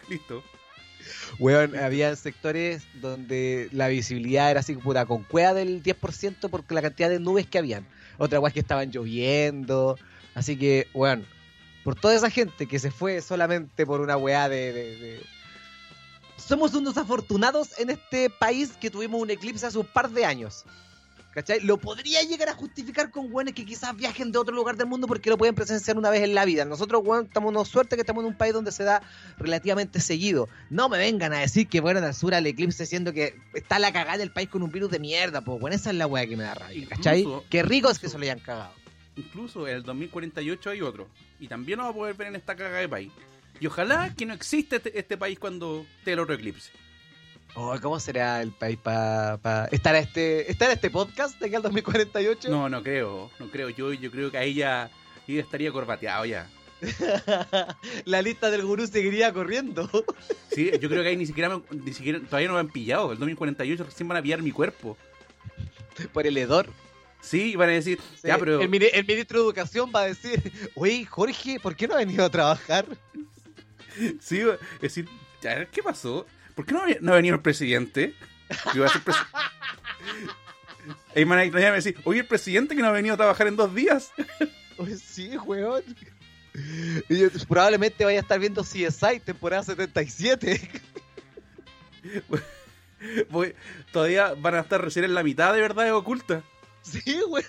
Listo. 0.10 0.44
Weón, 1.40 1.76
había 1.78 2.16
sectores 2.16 2.84
donde 3.02 3.70
la 3.72 3.88
visibilidad 3.88 4.52
era 4.52 4.60
así 4.60 4.76
puta 4.76 5.06
con 5.06 5.24
cueva 5.24 5.54
del 5.54 5.82
10% 5.82 6.50
por 6.50 6.64
la 6.72 6.82
cantidad 6.82 7.10
de 7.10 7.20
nubes 7.20 7.48
que 7.48 7.58
habían. 7.58 7.88
Otra 8.18 8.40
weá 8.40 8.50
es 8.50 8.54
que 8.54 8.60
estaban 8.60 8.92
lloviendo. 8.92 9.98
Así 10.36 10.58
que, 10.58 10.88
weón, 10.94 11.26
por 11.84 11.96
toda 11.96 12.16
esa 12.16 12.30
gente 12.30 12.68
que 12.68 12.80
se 12.80 12.92
fue 12.92 13.22
solamente 13.22 13.86
por 13.86 14.02
una 14.02 14.18
weá 14.18 14.48
de, 14.50 14.72
de- 14.74 14.98
de- 14.98 15.26
Somos 16.46 16.74
unos 16.74 16.98
afortunados 16.98 17.78
en 17.80 17.90
este 17.90 18.30
país 18.30 18.72
que 18.80 18.90
tuvimos 18.90 19.22
un 19.22 19.30
eclipse 19.30 19.66
hace 19.66 19.78
un 19.78 19.86
par 19.86 20.10
de 20.10 20.26
años. 20.26 20.66
¿Cachai? 21.34 21.62
Lo 21.62 21.78
podría 21.78 22.22
llegar 22.22 22.48
a 22.50 22.54
justificar 22.54 23.10
con 23.10 23.34
weones 23.34 23.56
que 23.56 23.66
quizás 23.66 23.96
viajen 23.96 24.32
de 24.32 24.38
otro 24.38 24.54
lugar 24.54 24.78
del 24.78 24.86
mundo 24.86 25.08
porque 25.08 25.32
lo 25.32 25.38
pueden 25.38 25.56
presenciar 25.56 25.98
una 25.98 26.12
vez 26.12 26.22
en 26.22 26.36
la 26.36 26.46
vida. 26.46 26.64
Nosotros, 26.64 27.02
weón, 27.04 27.26
estamos 27.26 27.50
una 27.52 27.66
suerte 27.66 27.96
que 27.96 28.02
estamos 28.02 28.22
en 28.24 28.28
un 28.28 28.38
país 28.38 28.54
donde 28.54 28.72
se 28.72 28.84
da 28.84 29.02
relativamente 29.40 30.00
seguido. 30.00 30.48
No 30.70 30.90
me 30.90 31.00
vengan 31.00 31.34
a 31.34 31.40
decir 31.40 31.68
que 31.68 31.82
fueron 31.82 32.04
al 32.04 32.14
sur 32.14 32.36
al 32.36 32.46
eclipse 32.46 32.86
siendo 32.86 33.14
que 33.14 33.36
está 33.56 33.80
la 33.80 33.92
cagada 33.92 34.20
del 34.20 34.32
país 34.32 34.48
con 34.48 34.62
un 34.62 34.72
virus 34.72 34.92
de 34.92 35.00
mierda, 35.00 35.42
pues 35.42 35.60
bueno, 35.60 35.76
esa 35.76 35.90
es 35.90 35.96
la 35.96 36.06
weá 36.06 36.28
que 36.28 36.38
me 36.38 36.44
da 36.44 36.54
rabia, 36.54 36.88
¿cachai? 36.88 37.22
Incluso- 37.22 37.46
Qué 37.50 37.64
rico 37.64 37.90
es 37.90 37.98
que 37.98 38.10
se 38.10 38.18
lo 38.20 38.24
hayan 38.26 38.40
cagado. 38.40 38.74
incluso 39.16 39.68
en 39.68 39.78
el 39.78 39.84
2048 39.84 40.70
hay 40.70 40.82
otro. 40.82 41.08
Y 41.40 41.48
también 41.48 41.78
lo 41.80 41.86
va 41.86 41.90
a 41.90 41.94
poder 41.94 42.14
ver 42.16 42.28
en 42.28 42.36
esta 42.36 42.56
caga 42.56 42.78
de 42.78 42.88
país. 42.90 43.12
Y 43.60 43.68
ojalá 43.68 44.14
que 44.16 44.26
no 44.26 44.34
exista 44.34 44.76
este, 44.78 44.98
este 44.98 45.18
país 45.18 45.40
cuando 45.40 45.86
esté 46.00 46.14
el 46.14 46.20
otro 46.20 46.36
eclipse. 46.36 46.72
Oh, 47.56 47.76
¿Cómo 47.82 48.00
será 48.00 48.42
el 48.42 48.52
país 48.52 48.78
para 48.82 49.68
estar 49.72 49.94
a 49.96 50.00
este 50.00 50.52
estar 50.52 50.70
a 50.70 50.74
este 50.74 50.90
podcast 50.90 51.40
de 51.40 51.46
aquí 51.46 51.56
al 51.56 51.62
2048? 51.62 52.50
No, 52.50 52.68
no 52.68 52.82
creo, 52.82 53.30
no 53.40 53.50
creo. 53.52 53.70
Yo, 53.70 53.94
yo 53.94 54.10
creo 54.10 54.32
que 54.32 54.38
ahí 54.40 54.56
ya, 54.56 54.90
ya 55.28 55.40
estaría 55.42 55.72
corbateado 55.72 56.26
ya. 56.26 56.50
La 58.06 58.22
lista 58.22 58.50
del 58.52 58.66
gurú 58.66 58.88
seguiría 58.88 59.32
corriendo. 59.32 59.90
Sí, 60.52 60.72
yo 60.82 60.90
creo 60.90 61.04
que 61.04 61.10
ahí 61.10 61.18
ni 61.18 61.26
siquiera, 61.28 61.50
me- 61.50 61.64
ni 61.72 61.94
siquiera 61.94 62.20
todavía 62.20 62.48
no 62.48 62.56
me 62.56 62.60
han 62.62 62.70
pillado. 62.70 63.12
El 63.12 63.20
2048 63.20 63.84
recién 63.84 64.08
van 64.08 64.18
a 64.18 64.22
pillar 64.22 64.42
mi 64.42 64.52
cuerpo. 64.52 64.98
Por 66.12 66.26
el 66.26 66.36
hedor. 66.38 66.68
Sí, 67.22 67.56
van 67.56 67.70
a 67.70 67.74
decir, 67.74 68.00
Sí, 68.16 68.28
ya, 68.28 68.38
pero 68.38 68.56
el, 68.60 68.64
el 68.64 68.70
ministro 69.06 69.40
de 69.40 69.46
Educación 69.46 69.92
va 69.96 70.02
a 70.02 70.06
decir, 70.08 70.52
oye, 70.76 71.06
Jorge, 71.06 71.58
¿por 71.60 71.74
qué 71.76 71.88
no 71.88 71.94
ha 71.94 72.00
venido 72.00 72.26
a 72.26 72.30
trabajar? 72.30 72.86
Sí, 74.20 74.42
a 74.42 74.58
decir, 74.82 75.08
¿qué 75.72 75.82
pasó? 75.84 76.26
¿Por 76.56 76.66
qué 76.66 76.74
no, 76.74 76.82
ha- 76.84 76.98
no 77.02 77.14
ha 77.14 77.16
venido 77.16 77.36
el 77.36 77.42
presidente? 77.42 78.14
Va 78.80 78.86
a 78.86 78.90
ser 78.90 79.02
presi- 79.02 79.26
y 81.16 81.26
me 81.26 81.36
decir, 81.78 81.98
oye, 82.04 82.20
el 82.22 82.28
presidente 82.28 82.76
que 82.76 82.82
no 82.82 82.88
ha 82.90 82.92
venido 82.92 83.14
a 83.14 83.18
trabajar 83.18 83.48
en 83.48 83.56
dos 83.56 83.74
días. 83.74 84.12
Sí, 85.06 85.38
weón. 85.38 85.84
Probablemente 87.48 88.04
vaya 88.06 88.20
a 88.20 88.22
estar 88.22 88.40
viendo 88.40 88.64
CSI, 88.64 89.20
temporada 89.24 89.64
77. 89.64 90.70
Voy- 93.30 93.56
todavía 93.92 94.34
van 94.34 94.56
a 94.56 94.60
estar 94.62 94.82
recién 94.82 95.06
en 95.06 95.14
la 95.14 95.24
mitad 95.24 95.54
de 95.54 95.62
verdades 95.62 95.92
ocultas. 95.94 96.44
Sí, 96.82 97.20
weón. 97.28 97.48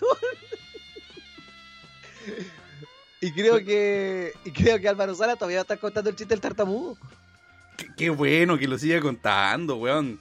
Y 3.25 3.33
creo 3.33 3.65
que 3.65 4.35
y 4.45 4.51
creo 4.51 4.79
que 4.79 4.87
Álvaro 4.87 5.15
Sala 5.15 5.35
todavía 5.35 5.57
va 5.57 5.61
a 5.61 5.63
estar 5.63 5.79
contando 5.79 6.11
el 6.11 6.17
chiste 6.17 6.35
del 6.35 6.43
tartamudo. 6.43 6.99
Qué, 7.79 7.87
qué 7.97 8.11
bueno 8.11 8.59
que 8.59 8.69
lo 8.69 8.77
siga 8.77 9.01
contando, 9.01 9.77
weón. 9.77 10.21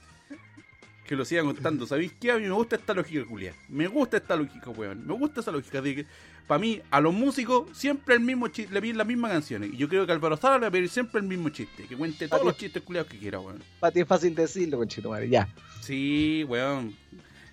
Que 1.06 1.14
lo 1.14 1.26
siga 1.26 1.42
contando. 1.42 1.86
¿Sabéis 1.86 2.12
qué? 2.18 2.30
A 2.30 2.36
mí 2.36 2.44
me 2.44 2.52
gusta 2.52 2.76
esta 2.76 2.94
lógica, 2.94 3.22
Julia. 3.28 3.52
Me 3.68 3.88
gusta 3.88 4.16
esta 4.16 4.36
lógica, 4.36 4.70
weón. 4.70 5.06
Me 5.06 5.12
gusta 5.12 5.42
esa 5.42 5.50
lógica 5.50 5.82
de 5.82 5.96
que, 5.96 6.06
para 6.46 6.58
mí, 6.58 6.80
a 6.90 6.98
los 7.02 7.12
músicos 7.12 7.76
siempre 7.76 8.14
el 8.14 8.20
mismo 8.20 8.48
chiste, 8.48 8.72
le 8.72 8.80
piden 8.80 8.96
las 8.96 9.06
mismas 9.06 9.32
canciones. 9.32 9.74
Y 9.74 9.76
yo 9.76 9.86
creo 9.86 10.06
que 10.06 10.12
Álvaro 10.12 10.38
Sala 10.38 10.54
le 10.54 10.62
va 10.62 10.68
a 10.68 10.70
pedir 10.70 10.88
siempre 10.88 11.20
el 11.20 11.26
mismo 11.26 11.50
chiste. 11.50 11.86
Que 11.86 11.94
cuente 11.98 12.26
todos 12.26 12.42
los 12.42 12.56
chistes 12.56 12.82
culiados 12.82 13.10
que 13.12 13.18
quiera, 13.18 13.38
weón. 13.38 13.62
Para 13.80 13.92
ti 13.92 14.00
es 14.00 14.08
fácil 14.08 14.34
decirlo, 14.34 14.78
conchito 14.78 15.10
madre, 15.10 15.28
ya. 15.28 15.46
Sí, 15.82 16.42
weón. 16.48 16.96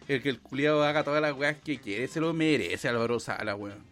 El 0.08 0.22
que 0.22 0.30
el 0.30 0.40
culiado 0.40 0.82
haga 0.86 1.04
todas 1.04 1.22
las 1.22 1.34
weas 1.34 1.58
que 1.62 1.78
quiere, 1.78 2.08
se 2.08 2.22
lo 2.22 2.32
merece 2.32 2.88
Álvaro 2.88 3.20
Sala, 3.20 3.54
weón. 3.54 3.84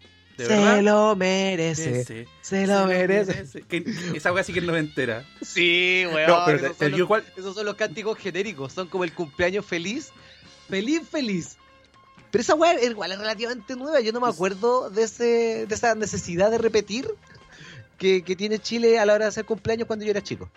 De 0.43 0.49
se 0.49 0.55
verdad. 0.57 0.81
lo 0.81 1.15
merece. 1.15 2.27
Se 2.41 2.67
lo 2.67 2.85
merece. 2.87 3.63
Que- 3.67 3.83
esa 4.15 4.31
wea 4.33 4.43
sí 4.43 4.53
que 4.53 4.59
es 4.59 4.65
noventera. 4.65 5.25
Sí, 5.41 6.03
weón. 6.13 6.29
No, 6.29 6.41
pero 6.45 6.57
esos, 6.57 6.77
te- 6.77 6.89
son 6.91 7.07
cuál- 7.07 7.23
los, 7.29 7.37
esos 7.39 7.55
son 7.55 7.65
los 7.65 7.75
cánticos 7.75 8.17
genéricos. 8.17 8.73
Son 8.73 8.87
como 8.87 9.03
el 9.03 9.13
cumpleaños 9.13 9.65
feliz. 9.65 10.11
Feliz, 10.69 11.01
feliz. 11.09 11.57
Pero 12.31 12.41
esa 12.41 12.53
weá 12.55 12.73
es 12.73 12.89
igual 12.91 13.11
es 13.11 13.17
relativamente 13.19 13.75
nueva. 13.75 13.99
Yo 14.01 14.11
no 14.11 14.19
me 14.21 14.27
acuerdo 14.29 14.89
de 14.89 15.03
ese 15.03 15.65
de 15.65 15.75
esa 15.75 15.95
necesidad 15.95 16.51
de 16.51 16.57
repetir 16.59 17.09
que, 17.97 18.21
que 18.23 18.35
tiene 18.35 18.59
Chile 18.59 18.99
a 18.99 19.05
la 19.05 19.13
hora 19.15 19.25
de 19.25 19.29
hacer 19.29 19.45
cumpleaños 19.45 19.87
cuando 19.87 20.05
yo 20.05 20.11
era 20.11 20.21
chico. 20.21 20.49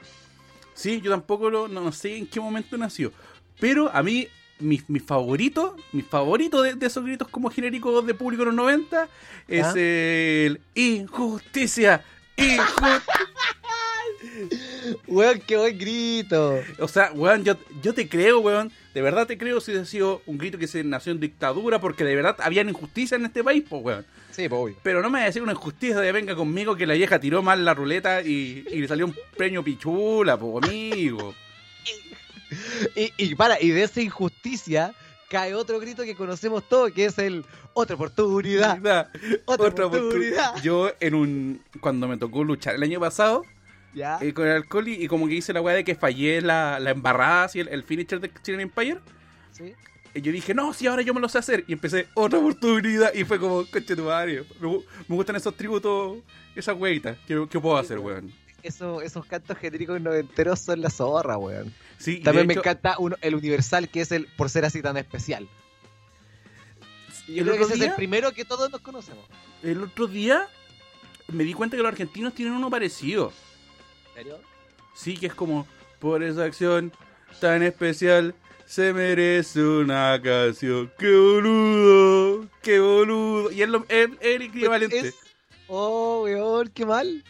Sí, 0.74 1.00
yo 1.00 1.10
tampoco 1.10 1.50
lo, 1.50 1.68
no, 1.68 1.80
no 1.80 1.92
sé 1.92 2.16
en 2.16 2.26
qué 2.26 2.40
momento 2.40 2.76
nació. 2.76 3.12
Pero 3.58 3.90
a 3.94 4.02
mí, 4.02 4.28
mi, 4.62 4.80
mi 4.88 5.00
favorito, 5.00 5.76
mi 5.92 6.02
favorito 6.02 6.62
de, 6.62 6.74
de 6.74 6.86
esos 6.86 7.04
gritos 7.04 7.28
como 7.28 7.50
genéricos 7.50 8.06
de 8.06 8.14
público 8.14 8.42
de 8.42 8.46
los 8.46 8.54
90 8.54 9.08
es 9.48 9.66
¿Ah? 9.66 9.72
el 9.76 10.60
injusticia. 10.74 12.02
Injusticia. 12.36 13.02
Weón, 15.06 15.40
qué 15.46 15.56
buen 15.56 15.78
grito. 15.78 16.60
o 16.78 16.88
sea, 16.88 17.12
weón, 17.14 17.44
yo, 17.44 17.56
yo 17.82 17.94
te 17.94 18.08
creo, 18.08 18.40
weón. 18.40 18.72
De 18.94 19.00
verdad 19.00 19.26
te 19.26 19.38
creo 19.38 19.60
si 19.60 19.74
ha 19.74 19.84
sido 19.84 20.22
un 20.26 20.36
grito 20.38 20.58
que 20.58 20.66
se 20.66 20.84
nació 20.84 21.12
en 21.12 21.20
dictadura 21.20 21.80
porque 21.80 22.04
de 22.04 22.14
verdad 22.14 22.36
había 22.40 22.62
injusticia 22.62 23.16
en 23.16 23.24
este 23.24 23.42
país, 23.42 23.64
pues, 23.68 23.82
weón. 23.82 24.06
Sí, 24.30 24.48
pues 24.48 24.60
obvio. 24.60 24.76
Pero 24.82 25.02
no 25.02 25.10
me 25.10 25.18
va 25.18 25.24
a 25.24 25.26
decir 25.26 25.42
una 25.42 25.52
injusticia 25.52 25.98
de 25.98 26.12
venga 26.12 26.34
conmigo 26.34 26.76
que 26.76 26.86
la 26.86 26.94
vieja 26.94 27.18
tiró 27.18 27.42
mal 27.42 27.64
la 27.64 27.74
ruleta 27.74 28.22
y, 28.22 28.64
y 28.70 28.80
le 28.80 28.88
salió 28.88 29.06
un 29.06 29.16
premio 29.36 29.62
pichula, 29.62 30.38
pues, 30.38 30.64
amigo. 30.64 31.34
Y, 32.96 33.12
y 33.16 33.34
para, 33.34 33.60
y 33.60 33.70
de 33.70 33.84
esa 33.84 34.00
injusticia 34.00 34.94
cae 35.28 35.54
otro 35.54 35.80
grito 35.80 36.02
que 36.04 36.14
conocemos 36.14 36.68
todos, 36.68 36.92
que 36.92 37.06
es 37.06 37.18
el 37.18 37.44
otra 37.72 37.96
oportunidad. 37.96 38.78
Otra, 39.46 39.86
oportunidad. 39.86 40.62
Yo 40.62 40.90
en 41.00 41.14
un 41.14 41.62
cuando 41.80 42.06
me 42.06 42.18
tocó 42.18 42.44
luchar 42.44 42.74
el 42.74 42.82
año 42.82 43.00
pasado 43.00 43.44
¿Ya? 43.94 44.18
eh, 44.20 44.32
con 44.34 44.46
el 44.46 44.52
alcohol 44.52 44.88
y, 44.88 45.04
y 45.04 45.08
como 45.08 45.26
que 45.26 45.34
hice 45.34 45.52
la 45.52 45.60
weá 45.60 45.74
de 45.74 45.84
que 45.84 45.94
fallé 45.94 46.40
la, 46.40 46.78
la 46.80 46.90
embarrada 46.90 47.44
así 47.44 47.60
el, 47.60 47.68
el 47.68 47.82
finisher 47.82 48.20
de 48.20 48.30
Chilean 48.42 48.62
Empire 48.62 49.00
¿Sí? 49.52 49.74
y 50.14 50.20
yo 50.22 50.32
dije 50.32 50.54
no 50.54 50.72
si 50.72 50.86
ahora 50.86 51.02
yo 51.02 51.12
me 51.12 51.20
lo 51.20 51.28
sé 51.28 51.38
hacer 51.38 51.64
y 51.66 51.74
empecé 51.74 52.08
otra 52.14 52.38
oportunidad 52.38 53.12
y 53.12 53.24
fue 53.24 53.38
como 53.38 53.66
coche 53.66 53.94
tu 53.94 54.04
madre 54.04 54.44
me, 54.60 54.68
me 55.08 55.16
gustan 55.16 55.36
esos 55.36 55.54
tributos 55.54 56.18
esas 56.54 56.74
weitas 56.78 57.18
que, 57.26 57.46
que 57.50 57.60
puedo 57.60 57.76
hacer 57.76 57.98
weón 57.98 58.32
Eso, 58.62 59.00
esos 59.02 59.26
cantos 59.26 59.58
genéricos 59.58 60.00
noventeros 60.00 60.60
son 60.60 60.80
la 60.80 60.90
zorra, 60.90 61.36
weón. 61.36 61.74
sí 61.98 62.20
También 62.20 62.46
me 62.46 62.52
hecho, 62.54 62.60
encanta 62.60 62.96
uno- 62.98 63.16
el 63.20 63.34
universal, 63.34 63.88
que 63.88 64.00
es 64.02 64.12
el 64.12 64.26
por 64.36 64.48
ser 64.50 64.64
así 64.64 64.80
tan 64.82 64.96
especial. 64.96 65.48
Yo 67.28 67.44
creo 67.44 67.56
que 67.56 67.62
ese 67.64 67.74
es 67.74 67.80
el 67.82 67.94
primero 67.94 68.32
que 68.32 68.44
todos 68.44 68.70
nos 68.70 68.80
conocemos. 68.80 69.24
el 69.62 69.82
otro 69.82 70.06
día 70.06 70.48
me 71.28 71.44
di 71.44 71.54
cuenta 71.54 71.76
que 71.76 71.82
los 71.82 71.90
argentinos 71.92 72.34
tienen 72.34 72.54
uno 72.54 72.68
parecido 72.68 73.32
¿En 74.08 74.14
serio? 74.14 74.40
Sí, 74.94 75.16
que 75.16 75.26
es 75.26 75.34
como, 75.34 75.66
por 76.00 76.22
esa 76.22 76.44
acción 76.44 76.92
tan 77.40 77.62
especial, 77.62 78.34
se 78.66 78.92
merece 78.92 79.62
una 79.62 80.20
canción. 80.22 80.92
¡Qué 80.98 81.10
boludo! 81.16 82.46
¡Qué 82.62 82.78
boludo! 82.80 83.50
Y 83.50 83.62
es, 83.62 83.68
lo, 83.70 83.84
es, 83.88 84.10
es 84.20 84.34
el 84.36 84.42
equivalente. 84.42 84.98
Es- 84.98 85.14
Oh, 85.68 86.22
weón, 86.24 86.68
qué 86.74 86.84
mal. 86.84 87.24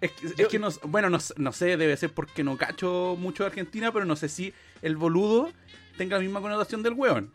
Es, 0.00 0.12
que- 0.12 0.26
es 0.26 0.36
yo- 0.36 0.48
que 0.48 0.58
no, 0.58 0.68
bueno, 0.84 1.10
no, 1.10 1.18
no 1.36 1.52
sé, 1.52 1.76
debe 1.76 1.96
ser 1.96 2.12
porque 2.14 2.44
no 2.44 2.56
cacho 2.56 3.16
mucho 3.18 3.42
de 3.42 3.48
Argentina, 3.48 3.92
pero 3.92 4.04
no 4.04 4.14
sé 4.16 4.28
si 4.28 4.52
el 4.82 4.96
boludo 4.96 5.50
tenga 5.96 6.16
la 6.16 6.22
misma 6.22 6.40
connotación 6.40 6.82
del 6.82 6.92
weón. 6.94 7.32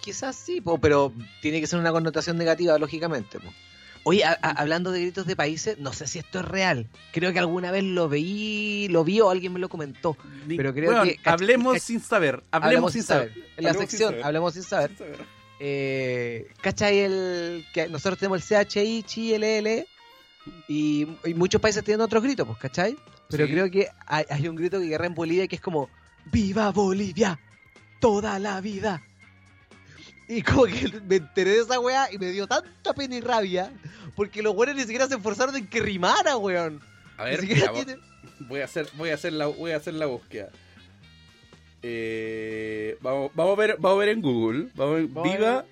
Quizás 0.00 0.36
sí, 0.36 0.60
po, 0.60 0.78
pero 0.78 1.12
tiene 1.40 1.60
que 1.60 1.66
ser 1.66 1.78
una 1.78 1.92
connotación 1.92 2.36
negativa, 2.36 2.78
lógicamente. 2.78 3.40
po. 3.40 3.52
Oye, 4.06 4.22
a- 4.22 4.38
a- 4.42 4.50
hablando 4.50 4.90
de 4.92 5.00
gritos 5.00 5.26
de 5.26 5.34
países, 5.34 5.78
no 5.78 5.94
sé 5.94 6.06
si 6.06 6.18
esto 6.18 6.40
es 6.40 6.44
real. 6.44 6.88
Creo 7.10 7.32
que 7.32 7.38
alguna 7.38 7.70
vez 7.70 7.84
lo 7.84 8.06
veí, 8.10 8.86
lo 8.90 9.02
vi 9.02 9.22
o 9.22 9.30
alguien 9.30 9.54
me 9.54 9.60
lo 9.60 9.70
comentó. 9.70 10.18
Ni- 10.46 10.58
Pero 10.58 10.74
creo 10.74 10.90
weón, 10.90 11.08
que- 11.08 11.18
hablemos 11.24 11.80
sin 11.82 12.00
saber. 12.00 12.42
Hablemos, 12.50 12.92
sin 12.92 13.02
saber. 13.02 13.32
En 13.56 13.64
la 13.64 13.70
Hablemos 13.70 13.78
sin 13.78 13.88
sección, 13.88 14.10
saber. 14.10 14.24
hablemos 14.26 14.52
sin 14.54 14.62
saber. 14.62 14.88
Sin 14.90 14.98
saber. 14.98 15.16
Eh, 15.58 16.48
¿Cachai 16.60 16.98
el 16.98 17.64
que 17.72 17.88
nosotros 17.88 18.18
tenemos 18.18 18.42
el 18.50 18.66
CHI, 18.66 19.02
chi, 19.04 19.32
LL 19.32 19.86
y, 20.68 21.06
y 21.24 21.34
muchos 21.34 21.60
países 21.60 21.82
tienen 21.84 22.00
otros 22.00 22.22
gritos, 22.22 22.46
pues, 22.46 22.58
¿cachai? 22.58 22.96
Pero 23.30 23.46
Sí. 23.46 23.52
creo 23.52 23.70
que 23.70 23.88
hay, 24.06 24.24
hay 24.28 24.48
un 24.48 24.56
grito 24.56 24.78
que 24.80 24.86
guerra 24.86 25.06
en 25.06 25.14
Bolivia 25.14 25.46
que 25.48 25.56
es 25.56 25.62
como 25.62 25.88
¡Viva 26.32 26.70
Bolivia! 26.70 27.38
¡Toda 28.00 28.38
la 28.38 28.60
vida! 28.60 29.02
Y 30.28 30.40
como 30.42 30.64
que 30.64 30.90
me 31.06 31.16
enteré 31.16 31.50
de 31.50 31.60
esa 31.60 31.78
weá 31.80 32.10
y 32.12 32.18
me 32.18 32.30
dio 32.32 32.46
tanta 32.46 32.94
pena 32.94 33.14
y 33.16 33.20
rabia 33.20 33.72
porque 34.16 34.42
los 34.42 34.54
weones 34.54 34.76
ni 34.76 34.82
siquiera 34.82 35.06
se 35.06 35.16
esforzaron 35.16 35.54
en 35.56 35.66
que 35.66 35.80
rimara, 35.80 36.36
weón. 36.38 36.80
A 37.18 37.24
ver, 37.24 37.40
tiene- 37.40 37.98
voy 38.48 38.60
a 38.60 38.64
hacer, 38.64 38.88
voy 38.96 39.10
a 39.10 39.14
hacer 39.14 39.32
la, 39.34 39.46
voy 39.46 39.72
a 39.72 39.76
hacer 39.76 39.94
la 39.94 40.06
búsqueda. 40.06 40.48
Eh, 41.82 42.96
vamos, 43.02 43.30
vamos 43.34 43.52
a 43.58 43.60
ver, 43.60 43.76
vamos 43.78 43.96
a 43.96 44.00
ver 44.00 44.08
en 44.10 44.22
Google. 44.22 44.68
Vamos 44.74 45.12
Vamos 45.12 45.32
viva. 45.32 45.64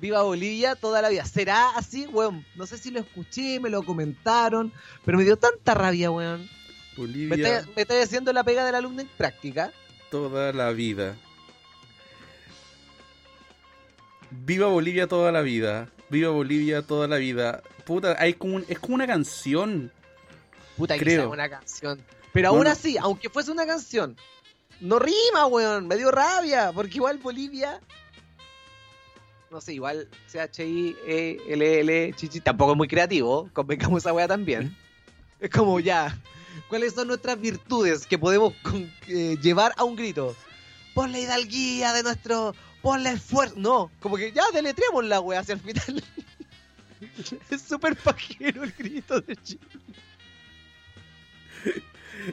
Viva 0.00 0.22
Bolivia 0.22 0.74
toda 0.76 1.02
la 1.02 1.08
vida. 1.10 1.24
¿Será 1.26 1.70
así, 1.70 2.06
weón? 2.06 2.44
No 2.56 2.66
sé 2.66 2.78
si 2.78 2.90
lo 2.90 3.00
escuché, 3.00 3.60
me 3.60 3.68
lo 3.68 3.82
comentaron, 3.82 4.72
pero 5.04 5.18
me 5.18 5.24
dio 5.24 5.36
tanta 5.36 5.74
rabia, 5.74 6.10
weón. 6.10 6.48
Me 6.96 7.06
Bolivia 7.06 7.36
estáis 7.58 7.76
me 7.76 7.82
estáis 7.82 8.04
haciendo 8.04 8.32
la 8.32 8.42
pega 8.44 8.64
del 8.64 8.74
alumno 8.74 9.00
en 9.02 9.08
práctica. 9.08 9.72
toda 10.10 10.52
la 10.52 10.70
vida. 10.70 11.14
Viva 14.30 14.66
Bolivia 14.68 15.06
toda 15.06 15.32
la 15.32 15.40
vida. 15.42 15.88
Viva 16.08 16.30
Bolivia 16.30 16.82
toda 16.82 17.06
la 17.08 17.16
vida. 17.16 17.62
Puta, 17.84 18.16
hay 18.18 18.34
como 18.34 18.56
un- 18.56 18.64
es 18.68 18.78
como 18.78 18.94
una 18.94 19.06
canción. 19.06 19.92
Puta 20.76 20.96
Creo. 20.98 21.30
una 21.30 21.48
canción. 21.48 22.00
Pero 22.32 22.48
aún 22.48 22.66
así, 22.66 22.96
aunque 22.96 23.28
fuese 23.28 23.50
una 23.50 23.66
canción, 23.66 24.16
no 24.80 24.98
rima, 24.98 25.46
weón. 25.46 25.88
Me 25.88 25.96
dio 25.96 26.10
rabia, 26.10 26.70
porque 26.72 26.94
igual 26.96 27.18
Bolivia. 27.18 27.80
No 29.50 29.60
sé, 29.60 29.74
igual 29.74 30.08
CHI, 30.30 30.96
E, 31.06 31.38
L, 31.48 31.80
L, 31.80 32.12
Chichi, 32.14 32.40
tampoco 32.40 32.72
es 32.72 32.76
muy 32.76 32.86
creativo. 32.88 33.50
Convengamos 33.52 34.02
esa 34.02 34.12
weá 34.12 34.28
también. 34.28 34.76
Es 35.40 35.50
como 35.50 35.80
ya. 35.80 36.16
¿Cuáles 36.68 36.94
son 36.94 37.08
nuestras 37.08 37.40
virtudes 37.40 38.06
que 38.06 38.18
podemos 38.18 38.54
con- 38.62 38.92
eh, 39.08 39.36
llevar 39.42 39.72
a 39.76 39.82
un 39.84 39.96
grito? 39.96 40.36
Por 40.94 41.08
la 41.08 41.18
hidalguía 41.18 41.92
de 41.92 42.02
nuestro 42.04 42.54
ponle 42.80 43.10
esfuerzo. 43.10 43.54
No, 43.56 43.90
como 44.00 44.16
que 44.16 44.30
ya 44.30 44.44
deletreamos 44.52 45.04
la 45.04 45.20
wea 45.20 45.40
hacia 45.40 45.54
el 45.54 45.60
final. 45.60 46.04
es 47.50 47.62
súper 47.62 47.96
pajero 47.96 48.62
el 48.62 48.72
grito 48.72 49.20
de 49.20 49.36
Chile. 49.36 49.60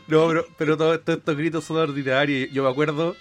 No, 0.08 0.28
pero, 0.28 0.46
pero 0.58 0.78
todos 0.78 0.98
esto- 1.00 1.14
estos 1.14 1.36
gritos 1.36 1.64
son 1.64 1.78
ordinarios. 1.78 2.52
Yo 2.52 2.64
me 2.64 2.70
acuerdo. 2.70 3.16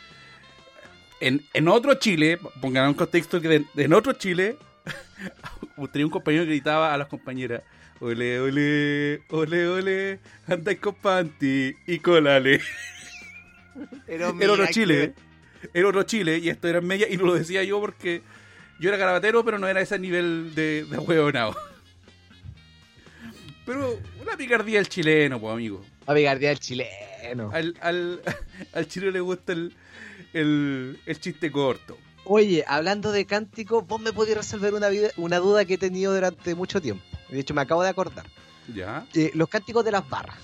En, 1.20 1.42
en 1.54 1.68
otro 1.68 1.94
Chile, 1.94 2.38
pongan 2.60 2.88
un 2.88 2.94
contexto 2.94 3.40
que 3.40 3.48
de- 3.48 3.64
en 3.84 3.92
otro 3.94 4.12
Chile, 4.12 4.56
tenía 5.92 6.06
un 6.06 6.10
compañero 6.12 6.44
que 6.44 6.50
gritaba 6.50 6.92
a 6.92 6.98
las 6.98 7.08
compañeras: 7.08 7.62
Ole, 8.00 8.38
ole, 8.40 9.22
ole, 9.30 9.66
ole, 9.68 10.18
andáis 10.46 10.78
con 10.78 10.94
panty 10.94 11.74
y 11.86 11.98
colale. 12.00 12.60
Pero 14.06 14.34
Era 14.40 14.52
otro 14.52 14.66
Chile. 14.68 15.14
Era 15.74 15.88
otro 15.88 16.02
Chile 16.04 16.38
y 16.38 16.48
esto 16.50 16.68
era 16.68 16.78
en 16.78 16.86
media 16.86 17.08
y 17.10 17.16
no 17.16 17.24
lo 17.24 17.34
decía 17.34 17.62
yo 17.64 17.80
porque 17.80 18.22
yo 18.78 18.88
era 18.90 18.98
garabatero, 18.98 19.44
pero 19.44 19.58
no 19.58 19.66
era 19.68 19.80
ese 19.80 19.98
nivel 19.98 20.54
de, 20.54 20.84
de 20.84 20.98
huevonao. 20.98 21.56
Pero 23.66 23.98
una 24.22 24.36
picardía 24.36 24.78
del 24.78 24.88
chileno, 24.88 25.40
pues 25.40 25.52
amigo. 25.52 25.84
A 26.06 26.14
picardía 26.14 26.50
del 26.50 26.60
chileno. 26.60 27.50
Al, 27.52 27.74
al, 27.80 28.22
al 28.72 28.86
chileno 28.86 29.12
le 29.12 29.20
gusta 29.20 29.52
el, 29.52 29.74
el, 30.40 31.00
el 31.06 31.20
chiste 31.20 31.50
corto. 31.50 31.96
Oye, 32.24 32.64
hablando 32.66 33.12
de 33.12 33.24
cánticos, 33.24 33.86
vos 33.86 34.00
me 34.00 34.12
podés 34.12 34.36
resolver 34.36 34.74
una, 34.74 34.88
vida- 34.88 35.10
una 35.16 35.38
duda 35.38 35.64
que 35.64 35.74
he 35.74 35.78
tenido 35.78 36.12
durante 36.14 36.54
mucho 36.54 36.80
tiempo. 36.80 37.04
De 37.28 37.38
hecho, 37.40 37.54
me 37.54 37.62
acabo 37.62 37.82
de 37.82 37.88
acordar. 37.90 38.26
¿Ya? 38.74 39.06
Eh, 39.14 39.30
los 39.34 39.48
cánticos 39.48 39.84
de 39.84 39.92
las 39.92 40.08
barras, 40.08 40.38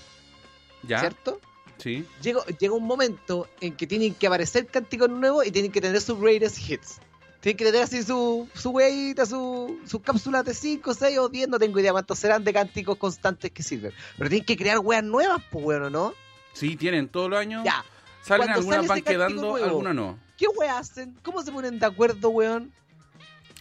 ¿Ya? 0.87 0.99
¿cierto? 1.01 1.41
Sí. 1.77 2.05
Llega, 2.21 2.45
llega 2.57 2.73
un 2.73 2.85
momento 2.85 3.49
en 3.59 3.75
que 3.75 3.85
tienen 3.87 4.13
que 4.13 4.27
aparecer 4.27 4.67
cánticos 4.67 5.09
nuevos 5.09 5.45
y 5.45 5.51
tienen 5.51 5.71
que 5.71 5.81
tener 5.81 5.99
sus 5.99 6.17
greatest 6.19 6.57
hits. 6.69 6.99
Tienen 7.41 7.57
que 7.57 7.65
tener 7.65 7.81
así 7.81 8.01
su, 8.03 8.47
su 8.53 8.69
weita, 8.69 9.25
su, 9.25 9.77
sus 9.85 9.99
cápsulas 10.01 10.45
de 10.45 10.53
5, 10.53 10.93
6 10.93 11.17
o 11.19 11.27
10, 11.27 11.49
no 11.49 11.59
tengo 11.59 11.77
idea 11.81 11.91
cuántos 11.91 12.17
serán 12.17 12.45
de 12.45 12.53
cánticos 12.53 12.95
constantes 12.95 13.51
que 13.51 13.61
sirven. 13.63 13.91
Pero 14.17 14.29
tienen 14.29 14.45
que 14.45 14.55
crear 14.55 14.79
weas 14.79 15.03
nuevas, 15.03 15.41
pues 15.51 15.61
bueno, 15.65 15.89
¿no? 15.89 16.13
Sí, 16.53 16.77
tienen 16.77 17.09
todos 17.09 17.29
los 17.29 17.37
años. 17.39 17.63
Ya, 17.65 17.83
Salen 18.23 18.47
cuando 18.47 18.59
algunas 18.59 18.87
van 18.87 19.01
quedando, 19.01 19.55
algunas 19.55 19.93
no. 19.95 20.17
¿qué 20.37 20.47
weas 20.47 20.91
hacen? 20.91 21.15
¿Cómo 21.23 21.41
se 21.43 21.51
ponen 21.51 21.77
de 21.79 21.85
acuerdo, 21.85 22.29
weón? 22.29 22.71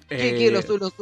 ¿Qué, 0.09 0.29
Eh, 0.31 0.39
qué? 0.39 0.51
Los, 0.51 0.69
los, 0.69 0.93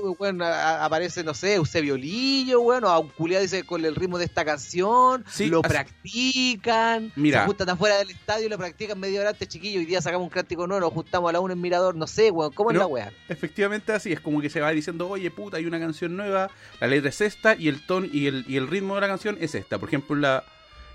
a- 0.40 0.85
aparece, 0.85 1.25
no 1.25 1.35
sé, 1.35 1.55
Eusebio 1.55 1.96
Lillo, 1.96 2.61
weón, 2.61 2.85
o 2.85 2.88
a 2.88 2.99
un 3.01 3.09
culiado 3.09 3.42
dice 3.42 3.64
con 3.64 3.85
el 3.85 3.96
ritmo 3.96 4.18
de 4.18 4.25
esta 4.25 4.44
canción, 4.44 5.25
Sí, 5.29 5.46
lo 5.46 5.61
así- 5.64 5.68
practican, 5.68 7.12
Mira. 7.16 7.40
se 7.40 7.46
juntan 7.46 7.70
afuera 7.70 7.96
del 7.99 8.11
estadio 8.11 8.46
y 8.46 8.49
lo 8.49 8.57
practican 8.59 9.01
media 9.01 9.20
hora 9.20 9.31
antes, 9.31 9.49
chiquillo, 9.49 9.81
hoy 9.81 9.87
día 9.87 10.01
sacamos 10.01 10.25
un 10.27 10.31
cántico 10.31 10.66
nuevo, 10.68 10.81
nos 10.81 10.92
juntamos 10.92 11.29
a 11.29 11.33
la 11.33 11.40
una 11.40 11.55
en 11.55 11.61
Mirador, 11.61 11.96
no 11.96 12.07
sé, 12.07 12.31
weón, 12.31 12.53
¿cómo 12.53 12.70
es 12.70 12.77
la 12.77 12.87
weá? 12.87 13.12
Efectivamente 13.29 13.92
así, 13.92 14.12
es 14.12 14.20
como 14.20 14.40
que 14.40 14.49
se 14.51 14.61
va 14.61 14.70
diciendo, 14.70 15.09
oye 15.09 15.31
puta, 15.31 15.57
hay 15.57 15.66
una 15.66 15.81
canción 15.81 16.16
nueva, 16.16 16.49
la 16.81 16.87
letra 16.87 17.09
es 17.09 17.20
esta 17.20 17.57
y 17.57 17.66
el 17.68 17.85
ton 17.85 18.09
y 18.12 18.27
el, 18.29 18.44
y 18.46 18.57
el 18.59 18.68
ritmo 18.68 18.94
de 18.94 19.01
la 19.01 19.09
canción 19.09 19.37
es 19.40 19.55
esta. 19.57 19.79
Por 19.79 19.88
ejemplo, 19.88 20.14
la, 20.14 20.44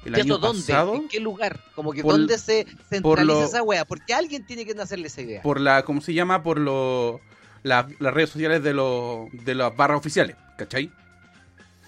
el 0.06 0.18
¿Y 0.18 0.22
año 0.22 0.36
eso 0.36 0.38
dónde? 0.38 0.62
pasado, 0.62 0.96
¿En 0.96 1.08
qué 1.08 1.20
lugar? 1.20 1.60
Como 1.76 1.92
que 1.92 2.02
Por- 2.04 2.14
dónde 2.14 2.38
se 2.38 2.66
centraliza 2.90 3.24
lo- 3.24 3.44
esa 3.44 3.64
weá, 3.64 3.86
porque 3.86 4.14
alguien 4.14 4.46
tiene 4.46 4.66
que 4.66 4.72
hacerle 4.80 5.08
esa 5.08 5.22
idea. 5.22 5.42
por 5.42 5.60
la, 5.60 5.84
¿cómo 5.84 6.02
se 6.02 6.14
llama? 6.14 6.44
Por 6.44 6.60
lo, 6.60 7.20
la- 7.64 7.88
las 8.00 8.14
redes 8.14 8.30
sociales 8.30 8.64
de, 8.64 8.74
los 8.74 9.28
de 9.32 9.56
las 9.56 9.76
barras 9.76 9.98
oficiales, 9.98 10.36
¿cachai? 10.58 10.92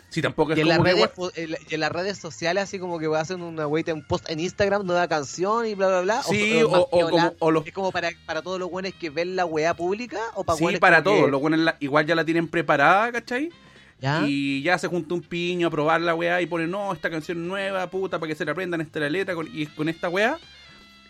Si 0.09 0.21
tampoco 0.21 0.53
es 0.53 0.57
Y 0.57 0.61
en, 0.61 0.69
las 0.69 0.77
como 0.77 0.85
que 0.89 0.93
redes, 0.95 1.09
en 1.35 1.51
la- 1.51 1.57
y 1.69 1.73
en 1.75 1.79
las 1.81 1.91
redes 1.91 2.17
sociales, 2.17 2.63
así 2.63 2.79
como 2.79 2.97
que 2.97 3.07
hacen 3.15 3.41
una 3.41 3.67
weita, 3.67 3.93
un 3.93 4.07
post 4.07 4.29
en 4.29 4.39
Instagram, 4.39 4.85
nueva 4.85 5.05
canción 5.09 5.65
y 5.65 5.75
bla, 5.75 5.87
bla, 5.89 6.01
bla. 6.01 6.23
Sí, 6.23 6.63
o, 6.63 6.69
o 6.69 7.09
como, 7.09 7.33
o 7.39 7.51
los 7.51 7.67
¿Es 7.67 7.73
como 7.73 7.91
para, 7.91 8.09
para 8.25 8.41
todos 8.41 8.57
los 8.57 8.71
buenos 8.71 8.93
que 8.93 9.09
ven 9.09 9.35
la 9.35 9.45
weá 9.45 9.73
pública? 9.73 10.19
¿O 10.35 10.45
para 10.45 10.57
Sí, 10.57 10.77
para 10.79 11.03
como 11.03 11.13
que- 11.15 11.19
todos. 11.21 11.31
Los 11.31 11.41
buenos 11.41 11.73
igual 11.81 12.05
ya 12.05 12.15
la 12.15 12.23
tienen 12.23 12.47
preparada, 12.47 13.11
¿cachai? 13.11 13.51
¿Ya? 13.99 14.23
Y 14.27 14.61
ya 14.61 14.77
se 14.77 14.87
junta 14.87 15.15
un 15.15 15.21
piño 15.21 15.67
a 15.67 15.71
probar 15.71 16.01
la 16.01 16.13
weá 16.13 16.39
y 16.41 16.45
pone, 16.45 16.67
no, 16.67 16.93
esta 16.93 17.09
canción 17.09 17.47
nueva, 17.47 17.89
puta, 17.89 18.19
para 18.19 18.29
que 18.29 18.35
se 18.35 18.45
la 18.45 18.51
aprendan, 18.51 18.81
esta 18.81 18.99
es 18.99 19.03
la 19.03 19.09
letra 19.09 19.33
con, 19.33 19.47
y 19.51 19.65
con 19.67 19.89
esta 19.89 20.07
weá. 20.09 20.37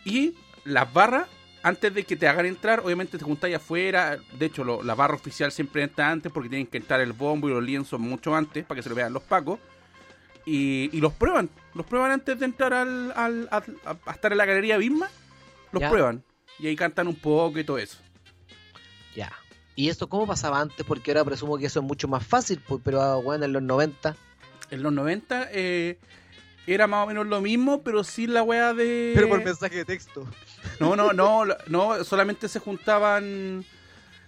Y 0.06 0.36
las 0.64 0.92
barras, 0.94 1.28
antes 1.64 1.94
de 1.94 2.04
que 2.06 2.16
te 2.16 2.28
hagan 2.30 2.46
entrar, 2.46 2.80
obviamente 2.80 3.18
te 3.18 3.26
juntáis 3.26 3.56
afuera. 3.56 4.18
De 4.40 4.46
hecho, 4.46 4.64
lo- 4.64 4.84
la 4.84 4.96
barra 4.96 5.16
oficial 5.16 5.52
siempre 5.52 5.84
entra 5.84 6.10
antes 6.10 6.32
porque 6.32 6.48
tienen 6.48 6.68
que 6.68 6.78
entrar 6.78 7.02
el 7.02 7.12
bombo 7.12 7.50
y 7.50 7.52
los 7.52 7.64
lienzos 7.64 8.00
mucho 8.00 8.34
antes 8.34 8.64
para 8.66 8.78
que 8.78 8.84
se 8.84 8.90
lo 8.90 8.96
vean 8.96 9.12
los 9.12 9.24
pacos. 9.24 9.60
Y, 10.46 10.90
y 10.94 11.02
los 11.02 11.12
prueban, 11.12 11.50
los 11.74 11.86
prueban 11.86 12.12
antes 12.12 12.40
de 12.40 12.46
entrar 12.46 12.74
al, 12.74 13.12
al- 13.18 13.50
a, 13.52 13.58
a- 13.86 13.98
a 14.06 14.12
estar 14.14 14.32
en 14.32 14.38
la 14.38 14.46
galería 14.46 14.78
misma. 14.78 15.10
Los 15.74 15.82
Ya. 15.82 15.90
prueban. 15.90 16.24
Y 16.60 16.68
ahí 16.68 16.76
cantan 16.78 17.08
un 17.10 17.16
poco 17.16 17.60
y 17.60 17.66
todo 17.66 17.78
eso. 17.78 17.98
¿Y 19.78 19.88
esto 19.90 20.10
cómo 20.10 20.26
pasaba 20.28 20.60
antes? 20.60 20.86
Porque 20.86 21.12
ahora 21.12 21.24
presumo 21.24 21.58
que 21.58 21.68
eso 21.68 21.80
es 21.80 21.86
mucho 21.86 22.08
más 22.10 22.26
fácil, 22.26 22.60
pues, 22.68 22.82
pero 22.84 23.00
ah, 23.02 23.16
bueno, 23.18 23.46
en 23.46 23.54
los 23.54 23.62
90. 23.62 24.16
En 24.72 24.84
los 24.84 24.92
90 24.92 25.50
eh, 25.52 25.98
era 26.66 26.88
más 26.88 27.04
o 27.06 27.08
menos 27.08 27.28
lo 27.28 27.40
mismo, 27.42 27.82
pero 27.84 28.04
sin 28.04 28.34
la 28.34 28.42
weá 28.44 28.74
de. 28.74 29.14
mensaje 29.46 29.76
de 29.76 29.86
texto. 29.86 30.28
No, 30.80 30.96
no, 30.96 31.14
no, 31.14 31.46
no, 31.68 32.04
solamente 32.04 32.50
se 32.50 32.60
juntaban. 32.60 33.64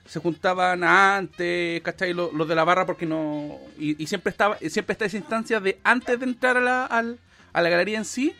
Se 0.05 0.19
juntaban 0.19 0.83
antes, 0.83 1.81
¿cachai? 1.81 2.13
Los, 2.13 2.31
los 2.33 2.47
de 2.47 2.55
la 2.55 2.63
barra 2.63 2.85
porque 2.85 3.05
no. 3.05 3.57
Y, 3.77 4.01
y 4.01 4.07
siempre 4.07 4.29
estaba 4.31 4.57
siempre 4.69 4.93
está 4.93 5.05
esa 5.05 5.17
instancia 5.17 5.59
de 5.59 5.79
antes 5.83 6.19
de 6.19 6.25
entrar 6.25 6.57
a 6.57 6.61
la, 6.61 6.85
al- 6.85 7.19
a 7.53 7.61
la 7.61 7.69
galería 7.69 7.97
en 7.97 8.05
sí, 8.05 8.35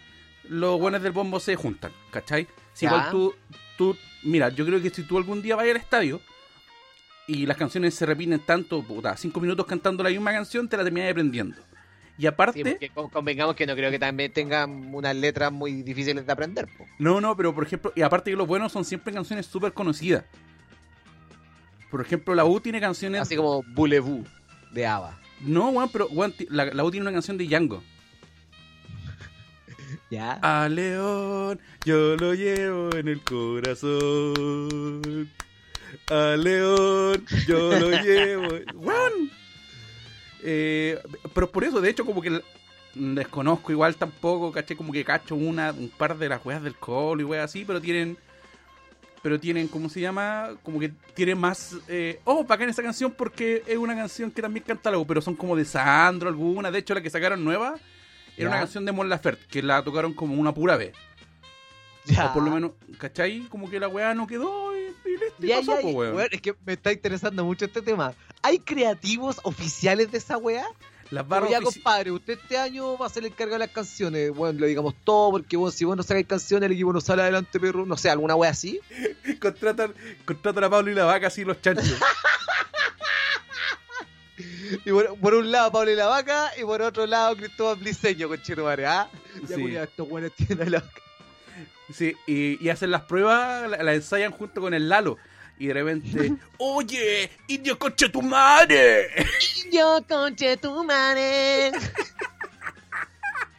los 0.48 0.80
buenos 0.80 1.02
del 1.02 1.12
bombo 1.12 1.40
se 1.40 1.56
juntan, 1.56 1.92
¿cachai? 2.12 2.48
Si 2.74 2.86
igual 2.86 3.02
tú, 3.12 3.36
tú. 3.78 3.98
Mira, 4.24 4.50
yo 4.50 4.66
creo 4.66 4.82
que 4.82 4.90
si 4.92 5.04
tú 5.04 5.18
algún 5.18 5.42
día 5.42 5.56
vas 5.56 5.66
al 5.68 5.78
estadio 5.78 6.22
y 7.32 7.46
las 7.46 7.58
canciones 7.58 7.94
se 7.94 8.06
repiten 8.06 8.40
tanto, 8.40 8.82
puta, 8.84 9.16
cinco 9.16 9.40
minutos 9.40 9.66
cantando 9.66 10.04
la 10.04 10.10
misma 10.10 10.32
canción, 10.32 10.68
te 10.68 10.76
la 10.78 10.84
terminas 10.84 11.12
aprendiendo. 11.12 11.56
Y 12.18 12.26
aparte. 12.26 12.78
Sí, 12.82 12.90
convengamos 13.12 13.56
que 13.56 13.66
no 13.66 13.76
creo 13.76 13.90
que 13.92 14.00
también 14.00 14.34
tengan 14.34 14.94
unas 14.94 15.16
letras 15.16 15.52
muy 15.52 15.84
difíciles 15.84 16.26
de 16.26 16.32
aprender. 16.32 16.68
po. 16.78 16.86
No, 16.98 17.22
no, 17.22 17.38
pero 17.38 17.56
por 17.56 17.64
ejemplo, 17.66 17.94
y 17.96 18.02
aparte 18.02 18.32
que 18.32 18.36
los 18.38 18.48
buenos 18.48 18.72
son 18.74 18.84
siempre 18.84 19.14
canciones 19.14 19.46
súper 19.46 19.72
conocidas. 19.74 20.26
Por 21.90 22.02
ejemplo, 22.02 22.36
la 22.36 22.44
U 22.46 22.60
tiene 22.60 22.82
canciones. 22.82 23.22
Así 23.22 23.36
como 23.36 23.64
Boulevou 23.74 24.24
de 24.72 24.86
ABBA. 24.86 25.18
No, 25.42 25.70
weón, 25.70 25.90
pero 25.94 26.08
ti- 26.38 26.48
la, 26.50 26.66
la 26.66 26.84
U 26.84 26.92
tiene 26.92 27.04
una 27.06 27.14
canción 27.14 27.38
de 27.38 27.46
Django. 27.46 27.82
¿Ya? 30.12 30.34
A 30.42 30.68
León, 30.68 31.60
yo 31.86 32.16
lo 32.18 32.34
llevo 32.34 32.90
en 32.96 33.08
el 33.08 33.22
corazón. 33.24 35.02
A 36.10 36.36
León, 36.38 37.26
yo 37.48 37.80
lo 37.80 37.90
llevo. 38.02 38.48
Weón. 38.76 39.32
Eh, 40.42 41.00
pero 41.34 41.52
por 41.52 41.64
eso, 41.64 41.82
de 41.82 41.90
hecho, 41.90 42.06
como 42.06 42.22
que 42.22 42.42
desconozco 42.96 43.72
igual 43.72 43.96
tampoco, 43.96 44.52
caché 44.52 44.76
como 44.76 44.92
que 44.92 45.04
cacho 45.04 45.36
una, 45.36 45.72
un 45.72 45.90
par 45.90 46.18
de 46.18 46.30
las 46.30 46.46
weas 46.46 46.64
del 46.64 46.76
colo 46.76 47.22
y 47.22 47.26
weas 47.26 47.46
así, 47.46 47.66
pero 47.66 47.82
tienen. 47.82 48.18
Pero 49.22 49.38
tienen, 49.38 49.68
¿cómo 49.68 49.90
se 49.90 50.00
llama? 50.00 50.52
Como 50.64 50.80
que 50.80 50.94
tienen 51.14 51.38
más. 51.38 51.76
Eh, 51.90 52.22
oh, 52.24 52.46
bacán 52.46 52.70
esa 52.70 52.82
canción 52.82 53.12
porque 53.12 53.64
es 53.68 53.78
una 53.78 53.94
canción 53.94 54.32
que 54.32 54.42
también 54.42 54.64
canta 54.66 54.98
U, 54.98 55.06
pero 55.06 55.20
son 55.20 55.36
como 55.36 55.58
de 55.58 55.66
Sandro 55.66 56.30
alguna. 56.30 56.72
De 56.72 56.80
hecho, 56.80 56.94
la 56.94 57.02
que 57.02 57.10
sacaron 57.10 57.44
nueva 57.44 57.76
era 58.38 58.50
una 58.50 58.60
canción 58.60 58.86
de 58.86 58.94
Mon 58.94 59.10
Laferte 59.10 59.46
que 59.50 59.62
la 59.62 59.84
tocaron 59.84 60.14
como 60.14 60.36
una 60.36 60.54
pura 60.54 60.78
vez. 60.78 60.94
Ya. 62.06 62.28
O 62.28 62.34
por 62.34 62.44
lo 62.44 62.52
menos, 62.52 62.72
¿cachai? 62.98 63.42
Como 63.50 63.70
que 63.70 63.78
la 63.78 63.90
weá 63.90 64.14
no 64.14 64.26
quedó 64.26 64.69
y 65.40 65.48
Ya, 65.48 65.58
pasó, 65.58 65.76
ya, 65.76 65.82
po, 65.82 65.90
ya. 65.92 65.98
weón. 65.98 66.16
Weón, 66.16 66.30
es 66.32 66.42
que 66.42 66.56
me 66.66 66.74
está 66.74 66.92
interesando 66.92 67.44
mucho 67.46 67.66
este 67.66 67.82
tema. 67.82 68.14
¿Hay 68.42 68.60
creativos 68.60 69.40
oficiales 69.44 70.12
de 70.12 70.18
esa 70.20 70.38
weá? 70.38 70.66
Las 71.12 71.28
barras 71.28 71.50
ya, 71.50 71.60
compadre, 71.60 72.12
usted 72.12 72.38
este 72.40 72.56
año 72.58 72.96
va 72.96 73.08
a 73.08 73.10
ser 73.10 73.24
el 73.24 73.32
encargado 73.32 73.56
de 73.60 73.66
las 73.66 73.74
canciones. 73.74 74.30
Bueno, 74.32 74.60
le 74.60 74.68
digamos 74.68 74.94
todo, 75.04 75.32
porque 75.32 75.58
bueno, 75.58 75.72
si 75.72 75.84
vos 75.84 75.98
no 75.98 76.04
sacáis 76.04 76.28
canciones, 76.28 76.68
el 76.68 76.74
equipo 76.74 76.94
no 76.94 77.02
sale 77.02 77.24
adelante, 77.24 77.60
perro. 77.60 77.84
No 77.86 77.98
sé, 77.98 78.12
alguna 78.12 78.36
wea 78.36 78.52
así. 78.52 78.80
contratan, 79.42 79.94
contratan 80.26 80.64
a 80.66 80.70
Pablo 80.70 80.92
y 80.92 80.94
la 80.96 81.06
vaca 81.06 81.28
así 81.28 81.44
los 81.44 81.60
chanchos. 81.62 81.86
Y 84.86 84.92
por, 84.92 85.20
por 85.20 85.34
un 85.34 85.52
lado 85.52 85.72
Pablo 85.72 85.92
y 85.92 85.96
la 85.96 86.06
Vaca, 86.06 86.52
y 86.58 86.62
por 86.62 86.82
otro 86.82 87.06
lado 87.08 87.36
Cristóbal 87.36 87.78
Bliseño, 87.78 88.28
con 88.30 88.40
Chetumare, 88.42 88.86
¿ah? 88.86 89.10
Ya, 89.48 89.56
Sí. 89.56 89.76
estos 89.76 90.08
buenos 90.08 90.32
tienen 90.34 90.72
la... 90.72 90.84
Sí, 91.94 92.16
y, 92.28 92.64
y 92.64 92.70
hacen 92.70 92.92
las 92.92 93.02
pruebas, 93.04 93.70
la, 93.70 93.84
la 93.84 93.94
ensayan 93.94 94.32
junto 94.32 94.62
con 94.62 94.74
el 94.74 94.90
Lalo. 94.90 95.18
Y 95.58 95.68
de 95.68 95.74
repente, 95.74 96.34
oye, 96.58 97.30
indio 97.48 97.78
coche 97.78 98.10
tu 98.10 98.22
madre. 98.22 99.10
Yo 99.72 100.04
con 100.08 100.36
Chetumare, 100.36 101.72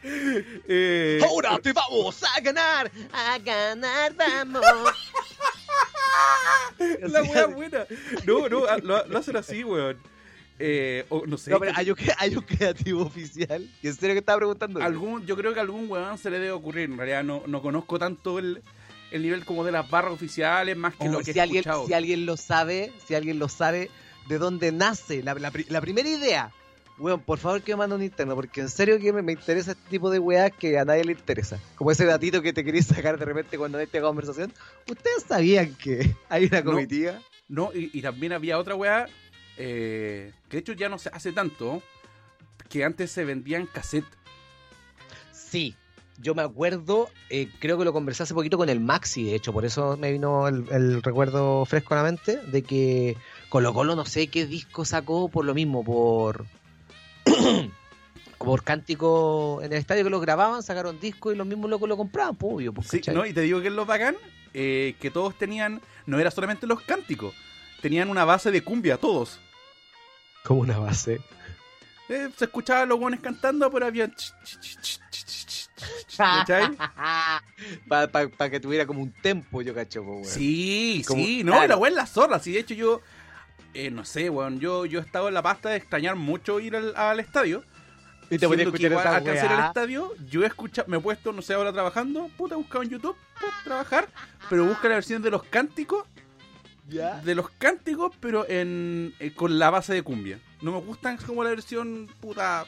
Eh, 0.03 1.19
ahora 1.23 1.59
te 1.59 1.71
vamos 1.73 2.23
a 2.23 2.39
ganar, 2.39 2.91
a 3.13 3.37
ganar 3.37 4.13
vamos. 4.15 4.63
la 7.01 7.21
weá 7.21 7.45
buena. 7.45 7.85
No, 8.25 8.49
no, 8.49 8.77
lo, 8.79 9.05
lo 9.05 9.17
hacen 9.19 9.37
así, 9.37 9.63
weón. 9.63 9.99
Eh, 10.63 11.05
o 11.09 11.25
no 11.25 11.37
sé. 11.37 11.49
No, 11.51 11.59
pero 11.59 11.71
hay 11.75 11.89
un, 11.91 11.97
hay 12.19 12.35
un 12.35 12.43
creativo 12.43 13.01
oficial. 13.03 13.67
¿Y 13.81 13.87
en 13.87 13.95
serio 13.95 14.13
que 14.13 14.19
estaba 14.19 14.37
preguntando? 14.37 14.81
algún, 14.81 15.25
yo 15.25 15.35
creo 15.35 15.53
que 15.53 15.59
a 15.59 15.63
algún 15.63 15.89
weón 15.89 16.17
se 16.17 16.29
le 16.29 16.37
debe 16.39 16.51
ocurrir. 16.51 16.89
En 16.89 16.97
realidad 16.97 17.23
no, 17.23 17.43
no 17.47 17.61
conozco 17.61 17.97
tanto 17.99 18.37
el, 18.39 18.61
el 19.11 19.21
nivel 19.23 19.43
como 19.45 19.63
de 19.63 19.71
las 19.71 19.89
barras 19.89 20.13
oficiales 20.13 20.77
más 20.77 20.93
que 20.95 21.09
Oh, 21.09 21.11
lo 21.11 21.19
que 21.19 21.33
si, 21.33 21.39
he 21.39 21.41
alguien, 21.41 21.59
escuchado. 21.61 21.87
si 21.87 21.93
alguien 21.93 22.25
lo 22.25 22.37
sabe, 22.37 22.91
si 23.07 23.15
alguien 23.15 23.39
lo 23.39 23.49
sabe, 23.49 23.89
de 24.27 24.37
dónde 24.37 24.71
nace 24.71 25.23
la, 25.23 25.33
la 25.33 25.51
la 25.69 25.81
primera 25.81 26.07
idea. 26.07 26.51
Weón, 26.99 27.21
por 27.21 27.39
favor 27.39 27.63
que 27.63 27.71
me 27.71 27.77
mande 27.77 27.95
un 27.95 28.03
interno, 28.03 28.35
porque 28.35 28.61
en 28.61 28.69
serio 28.69 28.99
que 28.99 29.11
me, 29.11 29.23
me 29.23 29.31
interesa 29.31 29.71
este 29.71 29.89
tipo 29.89 30.11
de 30.11 30.19
weas 30.19 30.51
que 30.51 30.77
a 30.77 30.85
nadie 30.85 31.03
le 31.03 31.13
interesa. 31.13 31.57
Como 31.75 31.89
ese 31.89 32.05
datito 32.05 32.43
que 32.43 32.53
te 32.53 32.63
querías 32.63 32.85
sacar 32.85 33.17
de 33.17 33.25
repente 33.25 33.57
cuando 33.57 33.79
en 33.79 33.85
esta 33.85 33.99
conversación. 34.01 34.53
¿Ustedes 34.87 35.23
sabían 35.27 35.73
que 35.73 36.15
hay 36.29 36.45
una 36.45 36.61
No. 36.61 36.71
comitiva? 36.73 37.19
No, 37.47 37.71
y, 37.73 37.89
y 37.91 38.01
también 38.03 38.33
había 38.33 38.59
otra 38.59 38.75
weá, 38.75 39.07
eh, 39.57 40.31
que 40.49 40.57
de 40.57 40.61
hecho 40.61 40.73
ya 40.73 40.89
no 40.89 40.97
se 40.97 41.09
hace 41.09 41.31
tanto, 41.31 41.81
que 42.69 42.83
antes 42.83 43.11
se 43.11 43.25
vendían 43.25 43.65
cassette. 43.65 44.05
Sí, 45.31 45.75
yo 46.21 46.35
me 46.35 46.41
acuerdo, 46.41 47.09
eh, 47.29 47.49
creo 47.59 47.77
que 47.77 47.85
lo 47.85 47.93
conversé 47.93 48.23
hace 48.23 48.33
poquito 48.33 48.57
con 48.57 48.69
el 48.69 48.79
Maxi, 48.79 49.23
de 49.23 49.35
hecho, 49.35 49.51
por 49.53 49.65
eso 49.65 49.97
me 49.97 50.11
vino 50.11 50.47
el, 50.47 50.65
el 50.71 51.03
recuerdo 51.03 51.65
fresco 51.65 51.93
a 51.93 51.97
la 51.97 52.03
mente, 52.03 52.37
de 52.37 52.61
que 52.61 53.17
Colo 53.49 53.73
Colo 53.73 53.95
no 53.95 54.05
sé 54.05 54.27
qué 54.27 54.45
disco 54.45 54.85
sacó 54.85 55.29
por 55.29 55.45
lo 55.45 55.53
mismo, 55.53 55.83
por 55.83 56.45
por 58.37 58.63
cántico 58.63 59.61
en 59.63 59.71
el 59.71 59.79
estadio 59.79 60.03
que 60.03 60.09
lo 60.09 60.19
grababan, 60.19 60.63
sacaron 60.63 60.99
disco 60.99 61.31
y 61.31 61.35
los 61.35 61.47
mismos 61.47 61.69
locos 61.69 61.89
lo 61.89 61.97
compraban, 61.97 62.35
pues, 62.35 62.53
obvio, 62.53 62.73
pues, 62.73 62.87
Sí, 62.87 62.97
¿cachai? 62.97 63.15
¿no? 63.15 63.25
Y 63.25 63.33
te 63.33 63.41
digo 63.41 63.61
que 63.61 63.67
es 63.67 63.73
lo 63.73 63.85
bacán, 63.85 64.15
eh, 64.53 64.95
que 64.99 65.11
todos 65.11 65.37
tenían, 65.37 65.81
no 66.05 66.19
era 66.19 66.31
solamente 66.31 66.67
los 66.67 66.81
cánticos, 66.81 67.33
tenían 67.81 68.09
una 68.09 68.25
base 68.25 68.51
de 68.51 68.63
cumbia, 68.63 68.97
todos. 68.97 69.39
Como 70.43 70.61
una 70.61 70.77
base. 70.79 71.21
Eh, 72.09 72.29
se 72.35 72.45
escuchaban 72.45 72.89
los 72.89 72.99
buenos 72.99 73.19
cantando, 73.21 73.69
pero 73.71 73.85
había... 73.85 74.07
ch, 74.09 74.33
ch, 74.43 74.59
ch, 74.59 74.79
ch, 74.81 74.99
ch, 75.09 75.25
ch, 75.25 75.69
ch, 76.07 76.17
¿Cachai? 76.17 76.75
Para 77.87 78.49
que 78.49 78.59
tuviera 78.59 78.85
como 78.85 79.01
un 79.01 79.11
tempo, 79.13 79.61
yo 79.61 79.73
cacho, 79.73 80.01
weón. 80.01 80.25
Sí, 80.25 81.03
Como- 81.07 81.23
sí, 81.23 81.43
no, 81.43 81.53
claro. 81.53 81.79
la 81.79 81.87
es 81.87 81.93
la 81.95 82.05
zorra. 82.05 82.39
Sí, 82.39 82.51
de 82.51 82.59
hecho 82.59 82.73
yo, 82.73 83.01
eh, 83.73 83.89
no 83.91 84.03
sé, 84.05 84.29
weón, 84.29 84.59
yo, 84.59 84.85
yo 84.85 84.99
he 84.99 85.03
estado 85.03 85.27
en 85.29 85.33
la 85.33 85.41
pasta 85.41 85.69
de 85.69 85.77
extrañar 85.77 86.15
mucho 86.15 86.59
ir 86.59 86.75
al, 86.75 86.95
al 86.95 87.19
estadio. 87.19 87.63
Y 88.29 88.37
te 88.37 88.47
que 88.47 88.61
escuchar 88.61 88.91
igual 88.91 89.05
esa 89.05 89.15
alcancé 89.17 89.41
a 89.41 89.45
ir 89.45 89.51
al 89.51 89.57
weá. 89.57 89.67
estadio, 89.67 90.13
yo 90.29 90.43
he 90.43 90.47
escuchado, 90.47 90.87
me 90.87 90.97
he 90.97 90.99
puesto, 91.01 91.31
no 91.33 91.41
sé, 91.41 91.53
ahora 91.53 91.73
trabajando, 91.73 92.29
puta, 92.37 92.55
he 92.55 92.57
buscado 92.57 92.83
en 92.83 92.89
YouTube, 92.89 93.15
puta, 93.39 93.53
trabajar, 93.63 94.07
pero 94.49 94.65
busca 94.65 94.87
la 94.87 94.95
versión 94.95 95.21
de 95.21 95.31
los 95.31 95.43
cánticos, 95.43 96.05
¿Ya? 96.89 97.21
de 97.21 97.35
los 97.35 97.49
cánticos, 97.51 98.11
pero 98.19 98.47
en 98.49 99.13
eh, 99.19 99.33
con 99.33 99.57
la 99.59 99.69
base 99.69 99.93
de 99.93 100.03
cumbia. 100.03 100.39
No 100.61 100.71
me 100.71 100.79
gustan 100.79 101.17
como 101.17 101.43
la 101.43 101.49
versión, 101.51 102.09
puta, 102.19 102.65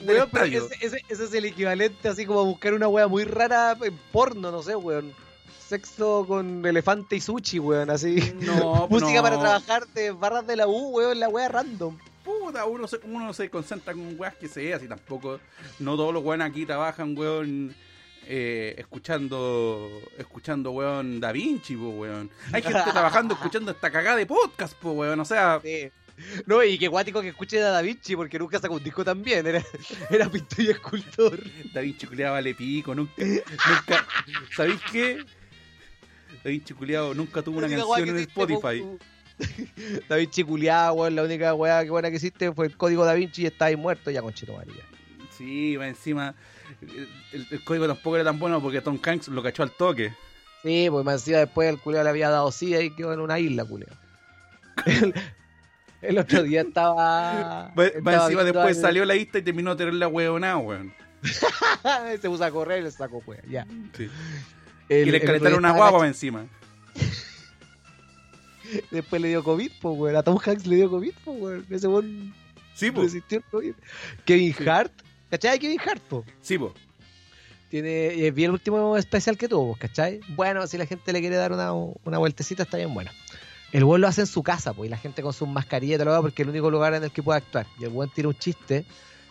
del 0.00 0.16
Weón, 0.16 0.28
pero 0.32 0.44
estadio. 0.46 0.66
ese, 0.66 0.86
ese- 0.86 1.04
ese 1.08 1.24
es 1.24 1.34
el 1.34 1.44
equivalente 1.44 2.08
así 2.08 2.24
como 2.26 2.40
a 2.40 2.44
buscar 2.44 2.72
una 2.74 2.88
wea 2.88 3.06
muy 3.06 3.24
rara 3.24 3.76
en 3.82 3.96
porno, 4.12 4.50
no 4.50 4.62
sé, 4.62 4.74
weón. 4.76 5.12
Sexo 5.68 6.24
con 6.26 6.64
elefante 6.66 7.16
y 7.16 7.20
sushi, 7.20 7.58
weón, 7.60 7.90
así. 7.90 8.32
No, 8.40 8.86
Música 8.90 9.16
no. 9.16 9.22
para 9.22 9.38
trabajar 9.38 9.86
de 9.88 10.10
barras 10.10 10.46
de 10.46 10.56
la 10.56 10.66
U, 10.66 10.88
weón, 10.96 11.20
la 11.20 11.28
wea 11.28 11.48
random. 11.48 11.96
Puta, 12.24 12.64
uno 12.64 12.86
se, 12.88 12.98
uno 13.04 13.32
se 13.32 13.48
concentra 13.50 13.92
con 13.92 14.18
weas 14.18 14.34
que 14.36 14.48
sea, 14.48 14.76
así 14.76 14.88
tampoco. 14.88 15.38
No 15.78 15.96
todos 15.96 16.12
los 16.12 16.24
weones 16.24 16.48
aquí 16.48 16.66
trabajan, 16.66 17.16
weón, 17.16 17.74
eh, 18.32 18.76
escuchando, 18.78 19.90
escuchando, 20.16 20.70
weón, 20.70 21.18
Da 21.18 21.32
Vinci, 21.32 21.74
po, 21.74 21.88
weón. 21.88 22.30
Hay 22.52 22.62
gente 22.62 22.78
trabajando 22.92 23.34
escuchando 23.34 23.72
esta 23.72 23.90
cagada 23.90 24.16
de 24.16 24.24
podcast, 24.24 24.74
po, 24.74 24.92
weón. 24.92 25.18
O 25.18 25.24
sea, 25.24 25.60
Sí. 25.60 25.90
No, 26.46 26.62
y 26.62 26.78
qué 26.78 26.86
guático 26.86 27.22
que 27.22 27.28
escuche 27.28 27.60
a 27.60 27.70
Da 27.70 27.82
Vinci, 27.82 28.14
porque 28.14 28.38
nunca 28.38 28.60
sacó 28.60 28.74
un 28.74 28.84
disco 28.84 29.02
también, 29.04 29.44
era, 29.46 29.64
era 30.10 30.28
pintor 30.28 30.60
y 30.60 30.70
escultor. 30.70 31.40
Da 31.72 31.80
Vinci 31.80 32.06
culiado 32.06 32.34
vale 32.34 32.54
pico, 32.54 32.94
nunca, 32.94 33.14
nunca, 33.18 34.06
¿sabéis 34.54 34.80
qué? 34.92 35.24
Da 36.44 36.50
Vinci 36.50 36.72
culiado 36.74 37.14
nunca 37.14 37.42
tuvo 37.42 37.58
una 37.58 37.68
canción 37.68 38.10
en 38.10 38.18
Spotify. 38.18 38.80
po, 38.82 38.98
Da 40.08 40.16
Vinci 40.16 40.44
culiado, 40.44 40.92
weón, 40.94 41.16
la 41.16 41.22
única 41.24 41.54
wea 41.54 41.82
que 41.82 41.90
buena 41.90 42.10
que 42.10 42.16
existe 42.16 42.52
fue 42.52 42.66
el 42.66 42.76
código 42.76 43.04
Da 43.04 43.14
Vinci 43.14 43.42
y 43.42 43.46
está 43.46 43.64
ahí 43.64 43.76
muerto 43.76 44.10
ya 44.12 44.22
con 44.22 44.32
Chito 44.34 44.52
María. 44.52 44.84
Sí, 45.40 45.74
va 45.76 45.88
encima, 45.88 46.34
el, 47.32 47.46
el 47.50 47.64
código 47.64 47.86
tampoco 47.86 48.16
era 48.16 48.24
tan 48.26 48.38
bueno 48.38 48.60
porque 48.60 48.82
Tom 48.82 48.98
Hanks 49.02 49.28
lo 49.28 49.42
cachó 49.42 49.62
al 49.62 49.70
toque. 49.70 50.12
Sí, 50.62 50.88
pues 50.90 51.02
más 51.02 51.14
encima 51.22 51.38
después 51.38 51.66
el 51.70 51.78
culeo 51.78 52.02
le 52.04 52.10
había 52.10 52.28
dado 52.28 52.52
SIDA 52.52 52.82
y 52.82 52.90
quedó 52.94 53.14
en 53.14 53.20
una 53.20 53.38
isla, 53.38 53.64
culeo. 53.64 53.88
El, 54.84 55.14
el 56.02 56.18
otro 56.18 56.42
día 56.42 56.60
estaba. 56.60 57.72
Va, 57.74 57.86
encima 57.86 58.44
después 58.44 58.76
al- 58.76 58.82
salió 58.82 59.06
la 59.06 59.14
lista 59.14 59.38
y 59.38 59.42
terminó 59.42 59.70
de 59.70 59.76
tener 59.78 59.94
la 59.94 60.08
huevonada, 60.08 60.58
weón. 60.58 60.92
se 62.20 62.28
puso 62.28 62.44
a 62.44 62.50
correr 62.50 62.80
y 62.80 62.82
le 62.84 62.90
sacó 62.90 63.22
wea, 63.26 63.40
ya. 63.48 63.66
Sí. 63.96 64.10
El- 64.90 65.04
Quiere 65.04 65.18
el 65.18 65.24
calentar 65.24 65.36
otro 65.36 65.48
día 65.48 65.56
una 65.58 65.72
guagua 65.72 66.06
encima. 66.06 66.44
Después 68.90 69.20
le 69.22 69.28
dio 69.28 69.42
COVID, 69.42 69.70
pues, 69.80 69.98
weón. 69.98 70.16
A 70.16 70.22
Tom 70.22 70.38
Hanks 70.44 70.66
le 70.66 70.76
dio 70.76 70.90
COVID, 70.90 71.12
pues, 71.24 71.40
weón. 71.40 71.66
Ese 71.70 71.88
weón 71.88 72.34
Sí, 72.74 72.90
pues. 72.90 73.06
resistió 73.12 73.38
el 73.38 73.44
COVID. 73.44 73.74
Kevin 74.24 74.54
Hart. 74.68 74.92
¿Cachai? 75.30 75.58
Kevin 75.58 75.78
Hart, 75.80 76.02
po. 76.02 76.24
Sí, 76.40 76.58
pues. 76.58 76.72
Tiene, 77.68 78.06
eh, 78.26 78.30
vi 78.32 78.44
el 78.44 78.50
último 78.50 78.96
especial 78.96 79.38
que 79.38 79.46
tuvo, 79.46 79.76
¿cachai? 79.76 80.20
Bueno, 80.30 80.66
si 80.66 80.76
la 80.76 80.86
gente 80.86 81.12
le 81.12 81.20
quiere 81.20 81.36
dar 81.36 81.52
una, 81.52 81.72
una 81.72 82.18
vueltecita, 82.18 82.64
está 82.64 82.76
bien 82.76 82.92
bueno. 82.92 83.12
El 83.70 83.84
weón 83.84 84.00
lo 84.00 84.08
hace 84.08 84.22
en 84.22 84.26
su 84.26 84.42
casa, 84.42 84.72
pues, 84.72 84.88
y 84.88 84.90
la 84.90 84.96
gente 84.96 85.22
con 85.22 85.32
sus 85.32 85.48
mascarillas 85.48 86.00
y 86.00 86.04
todo 86.04 86.16
lo 86.16 86.22
porque 86.22 86.42
es 86.42 86.46
el 86.46 86.50
único 86.50 86.68
lugar 86.68 86.94
en 86.94 87.04
el 87.04 87.12
que 87.12 87.22
puede 87.22 87.38
actuar. 87.38 87.66
Y 87.78 87.84
el 87.84 87.90
weón 87.90 88.10
tira 88.12 88.26
un 88.26 88.34
chiste 88.34 88.84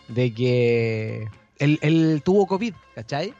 de 0.08 0.32
que 0.32 1.28
él, 1.58 1.78
él 1.82 2.22
tuvo 2.24 2.46
COVID, 2.46 2.74
¿cachai? 2.94 3.34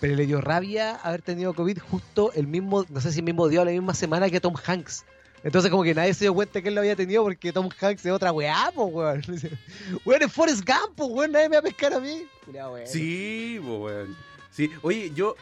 Pero 0.00 0.14
le 0.14 0.24
dio 0.26 0.40
rabia 0.40 0.96
haber 0.96 1.20
tenido 1.20 1.52
COVID 1.52 1.78
justo 1.78 2.32
el 2.32 2.46
mismo, 2.46 2.86
no 2.88 3.00
sé 3.02 3.12
si 3.12 3.18
el 3.18 3.26
mismo 3.26 3.48
día 3.48 3.60
o 3.60 3.64
la 3.66 3.72
misma 3.72 3.92
semana 3.92 4.30
que 4.30 4.40
Tom 4.40 4.54
Hanks. 4.64 5.04
Entonces 5.42 5.70
como 5.70 5.84
que 5.84 5.94
nadie 5.94 6.14
se 6.14 6.24
dio 6.24 6.34
cuenta 6.34 6.60
que 6.60 6.68
él 6.68 6.74
lo 6.74 6.80
había 6.80 6.96
tenido 6.96 7.22
porque 7.22 7.52
Tom 7.52 7.68
Hanks 7.80 8.04
es 8.04 8.12
otra 8.12 8.32
weá, 8.32 8.70
pues, 8.74 8.92
weón. 8.92 9.22
Weón, 10.04 10.22
es 10.22 10.32
Forrest 10.32 10.64
Gump, 10.66 10.98
weón, 10.98 11.32
nadie 11.32 11.48
me 11.48 11.56
va 11.56 11.60
a 11.60 11.62
pescar 11.62 11.94
a 11.94 12.00
mí. 12.00 12.26
Culeado, 12.44 12.72
weón. 12.72 12.86
Sí, 12.86 13.60
pues, 13.60 13.78
weón. 13.78 14.16
Sí, 14.50 14.70
oye, 14.82 15.12
yo, 15.14 15.36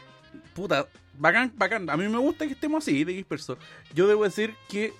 puta, 0.53 0.87
bacán, 1.17 1.51
bacán. 1.55 1.89
A 1.89 1.97
mí 1.97 2.07
me 2.07 2.17
gusta 2.17 2.45
que 2.45 2.53
estemos 2.53 2.83
así, 2.83 3.03
de 3.03 3.13
dispersos. 3.13 3.57
Yo 3.93 4.07
debo 4.07 4.23
decir 4.25 4.53
que 4.69 4.93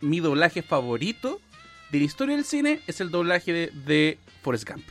mi 0.00 0.20
doblaje 0.20 0.62
favorito 0.62 1.40
de 1.90 1.98
la 1.98 2.04
historia 2.04 2.36
del 2.36 2.44
cine 2.44 2.80
es 2.86 3.00
el 3.00 3.10
doblaje 3.10 3.52
de, 3.52 3.66
de 3.86 4.18
Forrest 4.42 4.68
Gump. 4.68 4.84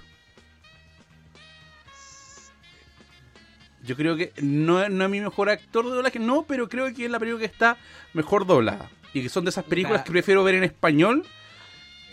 Yo 3.83 3.97
creo 3.97 4.15
que 4.15 4.31
no, 4.41 4.87
no 4.87 5.03
es 5.03 5.11
mi 5.11 5.19
mejor 5.19 5.49
actor 5.49 5.83
de 5.85 5.91
doblaje, 5.91 6.17
no, 6.17 6.43
pero 6.43 6.69
creo 6.69 6.93
que 6.93 7.05
es 7.05 7.11
la 7.11 7.19
película 7.19 7.41
que 7.41 7.53
está 7.53 7.77
mejor 8.13 8.45
doblada. 8.45 8.89
Y 9.13 9.21
que 9.21 9.29
son 9.29 9.43
de 9.45 9.49
esas 9.51 9.63
películas 9.65 10.03
que 10.03 10.11
prefiero 10.11 10.43
ver 10.43 10.55
en 10.55 10.63
español 10.63 11.23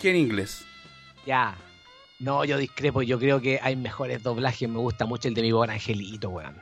que 0.01 0.11
en 0.11 0.17
inglés. 0.17 0.65
Ya. 1.27 1.57
No, 2.19 2.45
yo 2.45 2.59
discrepo. 2.59 3.03
Yo 3.03 3.19
creo 3.19 3.41
que 3.41 3.59
hay 3.63 3.77
mejores 3.77 4.23
doblajes. 4.23 4.69
Me 4.69 4.79
gusta 4.79 5.07
mucho 5.07 5.29
el 5.29 5.35
de 5.35 5.43
mi 5.43 5.53
buen 5.53 5.71
angelito, 5.71 6.29
weón. 6.29 6.55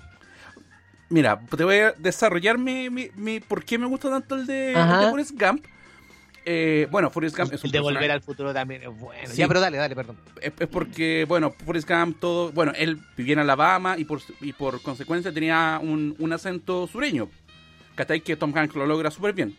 Mira, 1.10 1.40
te 1.40 1.64
voy 1.64 1.76
a 1.76 1.92
desarrollar 1.92 2.58
mi, 2.58 2.90
mi, 2.90 3.08
mi- 3.16 3.40
por 3.40 3.64
qué 3.64 3.78
me 3.78 3.86
gusta 3.86 4.10
tanto 4.10 4.34
el 4.34 4.46
de, 4.46 4.72
el 4.72 4.74
de 5.00 5.10
Forrest 5.10 5.30
Gump. 5.40 5.64
Eh, 6.44 6.86
bueno, 6.90 7.10
Forrest 7.10 7.36
Gump 7.36 7.52
es 7.52 7.62
un 7.62 7.68
El 7.68 7.72
de 7.72 7.80
volver 7.80 8.10
al 8.10 8.20
futuro 8.22 8.52
también 8.54 8.82
es 8.82 8.88
bueno. 8.88 9.28
Sí. 9.30 9.36
Ya, 9.36 9.48
pero 9.48 9.60
dale, 9.60 9.76
dale, 9.78 9.94
perdón. 9.94 10.16
es, 10.40 10.52
es 10.58 10.68
porque, 10.68 11.24
bueno, 11.28 11.54
Forrest 11.64 11.88
Gump 11.88 12.20
todo, 12.20 12.52
bueno, 12.52 12.72
él 12.76 12.98
vivía 13.16 13.32
en 13.34 13.38
Alabama 13.40 13.96
y 13.98 14.04
por, 14.04 14.20
y 14.40 14.52
por 14.52 14.80
consecuencia 14.82 15.32
tenía 15.32 15.80
un, 15.82 16.14
un 16.18 16.32
acento 16.32 16.86
sureño. 16.86 17.28
Que 18.24 18.36
Tom 18.36 18.56
Hanks 18.56 18.76
lo 18.76 18.86
logra 18.86 19.10
súper 19.10 19.32
bien. 19.32 19.56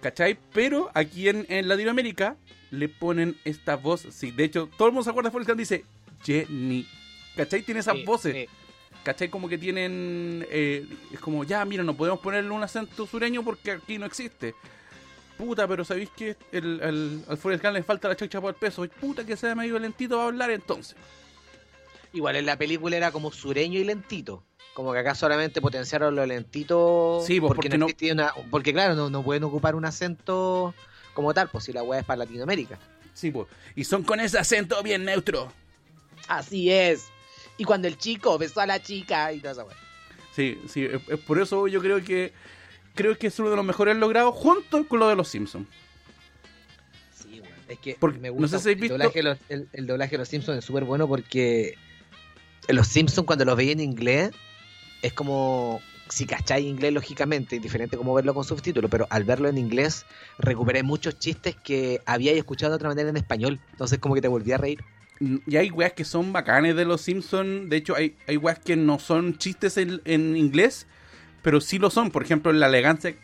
¿Cachai? 0.00 0.38
Pero 0.52 0.90
aquí 0.94 1.28
en, 1.28 1.46
en 1.48 1.68
Latinoamérica 1.68 2.36
le 2.70 2.88
ponen 2.88 3.36
esta 3.44 3.76
voz. 3.76 4.06
Sí, 4.10 4.30
de 4.30 4.44
hecho, 4.44 4.68
todo 4.78 4.88
el 4.88 4.92
mundo 4.94 5.04
se 5.04 5.10
acuerda 5.10 5.28
de 5.28 5.32
Forrest 5.32 5.50
Gump 5.50 5.58
dice 5.60 5.84
Jenny. 6.24 6.86
¿Cachai? 7.36 7.62
Tiene 7.62 7.80
esas 7.80 7.96
Sí, 7.96 8.04
voces. 8.04 8.34
sí. 8.34 8.46
¿Cachai? 9.02 9.28
Como 9.28 9.48
que 9.48 9.58
tienen. 9.58 10.46
eh, 10.50 10.86
es 11.12 11.20
como, 11.20 11.44
ya, 11.44 11.64
mira, 11.64 11.82
no 11.82 11.96
podemos 11.96 12.20
ponerle 12.20 12.50
un 12.50 12.62
acento 12.62 13.06
sureño 13.06 13.42
porque 13.42 13.72
aquí 13.72 13.98
no 13.98 14.06
existe. 14.06 14.54
Puta, 15.36 15.66
pero 15.66 15.84
¿sabéis 15.86 16.10
que 16.10 16.36
el, 16.52 16.80
el, 16.82 17.24
al 17.28 17.38
Forrest 17.38 17.62
Gump 17.64 17.74
le 17.74 17.82
falta 17.82 18.08
la 18.08 18.16
chacha 18.16 18.40
por 18.40 18.50
el 18.54 18.56
peso? 18.60 18.86
Puta, 19.00 19.24
que 19.24 19.36
sea 19.36 19.54
medio 19.54 19.78
lentito 19.78 20.18
va 20.18 20.24
a 20.24 20.26
hablar 20.26 20.50
entonces. 20.50 20.96
Igual 22.12 22.36
en 22.36 22.46
la 22.46 22.56
película 22.58 22.96
era 22.96 23.10
como 23.12 23.32
sureño 23.32 23.78
y 23.78 23.84
lentito. 23.84 24.42
Como 24.74 24.92
que 24.92 24.98
acá 25.00 25.14
solamente 25.14 25.60
potenciaron 25.60 26.14
lo 26.14 26.24
lentito. 26.24 27.22
Sí, 27.26 27.40
pues, 27.40 27.52
porque 27.54 27.68
no- 27.76 27.86
existía 27.86 28.12
una- 28.12 28.32
porque 28.50 28.72
claro, 28.72 28.94
no, 28.94 29.10
no 29.10 29.22
pueden 29.22 29.44
ocupar 29.44 29.74
un 29.74 29.84
acento 29.84 30.74
como 31.14 31.34
tal, 31.34 31.48
pues 31.48 31.64
si 31.64 31.72
la 31.72 31.82
weá 31.82 32.00
es 32.00 32.06
para 32.06 32.18
Latinoamérica. 32.18 32.78
Sí, 33.12 33.30
pues. 33.30 33.48
Y 33.74 33.84
son 33.84 34.02
con 34.04 34.20
ese 34.20 34.38
acento 34.38 34.80
bien 34.82 35.04
neutro. 35.04 35.52
Así 36.28 36.70
es. 36.70 37.08
Y 37.58 37.64
cuando 37.64 37.88
el 37.88 37.98
chico 37.98 38.38
besó 38.38 38.60
a 38.60 38.66
la 38.66 38.80
chica 38.80 39.32
y 39.32 39.40
toda 39.40 39.52
esa 39.52 39.64
weá. 39.64 39.76
Sí, 40.34 40.58
sí, 40.68 40.84
es, 40.84 41.00
es 41.08 41.18
por 41.20 41.40
eso 41.40 41.66
yo 41.68 41.80
creo 41.80 42.02
que. 42.02 42.32
Creo 42.94 43.16
que 43.18 43.26
es 43.28 43.38
uno 43.38 43.50
de 43.50 43.56
los 43.56 43.64
mejores 43.64 43.96
logrados 43.96 44.34
junto 44.34 44.86
con 44.86 44.98
lo 45.00 45.08
de 45.08 45.16
los 45.16 45.28
Simpsons. 45.28 45.66
Sí, 47.14 47.40
weón. 47.40 47.52
Es 47.68 47.78
que 47.78 47.96
Porque- 47.98 48.18
me 48.18 48.28
no 48.28 48.34
gusta 48.34 48.58
sé 48.58 48.62
si 48.62 48.68
habéis 48.70 48.76
el, 48.76 48.80
visto- 48.82 48.94
doblaje 48.94 49.18
de 49.18 49.22
los, 49.22 49.38
el, 49.48 49.68
el 49.72 49.86
doblaje 49.86 50.10
de 50.12 50.18
los 50.18 50.28
Simpsons 50.28 50.58
es 50.58 50.64
súper 50.64 50.84
bueno 50.84 51.06
porque 51.08 51.76
los 52.68 52.86
Simpsons 52.86 53.26
cuando 53.26 53.44
los 53.44 53.56
veía 53.56 53.72
en 53.72 53.80
inglés 53.80 54.30
es 55.02 55.12
como 55.12 55.80
si 56.08 56.26
cacháis 56.26 56.66
inglés, 56.66 56.92
lógicamente, 56.92 57.58
diferente 57.60 57.96
como 57.96 58.12
verlo 58.14 58.34
con 58.34 58.44
subtítulos, 58.44 58.90
pero 58.90 59.06
al 59.10 59.24
verlo 59.24 59.48
en 59.48 59.58
inglés, 59.58 60.04
recuperé 60.38 60.82
muchos 60.82 61.18
chistes 61.18 61.54
que 61.56 62.00
había 62.04 62.32
escuchado 62.32 62.72
de 62.72 62.76
otra 62.76 62.88
manera 62.88 63.10
en 63.10 63.16
español. 63.16 63.60
Entonces, 63.70 63.98
como 63.98 64.14
que 64.14 64.20
te 64.20 64.28
volví 64.28 64.52
a 64.52 64.58
reír. 64.58 64.82
Y 65.46 65.56
hay 65.56 65.70
weas 65.70 65.92
que 65.92 66.04
son 66.04 66.32
bacanes 66.32 66.74
de 66.76 66.84
los 66.84 67.02
Simpsons. 67.02 67.68
De 67.68 67.76
hecho, 67.76 67.94
hay, 67.94 68.16
hay 68.26 68.36
weas 68.38 68.58
que 68.58 68.74
no 68.74 68.98
son 68.98 69.36
chistes 69.38 69.76
en, 69.76 70.00
en 70.04 70.36
inglés, 70.36 70.86
pero 71.42 71.60
sí 71.60 71.78
lo 71.78 71.90
son. 71.90 72.10
Por 72.10 72.22
ejemplo, 72.24 72.52
la 72.52 72.66
elegancia. 72.66 73.14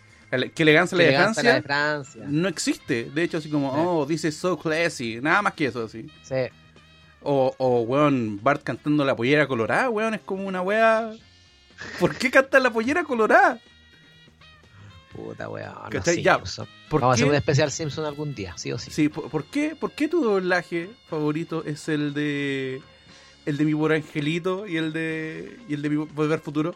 Que 0.54 0.62
elegancia 0.62 0.98
la 0.98 1.04
elegancia 1.04 1.42
la 1.42 1.54
de 1.54 1.62
Francia. 1.62 2.24
no 2.28 2.48
existe. 2.48 3.10
De 3.14 3.22
hecho, 3.22 3.38
así 3.38 3.48
como, 3.48 3.72
Sí. 3.72 3.80
oh, 3.80 4.28
is 4.28 4.36
so 4.36 4.58
classy. 4.58 5.20
Nada 5.20 5.40
más 5.42 5.54
que 5.54 5.66
eso, 5.66 5.84
así. 5.84 6.06
Sí. 6.22 6.34
O, 7.22 7.54
o 7.58 7.80
weón, 7.82 8.40
Bart 8.42 8.62
cantando 8.62 9.04
la 9.04 9.16
pollera 9.16 9.46
colorada, 9.48 9.88
weón, 9.88 10.14
es 10.14 10.20
como 10.20 10.46
una 10.46 10.60
wea. 10.62 11.12
¿Por 11.98 12.16
qué 12.16 12.30
cantar 12.30 12.62
la 12.62 12.70
pollera 12.70 13.04
colorada? 13.04 13.60
Puta 15.12 15.48
weón. 15.48 15.74
¿Cachai? 15.90 16.22
Ya. 16.22 16.38
¿Por 16.88 17.00
Vamos 17.00 17.14
a 17.14 17.14
hacer 17.14 17.28
un 17.28 17.34
especial 17.34 17.70
Simpson 17.70 18.04
algún 18.04 18.34
día, 18.34 18.54
sí 18.56 18.72
o 18.72 18.78
sí. 18.78 18.90
Sí, 18.90 19.08
¿por, 19.08 19.30
por 19.30 19.44
qué, 19.44 19.74
¿por 19.74 19.92
qué 19.92 20.08
tu 20.08 20.22
doblaje 20.22 20.90
favorito 21.08 21.64
es 21.64 21.88
el 21.88 22.12
de 22.14 22.82
el 23.46 23.56
de 23.56 23.64
mi 23.64 23.74
pobre 23.74 23.96
angelito 23.96 24.66
y 24.66 24.76
el 24.76 24.92
de 24.92 25.58
y 25.68 25.74
el 25.74 25.82
de 25.82 25.90
mi 25.90 25.96
volver 25.96 26.40
futuro? 26.40 26.74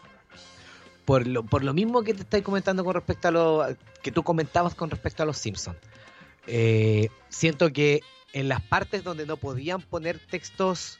Por 1.04 1.26
lo, 1.26 1.42
por 1.42 1.64
lo 1.64 1.74
mismo 1.74 2.02
que 2.02 2.14
te 2.14 2.22
estáis 2.22 2.44
comentando 2.44 2.84
con 2.84 2.94
respecto 2.94 3.28
a 3.28 3.30
lo 3.30 3.76
que 4.02 4.12
tú 4.12 4.22
comentabas 4.22 4.74
con 4.74 4.90
respecto 4.90 5.22
a 5.22 5.26
los 5.26 5.36
Simpsons. 5.36 5.76
Eh, 6.46 7.10
siento 7.28 7.72
que 7.72 8.00
en 8.32 8.48
las 8.48 8.60
partes 8.62 9.04
donde 9.04 9.26
no 9.26 9.36
podían 9.36 9.82
poner 9.82 10.18
textos 10.18 10.98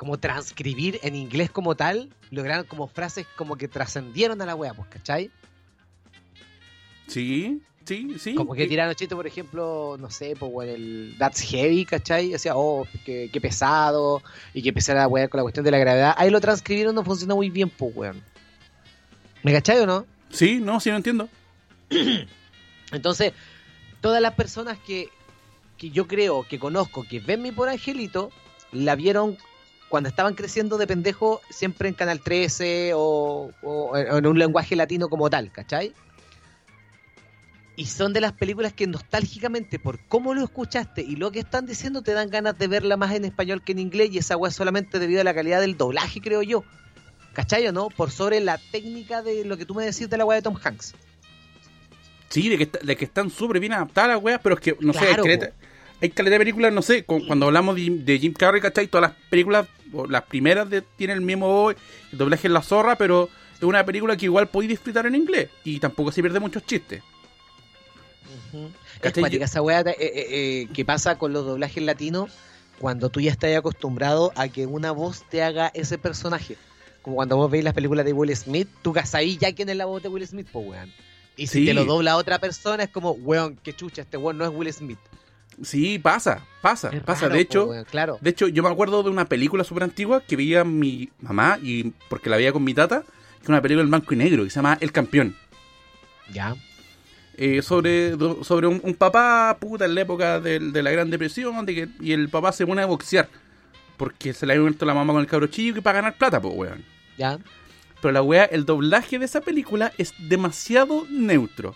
como 0.00 0.18
transcribir 0.18 0.98
en 1.02 1.14
inglés 1.14 1.50
como 1.50 1.74
tal, 1.74 2.08
lograron 2.30 2.64
como 2.64 2.86
frases 2.86 3.26
como 3.36 3.56
que 3.56 3.68
trascendieron 3.68 4.40
a 4.40 4.46
la 4.46 4.54
wea, 4.54 4.72
pues, 4.72 4.88
¿cachai? 4.88 5.30
Sí, 7.06 7.60
sí, 7.84 8.14
sí. 8.18 8.34
Como 8.34 8.54
que 8.54 8.66
tiraron 8.66 8.94
chistes, 8.94 9.14
por 9.14 9.26
ejemplo, 9.26 9.98
no 10.00 10.10
sé, 10.10 10.36
pues 10.38 10.50
bueno, 10.50 10.72
el 10.72 11.16
That's 11.18 11.42
Heavy, 11.42 11.84
¿cachai? 11.84 12.30
Decía, 12.30 12.56
oh, 12.56 12.86
qué, 13.04 13.28
qué 13.30 13.40
pesado, 13.42 14.22
y 14.54 14.62
que 14.62 14.70
empezara 14.70 15.04
a 15.04 15.06
wear 15.06 15.28
con 15.28 15.36
la 15.36 15.42
cuestión 15.42 15.66
de 15.66 15.70
la 15.70 15.76
gravedad. 15.76 16.14
Ahí 16.16 16.30
lo 16.30 16.40
transcribieron, 16.40 16.94
no 16.94 17.04
funcionó 17.04 17.36
muy 17.36 17.50
bien, 17.50 17.68
pues, 17.68 17.94
weón. 17.94 18.22
¿Me 19.42 19.52
cachai 19.52 19.80
o 19.80 19.86
no? 19.86 20.06
Sí, 20.30 20.60
no, 20.62 20.80
sí, 20.80 20.88
no 20.88 20.96
entiendo. 20.96 21.28
Entonces, 22.90 23.34
todas 24.00 24.22
las 24.22 24.32
personas 24.32 24.78
que, 24.78 25.10
que 25.76 25.90
yo 25.90 26.06
creo, 26.06 26.48
que 26.48 26.58
conozco, 26.58 27.04
que 27.06 27.20
ven 27.20 27.42
mi 27.42 27.52
por 27.52 27.68
Angelito, 27.68 28.30
la 28.72 28.96
vieron 28.96 29.36
cuando 29.90 30.08
estaban 30.08 30.34
creciendo 30.34 30.78
de 30.78 30.86
pendejo 30.86 31.42
siempre 31.50 31.88
en 31.88 31.94
Canal 31.94 32.20
13 32.20 32.92
o, 32.94 33.50
o 33.60 33.96
en 33.96 34.26
un 34.26 34.38
lenguaje 34.38 34.74
latino 34.76 35.10
como 35.10 35.28
tal, 35.28 35.52
¿cachai? 35.52 35.92
Y 37.76 37.86
son 37.86 38.12
de 38.12 38.20
las 38.20 38.32
películas 38.32 38.72
que 38.72 38.86
nostálgicamente, 38.86 39.78
por 39.78 39.98
cómo 40.06 40.32
lo 40.34 40.44
escuchaste 40.44 41.02
y 41.02 41.16
lo 41.16 41.32
que 41.32 41.40
están 41.40 41.66
diciendo, 41.66 42.02
te 42.02 42.12
dan 42.12 42.28
ganas 42.30 42.56
de 42.58 42.68
verla 42.68 42.96
más 42.96 43.12
en 43.14 43.24
español 43.24 43.62
que 43.64 43.72
en 43.72 43.78
inglés. 43.78 44.10
Y 44.12 44.18
esa 44.18 44.36
weá 44.36 44.50
es 44.50 44.54
solamente 44.56 44.98
debido 44.98 45.22
a 45.22 45.24
la 45.24 45.34
calidad 45.34 45.60
del 45.60 45.76
doblaje, 45.76 46.20
creo 46.20 46.42
yo. 46.42 46.62
¿Cachai 47.32 47.66
o 47.68 47.72
no? 47.72 47.88
Por 47.88 48.10
sobre 48.10 48.40
la 48.40 48.58
técnica 48.70 49.22
de 49.22 49.44
lo 49.44 49.56
que 49.56 49.64
tú 49.64 49.74
me 49.74 49.84
decís 49.84 50.10
de 50.10 50.16
la 50.18 50.24
weá 50.24 50.36
de 50.36 50.42
Tom 50.42 50.56
Hanks. 50.62 50.94
Sí, 52.28 52.48
de 52.48 52.58
que, 52.58 52.64
está- 52.64 52.80
de 52.80 52.96
que 52.96 53.04
están 53.06 53.30
súper 53.30 53.58
bien 53.60 53.72
adaptadas 53.72 54.10
las 54.10 54.22
weas, 54.22 54.40
pero 54.42 54.54
es 54.56 54.60
que, 54.60 54.76
no 54.80 54.92
sé, 54.92 55.00
hay 55.00 55.06
Claro, 55.06 55.22
caleta, 55.24 55.50
hay 56.02 56.10
caleta 56.10 56.34
de 56.34 56.38
películas, 56.38 56.72
no 56.72 56.82
sé, 56.82 57.04
cu- 57.04 57.26
cuando 57.26 57.46
hablamos 57.46 57.76
de, 57.76 57.88
de 57.90 58.18
Jim 58.18 58.32
Carrey, 58.34 58.60
¿cachai? 58.60 58.86
Todas 58.88 59.10
las 59.10 59.18
películas, 59.30 59.66
las 60.08 60.22
primeras 60.24 60.68
de, 60.70 60.82
tienen 60.82 61.18
el 61.18 61.22
mismo 61.24 61.70
el 61.70 61.76
doblaje 62.12 62.46
en 62.46 62.54
la 62.54 62.62
zorra, 62.62 62.96
pero 62.96 63.28
es 63.56 63.62
una 63.62 63.84
película 63.84 64.16
que 64.16 64.26
igual 64.26 64.48
podéis 64.48 64.70
disfrutar 64.70 65.06
en 65.06 65.14
inglés 65.14 65.50
y 65.64 65.78
tampoco 65.80 66.12
se 66.12 66.22
pierde 66.22 66.40
muchos 66.40 66.64
chistes. 66.64 67.02
Cuática 69.00 69.44
esa 69.44 69.62
weá 69.62 69.80
eh, 69.80 69.96
eh, 69.98 70.26
eh, 70.30 70.68
que 70.72 70.84
pasa 70.84 71.18
con 71.18 71.32
los 71.32 71.44
doblajes 71.44 71.82
latinos 71.82 72.30
cuando 72.78 73.10
tú 73.10 73.20
ya 73.20 73.30
estás 73.30 73.54
acostumbrado 73.56 74.32
a 74.36 74.48
que 74.48 74.66
una 74.66 74.90
voz 74.92 75.24
te 75.28 75.42
haga 75.42 75.70
ese 75.74 75.98
personaje. 75.98 76.56
Como 77.02 77.16
cuando 77.16 77.36
vos 77.36 77.50
veis 77.50 77.64
las 77.64 77.74
películas 77.74 78.04
de 78.04 78.12
Will 78.12 78.34
Smith, 78.36 78.68
tú 78.82 78.94
ahí 79.12 79.36
ya 79.38 79.54
quién 79.54 79.68
es 79.68 79.76
la 79.76 79.86
voz 79.86 80.02
de 80.02 80.08
Will 80.08 80.26
Smith, 80.26 80.48
pues 80.52 80.66
weón. 80.66 80.92
Y 81.36 81.46
si 81.46 81.60
Sí. 81.60 81.66
te 81.66 81.74
lo 81.74 81.84
dobla 81.84 82.16
otra 82.16 82.38
persona, 82.38 82.84
es 82.84 82.90
como, 82.90 83.12
weón, 83.12 83.56
qué 83.62 83.74
chucha, 83.74 84.02
este 84.02 84.16
weón 84.16 84.36
no 84.38 84.44
es 84.44 84.50
Will 84.54 84.72
Smith. 84.72 84.98
Sí, 85.62 85.98
pasa, 85.98 86.44
pasa, 86.62 86.88
Es 86.90 87.02
pasa. 87.02 87.22
raro, 87.22 87.34
de 87.34 87.40
hecho, 87.40 87.66
weón, 87.66 87.84
claro. 87.84 88.18
de 88.20 88.30
hecho, 88.30 88.48
yo 88.48 88.62
me 88.62 88.68
acuerdo 88.70 89.02
de 89.02 89.10
una 89.10 89.26
película 89.26 89.62
súper 89.64 89.82
antigua 89.84 90.22
que 90.26 90.36
veía 90.36 90.64
mi 90.64 91.10
mamá, 91.20 91.58
y 91.62 91.92
porque 92.08 92.30
la 92.30 92.36
veía 92.36 92.52
con 92.52 92.64
mi 92.64 92.72
tata, 92.74 93.02
que 93.02 93.42
es 93.42 93.48
una 93.48 93.60
película 93.60 93.82
en 93.82 93.90
blanco 93.90 94.14
y 94.14 94.16
negro, 94.16 94.44
que 94.44 94.50
se 94.50 94.56
llama 94.56 94.78
El 94.80 94.90
Campeón. 94.92 95.36
Ya. 96.32 96.54
eh, 97.36 97.62
sobre, 97.62 98.12
sobre 98.44 98.66
un, 98.66 98.80
un 98.84 98.94
papá, 98.94 99.56
puta, 99.58 99.84
en 99.86 99.94
la 99.94 100.02
época 100.02 100.40
del- 100.40 100.72
de, 100.72 100.82
la 100.82 100.90
Gran 100.90 101.08
Depresión, 101.10 101.64
de 101.66 101.74
que, 101.74 101.88
y 102.00 102.12
el 102.12 102.28
papá 102.28 102.52
se 102.52 102.66
pone 102.66 102.82
a 102.82 102.86
boxear. 102.86 103.28
Porque 103.96 104.32
se 104.32 104.46
le 104.46 104.52
había 104.54 104.62
muerto 104.62 104.84
la 104.86 104.94
mamá 104.94 105.12
con 105.12 105.20
el 105.22 105.26
cabro 105.28 105.46
chico 105.46 105.78
y 105.78 105.80
para 105.82 105.96
ganar 106.00 106.16
plata, 106.18 106.40
pues, 106.40 106.54
weón. 106.54 106.84
Ya. 107.18 107.38
Pero 108.00 108.12
la 108.12 108.22
weá, 108.22 108.44
el 108.44 108.64
doblaje 108.64 109.18
de 109.18 109.24
esa 109.26 109.40
película 109.42 109.92
es 109.98 110.14
demasiado 110.18 111.06
neutro. 111.10 111.74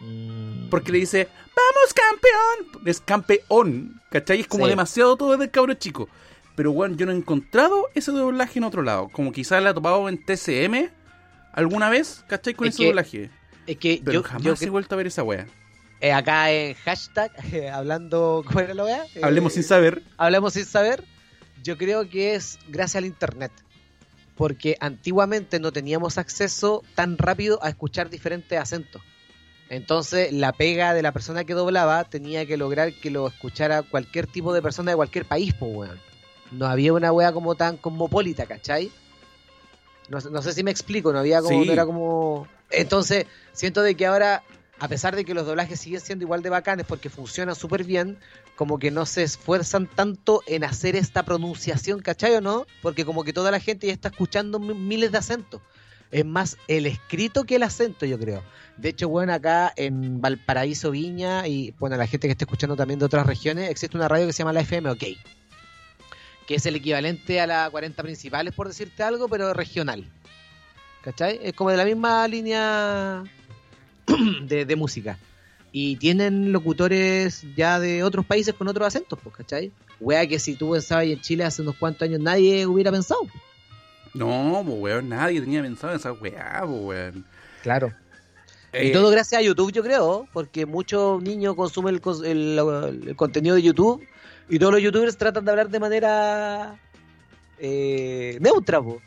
Mm. 0.00 0.68
Porque 0.68 0.92
le 0.92 0.98
dice, 0.98 1.28
¡Vamos, 1.56 1.94
campeón! 1.94 2.82
Es 2.86 3.00
campeón, 3.00 4.00
¿cachai? 4.10 4.40
Es 4.40 4.46
como 4.46 4.64
Sí. 4.66 4.70
demasiado 4.70 5.16
todo 5.16 5.36
del 5.36 5.50
cabro 5.50 5.72
chico. 5.74 6.08
Pero, 6.54 6.70
weón, 6.72 6.96
yo 6.96 7.06
no 7.06 7.12
he 7.12 7.16
encontrado 7.16 7.88
ese 7.94 8.12
doblaje 8.12 8.58
en 8.58 8.64
otro 8.64 8.82
lado. 8.82 9.08
Como 9.08 9.32
quizás 9.32 9.62
la 9.62 9.70
he 9.70 9.74
topado 9.74 10.08
en 10.08 10.22
TCM 10.22 10.90
alguna 11.52 11.88
vez, 11.90 12.24
¿cachai? 12.28 12.54
Con 12.54 12.68
Es 12.68 12.74
ese 12.74 12.82
que 12.82 12.86
doblaje. 12.88 13.30
Es 13.66 13.76
que 13.78 14.00
Pero 14.04 14.20
yo, 14.20 14.22
jamás 14.22 14.42
yo 14.60 14.66
he 14.66 14.70
vuelto 14.70 14.94
a 14.94 14.98
ver 14.98 15.06
esa 15.06 15.22
weá. 15.22 15.46
eh, 16.00 16.12
acá 16.12 16.52
en 16.52 16.74
hashtag, 16.74 17.32
eh, 17.52 17.70
hablando, 17.70 18.44
¿cómo 18.46 18.60
era 18.60 18.74
la? 18.74 19.04
Eh, 19.14 19.20
Hablemos 19.22 19.54
sin 19.54 19.62
saber. 19.64 20.02
hablemos 20.18 20.52
sin 20.52 20.66
saber, 20.66 21.02
yo 21.62 21.76
creo 21.78 22.06
que 22.08 22.34
es 22.34 22.58
gracias 22.68 22.96
al 22.96 23.06
internet. 23.06 23.50
Porque 24.34 24.76
antiguamente 24.80 25.58
no 25.58 25.72
teníamos 25.72 26.18
acceso 26.18 26.82
tan 26.94 27.16
rápido 27.16 27.58
a 27.64 27.70
escuchar 27.70 28.10
diferentes 28.10 28.58
acentos. 28.58 29.00
Entonces, 29.68 30.32
la 30.32 30.52
pega 30.52 30.94
de 30.94 31.02
la 31.02 31.12
persona 31.12 31.44
que 31.44 31.54
doblaba 31.54 32.04
tenía 32.04 32.46
que 32.46 32.56
lograr 32.56 32.92
que 32.92 33.10
lo 33.10 33.26
escuchara 33.26 33.82
cualquier 33.82 34.26
tipo 34.26 34.52
de 34.54 34.62
persona 34.62 34.92
de 34.92 34.96
cualquier 34.96 35.24
país, 35.24 35.54
pues, 35.58 35.72
weón. 35.74 36.00
No 36.52 36.66
había 36.66 36.92
una 36.92 37.10
wea 37.12 37.32
como 37.32 37.56
tan 37.56 37.76
cosmopolita, 37.76 38.46
¿cachai? 38.46 38.90
No, 40.08 40.20
sé- 40.20 40.30
no 40.30 40.40
sé 40.42 40.52
si 40.52 40.62
me 40.62 40.70
explico, 40.70 41.12
no 41.12 41.18
había 41.18 41.42
como, 41.42 41.60
Sí. 41.60 41.66
no 41.66 41.72
era 41.72 41.84
como... 41.84 42.46
Entonces, 42.70 43.26
siento 43.52 43.82
de 43.82 43.96
que 43.96 44.06
ahora, 44.06 44.44
a 44.78 44.86
pesar 44.86 45.16
de 45.16 45.24
que 45.24 45.34
los 45.34 45.44
doblajes 45.46 45.80
siguen 45.80 46.00
siendo 46.00 46.24
igual 46.24 46.42
de 46.42 46.50
bacanes 46.50 46.86
porque 46.86 47.10
funcionan 47.10 47.56
súper 47.56 47.82
bien, 47.82 48.16
como 48.54 48.78
que 48.78 48.92
no 48.92 49.04
se 49.04 49.24
esfuerzan 49.24 49.88
tanto 49.88 50.42
en 50.46 50.62
hacer 50.62 50.94
esta 50.94 51.24
pronunciación, 51.24 52.00
¿cachai 52.00 52.36
o 52.36 52.40
no? 52.40 52.66
Porque 52.82 53.04
como 53.04 53.24
que 53.24 53.32
toda 53.32 53.50
la 53.50 53.58
gente 53.58 53.88
ya 53.88 53.92
está 53.92 54.08
escuchando 54.08 54.60
mi- 54.60 54.74
miles 54.74 55.10
de 55.10 55.18
acentos. 55.18 55.60
Es 56.10 56.24
más 56.24 56.56
el 56.68 56.86
escrito 56.86 57.44
que 57.44 57.56
el 57.56 57.62
acento, 57.62 58.06
yo 58.06 58.18
creo. 58.18 58.42
De 58.76 58.90
hecho, 58.90 59.08
bueno, 59.08 59.32
acá 59.32 59.72
en 59.76 60.20
Valparaíso, 60.20 60.90
Viña, 60.90 61.46
y 61.48 61.74
bueno, 61.78 61.96
la 61.96 62.06
gente 62.06 62.28
que 62.28 62.32
está 62.32 62.44
escuchando 62.44 62.76
también 62.76 62.98
de 62.98 63.06
otras 63.06 63.26
regiones, 63.26 63.70
existe 63.70 63.96
una 63.96 64.08
radio 64.08 64.26
que 64.26 64.32
se 64.32 64.38
llama 64.38 64.52
la 64.52 64.60
FM 64.60 64.90
OK, 64.90 65.04
que 66.46 66.54
es 66.54 66.66
el 66.66 66.76
equivalente 66.76 67.40
a 67.40 67.46
la 67.46 67.70
40 67.70 68.02
principales, 68.02 68.54
por 68.54 68.68
decirte 68.68 69.02
algo, 69.02 69.28
pero 69.28 69.52
regional. 69.52 70.04
¿Cachai? 71.02 71.38
Es 71.42 71.54
como 71.54 71.70
de 71.70 71.76
la 71.76 71.84
misma 71.84 72.26
línea 72.28 73.22
de, 74.42 74.76
música. 74.76 75.18
Y 75.72 75.96
tienen 75.96 76.52
locutores 76.52 77.44
ya 77.56 77.78
de 77.78 78.02
otros 78.02 78.26
países 78.26 78.54
con 78.54 78.68
otros 78.68 78.86
acentos, 78.86 79.18
pues, 79.22 79.36
¿cachai? 79.36 79.72
Wea 80.00 80.26
que 80.26 80.38
si 80.38 80.54
tú 80.54 80.72
pensabas 80.72 81.06
en 81.06 81.20
Chile 81.20 81.44
hace 81.44 81.62
unos 81.62 81.76
cuantos 81.76 82.08
años 82.08 82.20
nadie 82.20 82.66
hubiera 82.66 82.90
pensado. 82.90 83.20
No, 84.16 84.62
pues 84.64 84.78
weón, 84.78 85.08
nadie 85.08 85.40
tenía 85.40 85.62
pensado 85.62 85.92
en 85.92 85.98
esa 86.00 86.12
weá, 86.12 86.62
pues 86.64 86.80
weón. 86.82 87.24
Claro. 87.62 87.92
Eh, 88.72 88.88
Y 88.88 88.92
todo 88.92 89.10
gracias 89.10 89.40
a 89.40 89.42
YouTube, 89.42 89.72
yo 89.72 89.82
creo, 89.82 90.26
porque 90.32 90.66
muchos 90.66 91.22
niños 91.22 91.54
consumen 91.54 91.94
el, 91.94 92.00
cos- 92.02 92.24
el- 92.24 92.58
el 93.08 93.16
contenido 93.16 93.54
de 93.56 93.62
YouTube 93.62 94.06
y 94.48 94.58
todos 94.58 94.72
los 94.72 94.82
youtubers 94.82 95.16
tratan 95.16 95.44
de 95.44 95.50
hablar 95.50 95.68
de 95.68 95.80
manera 95.80 96.78
eh, 97.58 98.38
neutra, 98.40 98.80
po. 98.82 99.00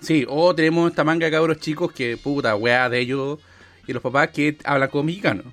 Sí, 0.00 0.26
o 0.28 0.54
tenemos 0.54 0.90
esta 0.90 1.04
manga 1.04 1.26
de 1.26 1.32
cabros 1.32 1.58
chicos 1.58 1.92
que, 1.92 2.16
puta, 2.16 2.56
weá 2.56 2.88
de 2.88 2.98
ellos 3.00 3.38
y 3.86 3.92
los 3.92 4.02
papás 4.02 4.28
que 4.30 4.58
hablan 4.64 4.88
como 4.90 5.04
mexicanos. 5.04 5.46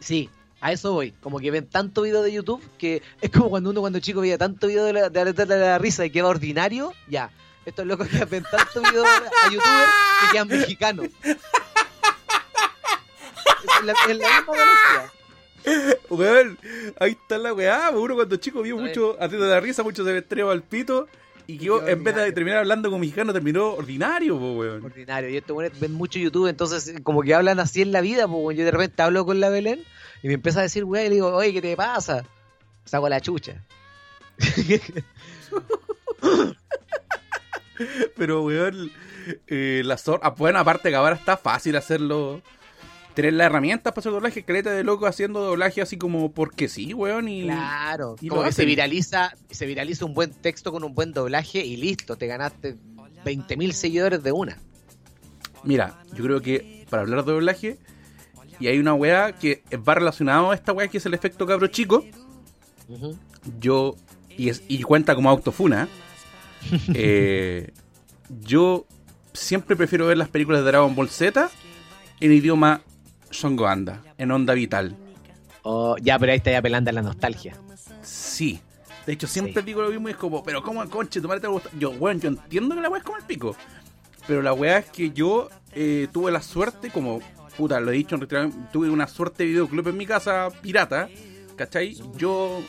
Sí, 0.00 0.28
a 0.60 0.72
eso 0.72 0.92
voy. 0.92 1.12
Como 1.12 1.38
que 1.38 1.50
ven 1.50 1.66
tanto 1.66 2.02
video 2.02 2.22
de 2.22 2.32
YouTube 2.32 2.62
que 2.78 3.00
es 3.20 3.30
como 3.30 3.48
cuando 3.50 3.70
uno 3.70 3.80
cuando 3.80 4.00
chico 4.00 4.20
veía 4.20 4.38
tanto 4.38 4.66
video 4.66 4.84
de 4.84 4.92
la, 4.92 5.08
de 5.08 5.24
la, 5.24 5.32
de 5.32 5.46
la 5.58 5.78
risa 5.78 6.04
y 6.04 6.10
queda 6.10 6.26
ordinario, 6.26 6.92
ya. 7.08 7.30
Estos 7.64 7.86
locos 7.86 8.08
que 8.08 8.24
ven 8.24 8.44
tanto 8.50 8.80
video 8.80 9.04
a 9.04 9.50
youtubers 9.50 9.90
que 10.20 10.32
quedan 10.32 10.48
mexicanos. 10.48 11.06
Es 13.62 13.84
la, 13.84 13.92
es 13.92 14.16
la 14.16 14.24
misma 14.28 14.54
analogía. 14.54 15.12
Weón, 16.08 16.58
ahí 16.98 17.12
está 17.12 17.38
la 17.38 17.52
weá, 17.52 17.90
uno 17.90 18.14
cuando 18.14 18.36
chico 18.36 18.62
vio 18.62 18.76
mucho 18.76 19.16
haciendo 19.20 19.46
la 19.46 19.60
risa, 19.60 19.82
mucho 19.82 20.04
se 20.04 20.42
al 20.42 20.62
pito 20.62 21.08
Y 21.46 21.58
que 21.58 21.66
yo, 21.66 21.86
en 21.86 22.02
vez 22.02 22.14
de 22.14 22.32
terminar 22.32 22.60
hablando 22.60 22.88
como 22.88 23.00
mexicano, 23.00 23.32
terminó 23.32 23.74
ordinario, 23.74 24.38
po, 24.38 24.52
weón. 24.52 24.84
Ordinario. 24.84 25.28
Y 25.28 25.36
estos 25.36 25.56
weones 25.56 25.78
ven 25.78 25.92
mucho 25.92 26.18
YouTube, 26.18 26.48
entonces 26.48 26.94
como 27.02 27.22
que 27.22 27.34
hablan 27.34 27.60
así 27.60 27.82
en 27.82 27.92
la 27.92 28.00
vida, 28.00 28.26
weón. 28.26 28.56
Yo 28.56 28.64
de 28.64 28.70
repente 28.70 29.02
hablo 29.02 29.26
con 29.26 29.40
la 29.40 29.50
Belén 29.50 29.84
y 30.22 30.28
me 30.28 30.34
empieza 30.34 30.60
a 30.60 30.62
decir, 30.62 30.84
weón, 30.84 31.06
y 31.06 31.08
le 31.10 31.14
digo, 31.16 31.34
oye, 31.34 31.52
¿qué 31.52 31.60
te 31.60 31.76
pasa? 31.76 32.24
Saco 32.84 33.08
la 33.08 33.20
chucha. 33.20 33.62
Pero, 38.16 38.42
weón, 38.42 38.90
eh, 39.46 39.82
la 39.84 39.96
zorra. 39.96 40.20
ah, 40.24 40.30
Bueno, 40.36 40.58
aparte 40.58 40.90
que 40.90 40.96
ahora 40.96 41.16
está 41.16 41.36
fácil 41.36 41.76
hacerlo. 41.76 42.42
Tener 43.14 43.32
las 43.34 43.46
herramientas 43.46 43.92
para 43.92 44.00
hacer 44.00 44.12
doblaje, 44.12 44.44
caleta 44.44 44.70
de 44.70 44.84
loco 44.84 45.06
haciendo 45.06 45.40
doblaje 45.40 45.82
así 45.82 45.96
como 45.98 46.30
porque 46.32 46.68
sí, 46.68 46.94
weón. 46.94 47.28
Y, 47.28 47.42
Claro, 47.42 48.14
y 48.20 48.28
como 48.28 48.42
lo 48.42 48.48
que 48.48 48.52
se 48.52 48.64
viraliza, 48.64 49.32
se 49.50 49.66
viraliza 49.66 50.04
un 50.04 50.14
buen 50.14 50.30
texto 50.30 50.70
con 50.70 50.84
un 50.84 50.94
buen 50.94 51.12
doblaje 51.12 51.64
y 51.64 51.76
listo, 51.76 52.16
te 52.16 52.28
ganaste 52.28 52.76
20.000 53.24 53.72
seguidores 53.72 54.22
de 54.22 54.30
una. 54.32 54.56
Mira, 55.64 56.02
yo 56.14 56.22
creo 56.24 56.40
que 56.40 56.86
para 56.88 57.02
hablar 57.02 57.24
de 57.24 57.32
doblaje, 57.32 57.78
y 58.60 58.68
hay 58.68 58.78
una 58.78 58.94
weá 58.94 59.32
que 59.32 59.62
va 59.86 59.94
relacionado 59.96 60.52
a 60.52 60.54
esta 60.54 60.72
weá 60.72 60.86
que 60.88 60.98
es 60.98 61.06
el 61.06 61.12
efecto 61.14 61.46
cabro 61.46 61.66
chico. 61.66 62.04
Yo, 63.58 63.96
y, 64.36 64.48
es- 64.50 64.62
y 64.68 64.82
cuenta 64.82 65.14
como 65.14 65.30
autofuna, 65.30 65.84
eh, 65.84 65.88
yo 68.42 68.86
siempre 69.32 69.76
prefiero 69.76 70.06
ver 70.06 70.18
las 70.18 70.28
películas 70.28 70.60
de 70.62 70.66
Dragon 70.66 70.94
Ball 70.94 71.08
Z 71.08 71.50
en 72.20 72.32
idioma 72.32 72.80
Shongoanda, 73.30 74.02
en 74.18 74.30
onda 74.30 74.54
vital. 74.54 74.96
Oh, 75.62 75.96
ya, 75.98 76.18
pero 76.18 76.32
ahí 76.32 76.38
está 76.38 76.56
apelando 76.56 76.90
a 76.90 76.92
la 76.92 77.02
nostalgia. 77.02 77.56
Sí. 78.02 78.60
De 79.06 79.12
hecho, 79.14 79.26
siempre 79.26 79.62
Sí. 79.62 79.66
digo 79.66 79.82
lo 79.82 79.90
mismo 79.90 80.08
y 80.08 80.12
es 80.12 80.16
como, 80.16 80.42
pero 80.42 80.62
¿cómo 80.62 80.88
conche? 80.88 81.20
Tu 81.20 81.28
madre 81.28 81.40
te 81.40 81.46
gusta. 81.48 81.70
Yo, 81.78 81.90
weón, 81.90 82.20
yo 82.20 82.28
entiendo 82.28 82.74
que 82.74 82.80
la 82.80 82.88
weá 82.88 82.98
es 82.98 83.04
como 83.04 83.18
el 83.18 83.24
pico. 83.24 83.56
Pero 84.26 84.42
la 84.42 84.52
weá 84.52 84.78
es 84.78 84.86
que 84.86 85.10
yo 85.10 85.48
eh, 85.72 86.08
tuve 86.12 86.30
la 86.30 86.42
suerte, 86.42 86.90
como, 86.90 87.20
puta, 87.56 87.80
lo 87.80 87.90
he 87.90 87.94
dicho 87.94 88.16
en 88.16 88.68
tuve 88.72 88.90
una 88.90 89.06
suerte 89.06 89.42
de 89.44 89.50
videoclub 89.50 89.88
en 89.88 89.96
mi 89.96 90.06
casa, 90.06 90.48
pirata, 90.62 91.08
¿cachai? 91.56 91.96
Yo, 92.16 92.62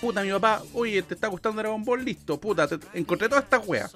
puta, 0.00 0.22
mi 0.22 0.30
papá, 0.30 0.62
oye, 0.74 1.02
¿te 1.02 1.14
está 1.14 1.28
gustando 1.28 1.60
Dragon 1.60 1.84
Ball? 1.84 2.04
Listo, 2.04 2.38
puta, 2.40 2.66
te- 2.68 2.78
encontré 2.94 3.28
todas 3.28 3.44
estas 3.44 3.66
weas. 3.66 3.94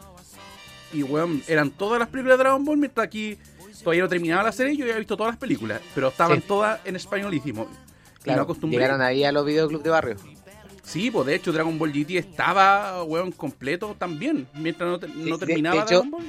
Y 0.92 1.02
weón, 1.02 1.42
eran 1.46 1.70
todas 1.70 1.98
las 2.00 2.08
películas 2.08 2.36
de 2.38 2.44
Dragon 2.44 2.64
Ball, 2.64 2.76
mientras 2.76 3.06
aquí 3.06 3.38
todavía 3.84 4.02
no 4.02 4.08
terminaba 4.08 4.42
la 4.42 4.52
serie, 4.52 4.76
yo 4.76 4.84
había 4.84 4.96
visto 4.96 5.16
todas 5.16 5.32
las 5.32 5.38
películas, 5.38 5.80
pero 5.94 6.08
estaban 6.08 6.40
Sí. 6.40 6.44
todas 6.48 6.80
en 6.84 6.96
españolísimo. 6.96 7.68
Y 8.20 8.22
Claro, 8.24 8.42
acostumbré. 8.42 8.78
llegaron 8.78 9.00
ahí 9.00 9.24
a 9.24 9.32
los 9.32 9.46
videoclubs 9.46 9.84
de 9.84 9.90
barrio. 9.90 10.16
Sí, 10.82 11.10
pues 11.10 11.26
de 11.26 11.36
hecho 11.36 11.52
Dragon 11.52 11.78
Ball 11.78 11.92
GT 11.92 12.18
estaba, 12.18 13.04
weón, 13.04 13.30
completo 13.30 13.94
también, 13.98 14.48
mientras 14.54 14.90
no, 14.90 14.98
te- 14.98 15.06
no 15.08 15.14
de- 15.24 15.30
de 15.30 15.38
terminaba 15.46 15.76
hecho- 15.82 15.86
Dragon 16.02 16.10
Ball. 16.10 16.24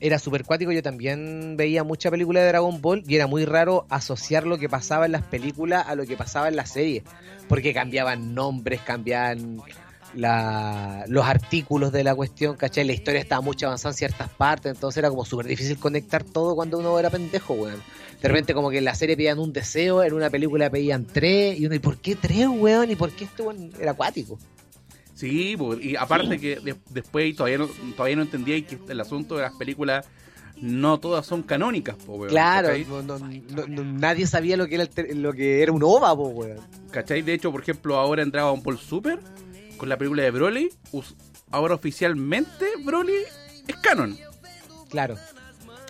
Era 0.00 0.18
súper 0.20 0.44
cuático, 0.44 0.70
yo 0.70 0.82
también 0.82 1.56
veía 1.56 1.82
mucha 1.82 2.10
película 2.10 2.40
de 2.40 2.46
Dragon 2.48 2.80
Ball 2.80 3.02
y 3.06 3.16
era 3.16 3.26
muy 3.26 3.44
raro 3.44 3.84
asociar 3.88 4.46
lo 4.46 4.56
que 4.56 4.68
pasaba 4.68 5.06
en 5.06 5.12
las 5.12 5.22
películas 5.24 5.86
a 5.88 5.96
lo 5.96 6.06
que 6.06 6.16
pasaba 6.16 6.48
en 6.48 6.54
la 6.56 6.66
serie, 6.66 7.02
porque 7.48 7.74
cambiaban 7.74 8.32
nombres, 8.34 8.80
cambiaban 8.82 9.60
la- 10.14 11.04
los 11.08 11.26
artículos 11.26 11.90
de 11.92 12.04
la 12.04 12.14
cuestión, 12.14 12.56
¿cachai? 12.56 12.84
La 12.84 12.92
historia 12.92 13.20
estaba 13.20 13.40
mucho 13.40 13.66
avanzada 13.66 13.92
en 13.92 13.96
ciertas 13.96 14.28
partes, 14.30 14.72
entonces 14.72 14.98
era 14.98 15.10
como 15.10 15.24
súper 15.24 15.46
difícil 15.46 15.78
conectar 15.78 16.22
todo 16.22 16.54
cuando 16.54 16.78
uno 16.78 16.98
era 16.98 17.10
pendejo, 17.10 17.54
weón. 17.54 17.82
De 18.22 18.28
repente 18.28 18.54
como 18.54 18.70
que 18.70 18.78
en 18.78 18.84
la 18.84 18.94
serie 18.94 19.16
pedían 19.16 19.38
un 19.38 19.52
deseo, 19.52 20.02
en 20.02 20.12
una 20.14 20.30
película 20.30 20.70
pedían 20.70 21.06
tres, 21.06 21.58
y 21.58 21.66
uno, 21.66 21.74
¿y 21.74 21.78
por 21.80 21.98
qué 21.98 22.14
tres, 22.16 22.46
weón? 22.48 22.90
¿Y 22.90 22.96
por 22.96 23.10
qué 23.10 23.24
este 23.24 23.42
weón 23.42 23.70
era 23.80 23.90
acuático? 23.92 24.38
Sí, 25.18 25.56
y 25.80 25.96
aparte 25.96 26.38
que 26.38 26.60
de- 26.60 26.76
después 26.90 27.34
todavía 27.34 27.58
no, 27.58 27.66
todavía 27.96 28.14
no 28.14 28.22
entendía 28.22 28.64
que 28.64 28.78
el 28.88 29.00
asunto 29.00 29.34
de 29.34 29.42
las 29.42 29.52
películas 29.54 30.06
no 30.60 31.00
todas 31.00 31.26
son 31.26 31.42
canónicas, 31.42 31.96
pues, 32.06 32.08
weón. 32.20 32.28
Claro, 32.30 32.68
no- 33.68 33.82
nadie 33.84 34.28
sabía 34.28 34.56
lo 34.56 34.68
que 34.68 34.76
era, 34.76 34.84
el 34.94 35.20
lo 35.22 35.32
que 35.32 35.60
era 35.62 35.72
un 35.72 35.82
OVA, 35.82 36.14
po, 36.14 36.28
weón. 36.28 36.58
¿Cachai? 36.92 37.22
De 37.22 37.34
hecho, 37.34 37.50
por 37.50 37.62
ejemplo, 37.62 37.96
ahora 37.98 38.22
en 38.22 38.30
Dragon 38.30 38.62
Ball 38.62 38.78
Super, 38.78 39.18
con 39.76 39.88
la 39.88 39.96
película 39.96 40.22
de 40.22 40.30
Broly, 40.30 40.70
ahora 41.50 41.74
oficialmente 41.74 42.66
Broly 42.84 43.12
es 43.66 43.76
canon. 43.78 44.16
Claro. 44.88 45.16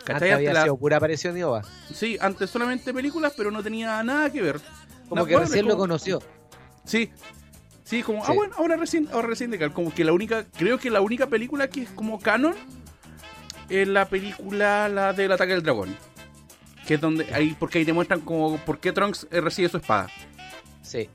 ¿Cachai? 0.06 0.30
Antes 0.30 0.32
había 0.36 0.52
la- 0.54 0.62
sido 0.62 0.78
pura 0.78 0.96
aparición 0.96 1.34
de 1.34 1.44
OVA. 1.44 1.62
Sí, 1.92 2.16
antes 2.18 2.48
solamente 2.48 2.94
películas, 2.94 3.34
pero 3.36 3.50
no 3.50 3.62
tenía 3.62 4.02
nada 4.02 4.32
que 4.32 4.40
ver. 4.40 4.58
Como 5.06 5.20
No, 5.20 5.26
que 5.26 5.34
bueno, 5.34 5.48
recién 5.48 5.66
lo 5.68 5.76
conoció. 5.76 6.22
Sí. 6.86 7.10
Sí, 7.88 8.02
como, 8.02 8.22
ah, 8.24 8.32
bueno, 8.32 8.54
ahora 8.58 8.76
recién, 8.76 9.08
ahora 9.12 9.28
recién 9.28 9.50
de 9.50 9.58
cal- 9.58 9.72
como 9.72 9.94
que 9.94 10.04
la 10.04 10.12
única, 10.12 10.44
creo 10.58 10.78
que 10.78 10.90
la 10.90 11.00
única 11.00 11.26
película 11.28 11.68
que 11.68 11.82
es 11.82 11.88
como 11.90 12.20
canon 12.20 12.54
es 13.70 13.88
la 13.88 14.06
película, 14.08 14.88
la 14.88 15.12
del 15.14 15.32
ataque 15.32 15.52
del 15.52 15.62
dragón. 15.62 15.96
Que 16.86 16.94
es 16.94 17.00
donde, 17.00 17.32
ahí, 17.34 17.56
porque 17.58 17.78
ahí 17.78 17.84
te 17.84 17.92
muestran 17.92 18.20
como 18.20 18.58
por 18.58 18.78
qué 18.78 18.92
Trunks 18.92 19.26
eh, 19.30 19.40
recibe 19.40 19.68
su 19.70 19.78
espada. 19.78 20.08
Sí. 20.82 21.08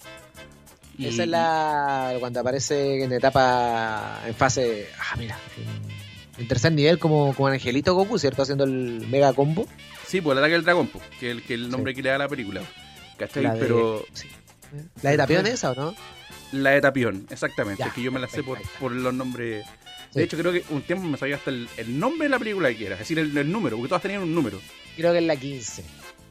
Y- 0.98 1.08
Esa 1.08 1.24
es 1.24 1.30
la. 1.30 2.16
cuando 2.20 2.40
aparece 2.40 3.04
en 3.04 3.12
etapa. 3.14 4.22
en 4.28 4.34
fase. 4.36 4.88
Ah, 5.00 5.16
mira. 5.18 5.38
En, 6.38 6.48
tercer 6.48 6.72
nivel, 6.72 6.98
como, 7.00 7.34
como 7.36 7.48
Angelito 7.50 7.94
Goku, 7.96 8.18
¿cierto? 8.20 8.42
Haciendo 8.44 8.64
el 8.64 9.06
mega 9.10 9.34
combo. 9.34 9.68
Sí, 10.08 10.22
pues 10.22 10.34
el 10.34 10.40
ataque 10.40 10.54
del 10.54 10.64
dragón, 10.64 10.88
pues, 10.88 11.04
que 11.20 11.30
es 11.32 11.38
el, 11.38 11.44
que 11.44 11.54
el 11.56 11.70
nombre 11.70 11.94
que 11.96 12.02
le 12.04 12.10
da 12.10 12.16
a 12.16 12.20
la 12.20 12.28
película. 12.30 12.62
¿Cachai? 13.18 13.44
La 13.44 13.54
de- 13.54 13.60
Pero 13.60 14.04
sí. 14.14 14.28
¿La 15.04 15.12
de 15.12 15.18
Tapión 15.18 15.46
esa 15.48 15.72
o 15.72 15.76
no? 15.76 15.96
La 16.54 16.72
de 16.72 16.82
Tapión, 16.82 17.26
exactamente. 17.30 17.80
Ya, 17.82 17.88
es 17.88 17.94
que 17.94 18.02
yo 18.02 18.12
me 18.12 18.20
la 18.20 18.28
sé 18.30 18.44
por, 18.44 18.60
por 18.80 18.92
los 18.92 19.14
nombres. 19.14 19.66
Sí. 20.12 20.20
De 20.20 20.24
hecho, 20.26 20.38
creo 20.38 20.52
que 20.52 20.64
un 20.70 20.82
tiempo 20.84 21.06
me 21.06 21.18
sabía 21.18 21.36
hasta 21.38 21.50
el, 21.50 21.68
el 21.78 22.00
nombre 22.00 22.26
de 22.26 22.30
la 22.30 22.40
película 22.40 22.74
que 22.74 22.86
era, 22.86 22.96
es 22.96 23.00
decir, 23.00 23.18
el, 23.20 23.36
el 23.38 23.52
número, 23.52 23.76
porque 23.78 23.90
todas 23.90 24.02
tenían 24.04 24.22
un 24.22 24.34
número. 24.34 24.60
Creo 24.96 25.12
que 25.12 25.18
es 25.20 25.26
la 25.26 25.36
15. 25.36 25.84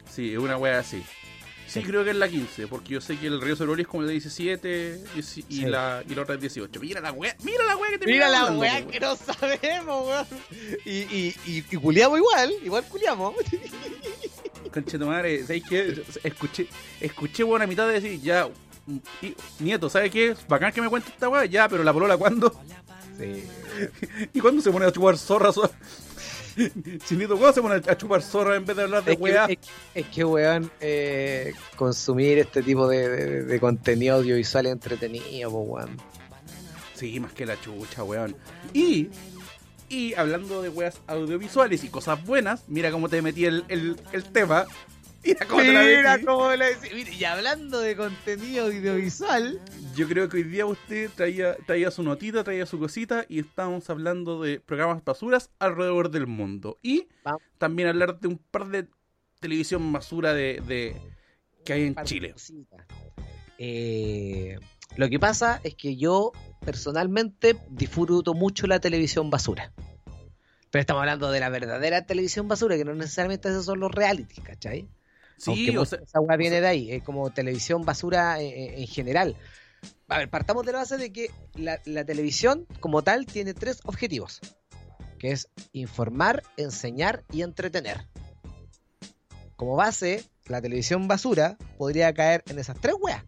Sí, 0.09 0.31
es 0.31 0.37
una 0.39 0.57
wea 0.57 0.79
así. 0.79 1.03
Sí, 1.67 1.79
Sí. 1.81 1.83
creo 1.87 2.03
que 2.03 2.11
es 2.11 2.15
la 2.15 2.27
15, 2.29 2.67
porque 2.67 2.93
yo 2.93 3.01
sé 3.01 3.17
que 3.17 3.25
el 3.27 3.41
Río 3.41 3.55
Sorori 3.55 3.81
es 3.81 3.87
como 3.87 4.01
el 4.03 4.07
de 4.07 4.13
17 4.13 4.99
dieci- 5.15 5.43
y, 5.49 5.59
Sí. 5.61 5.65
la, 5.65 6.03
y 6.07 6.13
la 6.13 6.21
otra 6.21 6.35
es 6.35 6.41
18. 6.41 6.79
Mira 6.79 7.01
la 7.01 7.11
wea, 7.13 7.35
mira 7.43 7.63
la 7.65 7.75
wea 7.77 7.89
que 7.91 7.97
te 7.97 8.05
Mira 8.05 8.29
la 8.29 8.41
hablando, 8.47 8.85
po, 8.85 8.91
que 8.91 8.99
no 8.99 9.15
sabemos, 9.15 10.07
weón. 10.07 10.27
Y, 10.85 10.91
y, 10.91 11.35
y, 11.47 11.57
y 11.71 11.75
culiamos 11.77 12.19
igual, 12.19 12.53
igual 12.63 12.83
culiamos. 12.87 13.33
Conche 14.71 14.97
tu 14.99 15.05
madre, 15.07 15.41
¿sabes 15.45 15.63
qué? 15.67 16.03
Escuché, 16.23 16.67
escuché 16.99 17.43
buena 17.43 17.65
mitad 17.67 17.87
de 17.87 17.93
decir, 17.99 18.21
ya, 18.21 18.47
nieto, 19.59 19.89
¿sabes 19.89 20.11
qué? 20.11 20.35
Bacán 20.47 20.71
que 20.73 20.81
me 20.81 20.89
cuente 20.89 21.09
esta 21.09 21.29
wea, 21.29 21.45
ya, 21.45 21.67
pero 21.69 21.83
la 21.83 21.93
polola, 21.93 22.17
¿cuándo? 22.17 22.53
Sí. 23.17 23.45
¿Y 24.33 24.39
cuándo 24.39 24.61
se 24.61 24.71
pone 24.71 24.85
a 24.85 24.91
chupar 24.91 25.17
zorra? 25.17 25.51
zorra? 25.51 25.71
¿cuándo 27.27 27.53
se 27.53 27.61
pone 27.61 27.75
a 27.75 27.97
chupar 27.97 28.21
zorra 28.21 28.55
en 28.55 28.65
vez 28.65 28.75
de 28.75 28.83
hablar 28.83 29.03
de 29.03 29.13
Es 29.13 29.17
que, 29.17 29.23
wea? 29.23 29.45
es, 29.45 29.57
es 29.95 30.05
que, 30.07 30.23
weón, 30.23 30.71
eh, 30.79 31.53
consumir 31.75 32.37
este 32.39 32.61
tipo 32.61 32.87
de, 32.87 33.09
de, 33.09 33.43
de 33.43 33.59
contenido 33.59 34.17
audiovisual 34.17 34.67
entretenido, 34.67 35.51
po, 35.51 35.59
weón. 35.61 35.97
Sí, 36.95 37.19
más 37.19 37.33
que 37.33 37.45
la 37.45 37.59
chucha, 37.59 38.03
weón. 38.03 38.35
Y, 38.73 39.09
y 39.89 40.13
hablando 40.13 40.61
de 40.61 40.69
weas 40.69 40.99
audiovisuales 41.07 41.83
y 41.83 41.89
cosas 41.89 42.23
buenas, 42.25 42.63
mira 42.67 42.91
cómo 42.91 43.09
te 43.09 43.21
metí 43.21 43.45
el, 43.45 43.65
el, 43.67 43.99
el 44.11 44.23
tema. 44.25 44.65
Mira 45.23 45.45
cómo 45.47 45.61
te 45.61 45.71
la 45.73 45.83
Mira 45.83 46.11
metí. 46.13 46.25
cómo 46.25 46.49
la 46.55 46.69
decí- 46.69 46.93
mira, 46.93 47.11
Y 47.11 47.23
hablando 47.25 47.79
de 47.79 47.95
contenido 47.95 48.65
audiovisual, 48.65 49.61
Yo 49.95 50.07
creo 50.07 50.27
que 50.27 50.37
hoy 50.37 50.43
día 50.43 50.65
usted 50.65 51.09
traía, 51.15 51.55
traía 51.65 51.91
su 51.91 52.03
notita, 52.03 52.43
traía 52.43 52.65
su 52.65 52.79
cosita 52.79 53.25
y 53.29 53.39
estábamos 53.39 53.89
hablando 53.89 54.41
de 54.41 54.59
programas 54.59 55.03
basuras 55.05 55.49
alrededor 55.59 56.09
del 56.09 56.27
mundo. 56.27 56.77
Y 56.81 57.07
Vamos. 57.23 57.41
también 57.57 57.87
hablar 57.89 58.19
de 58.19 58.27
un 58.27 58.37
par 58.37 58.67
de 58.67 58.87
televisión 59.39 59.91
basura 59.93 60.33
de, 60.33 60.61
de 60.67 60.95
que 61.63 61.73
hay 61.73 61.83
en 61.83 61.95
Chile. 62.03 62.33
Eh, 63.57 64.57
lo 64.95 65.09
que 65.09 65.19
pasa 65.19 65.59
es 65.63 65.75
que 65.75 65.95
yo 65.95 66.31
personalmente 66.65 67.55
disfruto 67.69 68.33
mucho 68.33 68.67
la 68.67 68.79
televisión 68.79 69.29
basura. 69.29 69.71
Pero 70.71 70.79
estamos 70.81 71.01
hablando 71.01 71.29
de 71.31 71.39
la 71.39 71.49
verdadera 71.49 72.05
televisión 72.05 72.47
basura, 72.47 72.75
que 72.77 72.85
no 72.85 72.93
necesariamente 72.95 73.49
esos 73.49 73.65
son 73.65 73.79
los 73.79 73.91
reality, 73.91 74.41
¿cachai? 74.41 74.87
Sí, 75.37 75.49
Aunque 75.67 75.77
o 75.79 75.85
sea, 75.85 75.99
esa 75.99 76.19
weá 76.19 76.37
viene 76.37 76.61
de 76.61 76.67
ahí, 76.67 76.91
es 76.91 77.03
como 77.03 77.29
televisión 77.31 77.83
basura 77.85 78.39
en, 78.41 78.47
en- 78.73 78.79
en 78.81 78.87
general. 78.87 79.35
A 80.07 80.17
ver, 80.19 80.29
partamos 80.29 80.65
de 80.65 80.71
la 80.71 80.79
base 80.79 80.97
de 80.97 81.11
que 81.11 81.31
la, 81.55 81.79
la 81.85 82.05
televisión 82.05 82.65
como 82.79 83.01
tal 83.03 83.25
tiene 83.25 83.53
tres 83.53 83.79
objetivos, 83.85 84.39
que 85.19 85.31
es 85.31 85.49
informar, 85.73 86.43
enseñar 86.57 87.23
y 87.31 87.41
entretener. 87.41 88.07
Como 89.55 89.75
base, 89.75 90.23
la 90.45 90.61
televisión 90.61 91.07
basura 91.07 91.57
podría 91.77 92.13
caer 92.13 92.43
en 92.47 92.59
esas 92.59 92.79
tres 92.79 92.95
weas. 92.99 93.23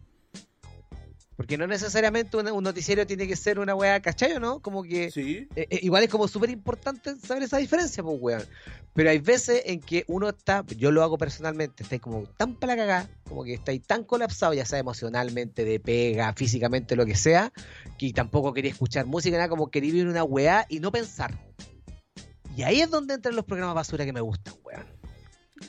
Porque 1.36 1.58
no 1.58 1.66
necesariamente 1.66 2.36
un, 2.38 2.48
un 2.50 2.64
noticiero 2.64 3.06
tiene 3.06 3.28
que 3.28 3.36
ser 3.36 3.58
una 3.58 3.74
weá, 3.74 4.00
¿cachai 4.00 4.32
o 4.32 4.40
no? 4.40 4.60
Como 4.60 4.82
que 4.82 5.10
Sí. 5.10 5.46
eh, 5.54 5.66
eh, 5.70 5.80
igual 5.82 6.02
es 6.02 6.08
como 6.08 6.28
súper 6.28 6.48
importante 6.50 7.14
saber 7.16 7.42
esa 7.42 7.58
diferencia, 7.58 8.02
pues, 8.02 8.16
weón. 8.20 8.42
Pero 8.94 9.10
hay 9.10 9.18
veces 9.18 9.62
en 9.66 9.80
que 9.80 10.04
uno 10.08 10.30
está, 10.30 10.64
yo 10.78 10.90
lo 10.90 11.02
hago 11.02 11.18
personalmente, 11.18 11.82
estáis 11.82 12.00
como 12.00 12.22
tan 12.38 12.54
para 12.54 12.74
la 12.74 12.82
cagá, 12.82 13.10
como 13.28 13.44
que 13.44 13.52
estáis 13.52 13.82
tan 13.82 14.04
colapsado, 14.04 14.54
ya 14.54 14.64
sea 14.64 14.78
emocionalmente, 14.78 15.66
de 15.66 15.78
pega, 15.78 16.32
físicamente, 16.32 16.96
lo 16.96 17.04
que 17.04 17.14
sea, 17.14 17.52
que 17.98 18.10
tampoco 18.14 18.54
quería 18.54 18.70
escuchar 18.70 19.04
música, 19.04 19.36
nada, 19.36 19.50
como 19.50 19.70
quería 19.70 19.92
vivir 19.92 20.08
una 20.08 20.24
weá 20.24 20.64
y 20.70 20.80
no 20.80 20.90
pensar. 20.90 21.38
Y 22.56 22.62
ahí 22.62 22.80
es 22.80 22.90
donde 22.90 23.12
entran 23.12 23.36
los 23.36 23.44
programas 23.44 23.74
basura 23.74 24.06
que 24.06 24.14
me 24.14 24.22
gustan, 24.22 24.54
weón. 24.64 24.86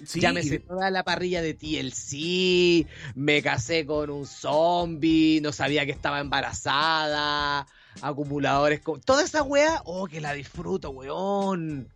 Sí, 0.05 0.19
Llámese 0.19 0.59
toda 0.59 0.91
la 0.91 1.03
parrilla 1.03 1.41
de 1.41 1.53
TLC, 1.53 2.87
me 3.15 3.41
casé 3.41 3.85
con 3.85 4.09
un 4.09 4.25
zombie, 4.25 5.39
no 5.41 5.51
sabía 5.53 5.85
que 5.85 5.91
estaba 5.91 6.19
embarazada, 6.19 7.67
acumuladores 8.01 8.81
con... 8.81 8.99
Toda 9.01 9.23
esa 9.23 9.43
weá, 9.43 9.81
oh, 9.85 10.07
que 10.07 10.19
la 10.19 10.33
disfruto, 10.33 10.89
weón. 10.89 11.87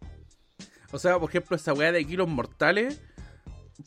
O 0.92 1.00
sea, 1.00 1.20
por 1.20 1.30
ejemplo, 1.30 1.56
esa 1.56 1.74
weá 1.74 1.92
de 1.92 2.06
kilos 2.06 2.28
mortales. 2.28 3.02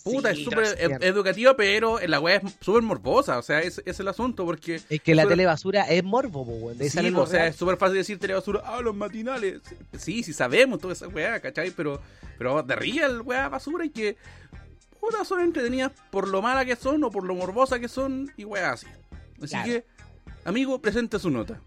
Puta, 0.03 0.32
Sí, 0.34 0.38
es 0.40 0.45
súper 0.45 0.64
ed- 0.78 1.03
educativa, 1.03 1.57
pero 1.57 1.99
la 2.07 2.20
weá 2.20 2.36
es 2.36 2.42
súper 2.61 2.82
morbosa. 2.82 3.38
O 3.38 3.42
sea, 3.42 3.61
es, 3.61 3.82
es 3.84 4.01
el 4.01 4.09
asunto, 4.09 4.45
porque. 4.45 4.80
Es 4.88 5.01
que 5.01 5.14
la 5.14 5.22
súper- 5.22 5.32
tele 5.36 5.47
basura 5.47 5.82
es 5.82 6.03
morbo, 6.03 6.42
weón. 6.42 6.78
Sí, 6.88 7.11
o 7.14 7.26
sea, 7.26 7.47
es 7.47 7.57
súper 7.57 7.76
fácil 7.76 7.97
decir 7.99 8.18
telebasura, 8.18 8.62
ah, 8.64 8.80
los 8.80 8.95
matinales. 8.95 9.61
Sí, 9.99 10.22
sí 10.22 10.32
sabemos 10.32 10.80
toda 10.80 10.92
esa 10.95 11.09
weá, 11.09 11.38
¿cachai? 11.40 11.70
Pero, 11.70 12.01
pero 12.38 12.62
de 12.62 12.74
real, 12.76 13.20
weá, 13.22 13.49
basura 13.49 13.84
y 13.84 13.90
que, 13.90 14.16
puta, 15.01 15.24
son 15.24 15.40
entretenidas 15.40 15.92
por 16.11 16.28
lo 16.28 16.40
mala 16.42 16.64
que 16.64 16.76
son 16.76 17.03
o 17.05 17.11
por 17.11 17.24
lo 17.24 17.34
morbosa 17.34 17.78
que 17.78 17.88
son 17.88 18.32
y 18.36 18.45
weá 18.45 18.72
así. 18.72 18.86
Así 19.42 19.49
Claro. 19.49 19.64
que, 19.66 19.84
amigo, 20.45 20.80
presente 20.80 21.18
su 21.18 21.30
nota. 21.30 21.61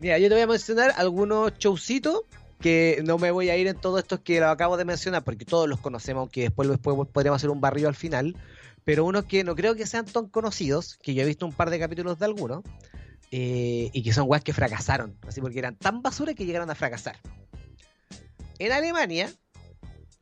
Mira, 0.00 0.18
yo 0.18 0.28
te 0.28 0.34
voy 0.34 0.42
a 0.42 0.46
mencionar 0.46 0.92
algunos 0.96 1.52
showcitos 1.58 2.20
que 2.60 3.02
no 3.04 3.18
me 3.18 3.30
voy 3.30 3.50
a 3.50 3.56
ir 3.56 3.66
en 3.66 3.76
todos 3.76 4.00
estos 4.00 4.20
que 4.20 4.40
lo 4.40 4.48
acabo 4.48 4.76
de 4.76 4.84
mencionar 4.84 5.24
porque 5.24 5.44
todos 5.44 5.68
los 5.68 5.80
conocemos, 5.80 6.22
aunque 6.22 6.42
después, 6.42 6.68
después 6.68 6.96
podríamos 7.12 7.40
hacer 7.40 7.50
un 7.50 7.60
barrio 7.60 7.88
al 7.88 7.94
final. 7.94 8.36
Pero 8.84 9.04
unos 9.04 9.24
que 9.26 9.44
no 9.44 9.54
creo 9.54 9.74
que 9.74 9.86
sean 9.86 10.06
tan 10.06 10.28
conocidos, 10.28 10.98
que 11.02 11.14
yo 11.14 11.22
he 11.22 11.26
visto 11.26 11.44
un 11.44 11.52
par 11.52 11.70
de 11.70 11.78
capítulos 11.78 12.18
de 12.18 12.24
algunos, 12.24 12.64
eh, 13.30 13.90
y 13.92 14.02
que 14.02 14.12
son 14.12 14.26
weas 14.28 14.42
que 14.42 14.54
fracasaron, 14.54 15.18
así 15.26 15.42
porque 15.42 15.58
eran 15.58 15.76
tan 15.76 16.00
basura 16.00 16.32
que 16.32 16.46
llegaron 16.46 16.70
a 16.70 16.74
fracasar. 16.74 17.16
En 18.58 18.72
Alemania 18.72 19.30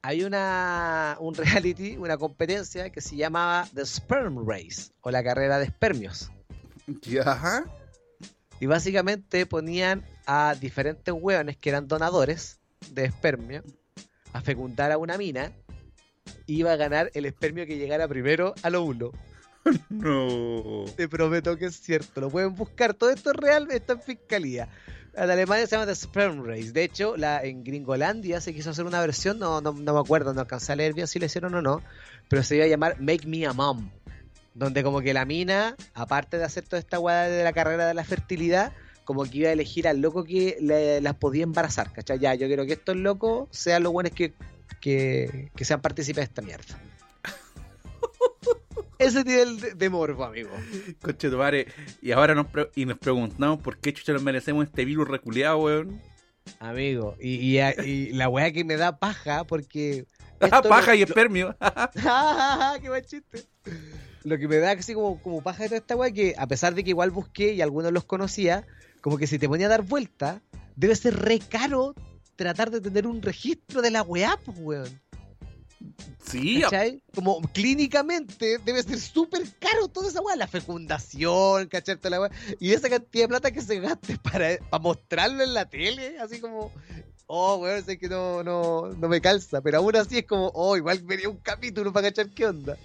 hay 0.03 0.25
una, 0.25 1.17
un 1.21 1.35
reality, 1.35 1.97
una 1.97 2.17
competencia 2.17 2.91
que 2.91 3.01
se 3.01 3.17
llamaba 3.17 3.69
The 3.73 3.87
Sperm 3.87 4.45
Race, 4.47 4.91
o 5.01 5.11
la 5.11 5.23
carrera 5.23 5.59
de 5.59 5.67
espermios. 5.67 6.31
Ya. 7.03 7.65
Y 8.61 8.67
básicamente 8.67 9.47
ponían 9.47 10.05
a 10.27 10.55
diferentes 10.59 11.15
hueones 11.17 11.57
que 11.57 11.69
eran 11.69 11.89
donadores 11.89 12.59
de 12.91 13.05
espermio 13.05 13.63
a 14.33 14.41
fecundar 14.41 14.93
a 14.93 14.99
una 14.99 15.19
mina. 15.19 15.53
y 16.47 16.61
Iba 16.61 16.73
a 16.73 16.77
ganar 16.77 17.11
el 17.15 17.27
espermio 17.27 17.67
que 17.67 17.79
llegara 17.79 18.09
primero 18.09 18.55
a 18.63 18.71
lo 18.71 18.83
uno. 18.83 19.13
No. 19.91 20.85
Te 20.97 21.09
prometo 21.09 21.57
que 21.57 21.67
es 21.67 21.81
cierto. 21.81 22.21
Lo 22.21 22.31
pueden 22.31 22.55
buscar. 22.55 22.95
Todo 22.95 23.11
esto 23.11 23.31
es 23.31 23.37
real. 23.37 23.69
Está 23.71 23.95
en 23.95 24.01
fiscalía. 24.01 24.69
En 25.15 25.31
Alemania 25.31 25.67
se 25.67 25.75
llama 25.75 25.87
The 25.87 25.95
Sperm 25.97 26.45
Race. 26.45 26.73
De 26.73 26.85
hecho, 26.85 27.17
la, 27.17 27.43
en 27.43 27.65
Gringolandia 27.65 28.41
se 28.41 28.55
quiso 28.55 28.71
hacer 28.71 28.85
una 28.85 29.01
versión. 29.01 29.39
No, 29.39 29.61
no, 29.61 29.73
no 29.73 29.95
me 29.95 30.01
acuerdo. 30.01 30.33
No 30.35 30.41
alcancé 30.41 30.73
a 30.73 30.77
leer 30.77 30.95
bien 30.95 31.09
si 31.09 31.19
le 31.19 31.27
hicieron 31.27 31.55
o 31.55 31.63
no. 31.63 31.83
Pero 32.29 32.43
se 32.43 32.57
iba 32.57 32.65
a 32.65 32.69
llamar 32.69 33.01
Make 33.01 33.27
Me 33.27 33.47
a 33.47 33.53
Mom. 33.53 33.91
Donde 34.57 34.83
como 34.83 35.01
que 35.03 35.13
la 35.13 35.25
mina, 35.27 35.77
aparte 35.95 36.39
de 36.39 36.45
hacer 36.45 36.65
toda 36.65 36.79
esta 36.81 36.97
guada 36.97 37.29
de 37.29 37.45
la 37.45 37.53
carrera 37.53 37.87
de 37.87 37.95
la 37.95 38.05
fertilidad, 38.05 38.73
como 39.05 39.25
que 39.25 39.39
iba 39.39 39.49
a 39.51 39.53
elegir 39.53 39.87
al 39.87 40.01
loco 40.01 40.25
que 40.25 40.57
le- 40.61 41.01
las 41.03 41.15
podía 41.15 41.45
embarazar, 41.45 41.93
¿cachai? 41.93 42.19
Ya, 42.19 42.35
yo 42.35 42.47
quiero 42.47 42.65
que 42.67 42.73
estos 42.73 42.97
locos 42.97 43.49
sean 43.51 43.83
los 43.83 43.93
buenos 43.93 44.13
que, 44.13 44.33
que, 44.81 45.51
que 45.55 45.65
sean 45.65 45.81
partícipes 45.83 46.17
de 46.17 46.25
esta 46.25 46.43
mierda. 46.43 46.81
Ese 48.99 49.25
nivel 49.25 49.61
de, 49.61 49.75
de 49.75 49.91
morbo, 49.91 50.25
amigo. 50.25 50.51
Coche 51.03 51.29
madre. 51.29 51.67
Y 52.01 52.13
ahora 52.13 52.35
nos, 52.35 52.47
pre- 52.47 52.71
y 52.75 52.87
nos 52.87 52.99
preguntamos 52.99 53.61
por 53.61 53.77
qué 53.79 53.93
chucha 53.93 54.15
nos 54.15 54.23
merecemos 54.23 54.65
este 54.67 54.85
virus 54.87 55.07
reculeado, 55.07 55.59
weón. 55.59 56.01
Amigo, 56.61 57.15
y, 57.21 57.59
y, 57.59 57.61
y 57.85 58.13
la 58.13 58.29
weá 58.29 58.53
que 58.53 58.65
me 58.65 58.77
da 58.77 58.99
paja, 58.99 59.45
porque... 59.45 60.07
esto 60.41 60.69
Paja 60.69 60.93
lo- 60.93 60.95
y 60.99 61.03
espermio. 61.03 61.57
¡Qué 62.83 62.89
buen 62.89 63.05
chiste! 63.05 63.45
Lo 64.25 64.39
que 64.39 64.49
me 64.49 64.57
da 64.57 64.73
así 64.73 64.93
como, 64.95 65.21
como 65.23 65.41
paja 65.43 65.63
de 65.65 65.69
toda 65.69 65.79
esta 65.79 65.97
weá, 65.97 66.11
que 66.11 66.35
a 66.37 66.47
pesar 66.49 66.75
de 66.75 66.83
que 66.83 66.91
igual 66.91 67.11
busqué 67.13 67.53
y 67.53 67.63
algunos 67.63 67.93
los 67.93 68.05
conocía, 68.05 68.67
como 69.01 69.19
que 69.19 69.27
si 69.29 69.39
te 69.39 69.49
ponía 69.49 69.67
a 69.67 69.71
dar 69.71 69.83
vuelta, 69.83 70.43
debe 70.75 70.97
ser 70.97 71.17
re 71.17 71.39
caro 71.39 71.95
tratar 72.35 72.71
de 72.71 72.81
tener 72.81 73.07
un 73.07 73.23
registro 73.23 73.83
de 73.83 73.91
la 73.93 74.03
weá, 74.03 74.37
pues 74.45 74.59
weón. 74.61 75.01
sí, 76.29 76.61
¿Cachai? 76.63 77.01
Como 77.15 77.41
clínicamente 77.53 78.59
debe 78.65 78.83
ser 78.83 78.99
súper 78.99 79.43
caro 79.61 79.87
toda 79.89 80.09
esa 80.09 80.21
weá, 80.21 80.35
la 80.35 80.49
fecundación, 80.49 81.69
¿cachai? 81.69 81.97
Toda 81.97 82.11
la 82.11 82.21
weá. 82.23 82.31
Y 82.59 82.73
esa 82.73 82.89
cantidad 82.91 83.25
de 83.25 83.29
plata 83.29 83.51
que 83.53 83.63
se 83.63 83.79
gaste 83.79 84.19
para, 84.19 84.59
para 84.71 84.83
mostrarlo 84.83 85.45
en 85.45 85.55
la 85.55 85.67
tele, 85.69 86.19
así 86.19 86.41
como, 86.41 86.73
oh, 87.27 87.57
weón, 87.57 87.85
sé 87.85 87.99
que 87.99 88.09
no, 88.09 88.43
no, 88.43 88.89
no 88.89 89.09
me 89.09 89.21
calza, 89.21 89.61
pero 89.61 89.79
aún 89.79 89.97
así 89.97 90.19
es 90.19 90.27
como, 90.27 90.51
oh, 90.55 90.77
igual 90.77 91.01
vería 91.03 91.29
un 91.29 91.37
capítulo 91.39 91.93
para 91.93 92.09
cachar 92.09 92.31
qué 92.31 92.47
onda. 92.47 92.77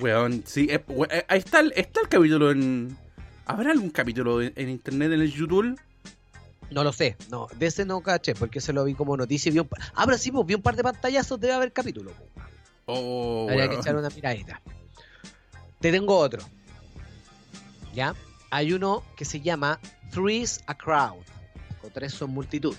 Weón, 0.00 0.42
sí, 0.46 0.66
eh, 0.70 0.82
we- 0.88 1.08
eh, 1.10 1.24
ahí 1.28 1.38
está 1.38 1.60
el, 1.60 1.72
está 1.76 2.00
el 2.00 2.08
capítulo 2.08 2.50
en... 2.50 2.96
¿Habrá 3.46 3.72
algún 3.72 3.90
capítulo 3.90 4.40
en, 4.40 4.52
en 4.56 4.68
internet, 4.70 5.12
en 5.12 5.20
el 5.20 5.32
YouTube? 5.32 5.78
No 6.70 6.84
lo 6.84 6.92
sé, 6.92 7.16
no, 7.30 7.48
de 7.58 7.66
ese 7.66 7.84
no 7.84 8.00
caché, 8.00 8.34
porque 8.34 8.60
se 8.60 8.72
lo 8.72 8.84
vi 8.84 8.94
como 8.94 9.16
noticia 9.16 9.50
y 9.50 9.52
vi 9.52 9.58
un 9.58 9.66
pa- 9.68 9.76
Ah, 9.94 10.04
pero 10.06 10.16
sí, 10.16 10.30
pues 10.30 10.46
vi 10.46 10.54
un 10.54 10.62
par 10.62 10.76
de 10.76 10.84
pantallazos, 10.84 11.38
debe 11.40 11.52
haber 11.54 11.72
capítulo. 11.72 12.12
pues. 12.12 12.46
Oh, 12.86 13.46
Habría 13.50 13.68
que 13.68 13.76
echar 13.76 13.96
una 13.96 14.08
miradita. 14.08 14.60
Te 15.80 15.90
tengo 15.90 16.16
otro. 16.16 16.42
¿Ya? 17.94 18.14
Hay 18.50 18.72
uno 18.72 19.02
que 19.16 19.24
se 19.24 19.40
llama 19.40 19.80
Three's 20.12 20.60
a 20.66 20.74
Crowd. 20.76 21.22
O 21.82 21.88
tres 21.92 22.12
son 22.14 22.30
multitud. 22.30 22.74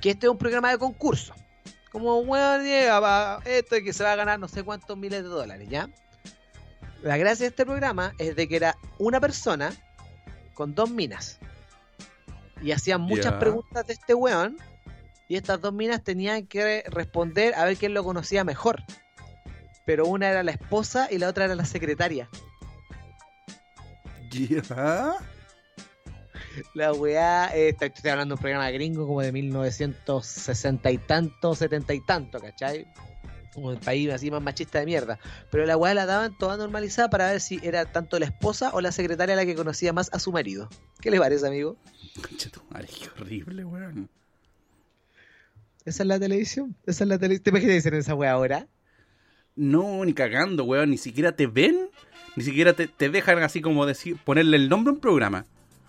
Que 0.00 0.10
este 0.10 0.26
es 0.26 0.30
un 0.30 0.38
programa 0.38 0.70
de 0.70 0.78
concurso. 0.78 1.34
Como, 1.90 2.24
bueno, 2.24 2.62
llega, 2.62 3.40
esto 3.44 3.76
es 3.76 3.82
que 3.82 3.92
se 3.92 4.04
va 4.04 4.12
a 4.12 4.16
ganar 4.16 4.38
no 4.38 4.48
sé 4.48 4.62
cuántos 4.62 4.96
miles 4.96 5.22
de 5.22 5.28
dólares, 5.28 5.68
¿ya? 5.68 5.88
La 7.02 7.16
gracia 7.16 7.44
de 7.44 7.50
este 7.50 7.64
programa 7.64 8.12
es 8.18 8.36
de 8.36 8.48
que 8.48 8.56
era 8.56 8.76
una 8.98 9.20
persona 9.20 9.72
con 10.54 10.74
dos 10.74 10.90
minas. 10.90 11.38
Y 12.60 12.72
hacían 12.72 13.00
muchas 13.00 13.34
preguntas 13.34 13.86
de 13.86 13.92
este 13.92 14.14
weón. 14.14 14.56
Y 15.28 15.36
estas 15.36 15.60
dos 15.60 15.72
minas 15.72 16.02
tenían 16.02 16.46
que 16.46 16.82
responder 16.88 17.54
a 17.54 17.64
ver 17.64 17.76
quién 17.76 17.94
lo 17.94 18.02
conocía 18.02 18.44
mejor. 18.44 18.82
Pero 19.86 20.06
una 20.06 20.28
era 20.28 20.42
la 20.42 20.50
esposa 20.50 21.08
y 21.10 21.18
la 21.18 21.28
otra 21.28 21.44
era 21.44 21.54
la 21.54 21.64
secretaria. 21.64 22.28
Ya. 24.30 25.14
La 26.74 26.92
weá, 26.92 27.54
eh, 27.54 27.70
estoy, 27.70 27.88
estoy 27.94 28.10
hablando 28.10 28.34
de 28.34 28.38
un 28.38 28.42
programa 28.42 28.70
gringo 28.70 29.06
como 29.06 29.20
de 29.20 29.32
1960 29.32 30.90
y 30.90 30.98
tanto, 30.98 31.54
70 31.54 31.94
y 31.94 32.00
tanto, 32.00 32.40
¿cachai? 32.40 32.86
Como 33.54 33.72
el 33.72 33.78
país 33.78 34.10
así 34.10 34.30
más 34.30 34.42
machista 34.42 34.78
de 34.78 34.86
mierda. 34.86 35.18
Pero 35.50 35.66
la 35.66 35.76
weá 35.76 35.94
la 35.94 36.06
daban 36.06 36.36
toda 36.38 36.56
normalizada 36.56 37.10
para 37.10 37.30
ver 37.30 37.40
si 37.40 37.58
era 37.62 37.90
tanto 37.90 38.18
la 38.18 38.26
esposa 38.26 38.70
o 38.72 38.80
la 38.80 38.92
secretaria 38.92 39.34
la 39.34 39.46
que 39.46 39.54
conocía 39.54 39.92
más 39.92 40.10
a 40.12 40.18
su 40.18 40.32
marido. 40.32 40.68
¿Qué 41.00 41.10
le 41.10 41.18
parece, 41.18 41.46
amigo? 41.46 41.76
Concha 42.22 42.50
tu 42.50 42.60
madre, 42.70 42.88
qué 42.88 43.08
horrible, 43.20 43.64
weón. 43.64 44.08
Esa 45.84 46.02
es 46.02 46.06
la 46.06 46.20
televisión. 46.20 46.76
Esa 46.86 47.04
es 47.04 47.08
la 47.08 47.18
televisión. 47.18 47.44
¿Te 47.44 47.50
imaginas 47.50 47.78
hacer 47.78 47.94
esa 47.94 48.14
weá 48.14 48.32
ahora? 48.32 48.68
No, 49.56 50.04
ni 50.04 50.12
cagando, 50.12 50.64
weón. 50.64 50.90
Ni 50.90 50.98
siquiera 50.98 51.32
te 51.32 51.46
ven, 51.46 51.88
ni 52.36 52.44
siquiera 52.44 52.74
te, 52.74 52.86
te 52.86 53.08
dejan 53.08 53.42
así 53.42 53.60
como 53.60 53.86
decir, 53.86 54.16
ponerle 54.24 54.56
el 54.58 54.68
nombre 54.68 54.90
a 54.90 54.94
un 54.94 55.00
programa. 55.00 55.46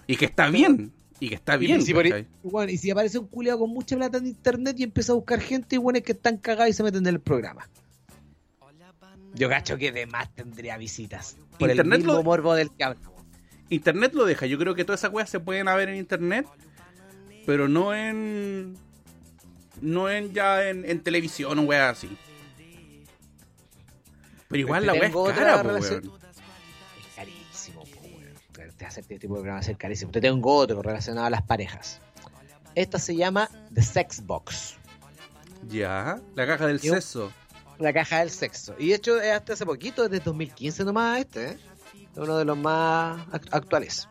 Y 0.10 0.16
que 0.18 0.26
está 0.26 0.50
bien. 0.50 0.92
Y 1.20 1.30
que 1.30 1.36
está 1.36 1.56
bien. 1.56 1.82
y, 1.82 1.84
si 1.84 1.94
bueno, 2.42 2.72
y 2.72 2.78
si 2.78 2.90
aparece 2.90 3.20
un 3.20 3.28
culiado 3.28 3.60
con 3.60 3.70
mucha 3.70 3.96
plata 3.96 4.18
en 4.18 4.26
internet 4.26 4.76
y 4.80 4.84
empieza 4.84 5.12
a 5.12 5.16
buscar 5.16 5.40
gente 5.40 5.76
y 5.76 5.78
bueno 5.78 6.02
que 6.02 6.14
están 6.14 6.38
cagados 6.38 6.72
y 6.72 6.74
se 6.74 6.82
meten 6.82 7.02
en 7.06 7.14
el 7.14 7.20
programa. 7.20 7.70
Yo 9.36 9.48
cacho 9.50 9.78
que 9.78 9.92
de 9.92 10.08
más 10.08 10.34
tendría 10.34 10.78
visitas. 10.78 11.38
Por 11.60 11.70
Internet 11.70 11.94
el 11.94 12.00
mismo 12.00 12.14
lo- 12.14 12.24
morbo 12.24 12.56
del 12.56 12.72
que 12.72 12.84
hablo. 12.84 13.14
Internet 13.70 14.14
lo 14.16 14.26
deja. 14.26 14.48
Yo 14.48 14.58
creo 14.58 14.74
que 14.74 14.84
todas 14.84 15.02
esas 15.02 15.14
weas 15.14 15.30
se 15.30 15.40
pueden 15.40 15.68
ver 15.68 15.90
en 15.90 15.98
internet, 15.98 16.48
pero 17.46 17.68
no 17.68 17.94
en. 17.94 18.76
No 19.82 20.10
en 20.10 20.34
ya 20.34 20.68
en, 20.68 20.90
en 20.90 21.02
televisión 21.02 21.60
o 21.60 21.62
weas 21.62 21.98
así. 21.98 22.10
Pero 24.48 24.60
igual 24.62 24.88
la 24.88 24.94
wea 24.94 25.08
es 25.10 25.14
cara, 25.36 25.62
po, 25.62 25.70
weón. 25.70 26.19
Es 28.80 28.80
carísimo, 28.80 28.80
po, 28.80 28.80
weón. 28.80 28.80
Te 28.80 28.86
hace 28.86 29.02
este 29.02 29.20
tipo 29.20 29.34
de 29.36 29.42
programa 29.42 29.62
ser 29.64 29.78
carísimo. 29.78 30.12
Te 30.12 30.22
tengo 30.22 30.56
otro 30.56 30.82
relacionado 30.82 31.28
a 31.28 31.30
las 31.30 31.42
parejas. 31.44 32.02
Esta 32.76 33.00
se 33.00 33.16
llama 33.16 33.50
The 33.74 33.82
Sex 33.82 34.26
Box. 34.26 34.76
Ya, 35.68 36.20
la 36.36 36.48
caja 36.48 36.68
del 36.68 36.80
sexo. 36.80 37.32
La 37.78 37.94
caja 37.94 38.20
del 38.20 38.30
sexo. 38.30 38.76
Y 38.80 38.90
de 38.90 38.96
hecho, 38.96 39.20
es 39.22 39.32
hasta 39.32 39.54
hace 39.54 39.66
poquito, 39.66 40.08
desde 40.08 40.24
2015 40.24 40.84
nomás 40.86 41.20
este, 41.20 41.52
¿eh? 41.52 41.58
uno 42.16 42.38
de 42.38 42.46
los 42.46 42.58
más 42.58 43.26
act- 43.28 43.50
actuales. 43.52 44.08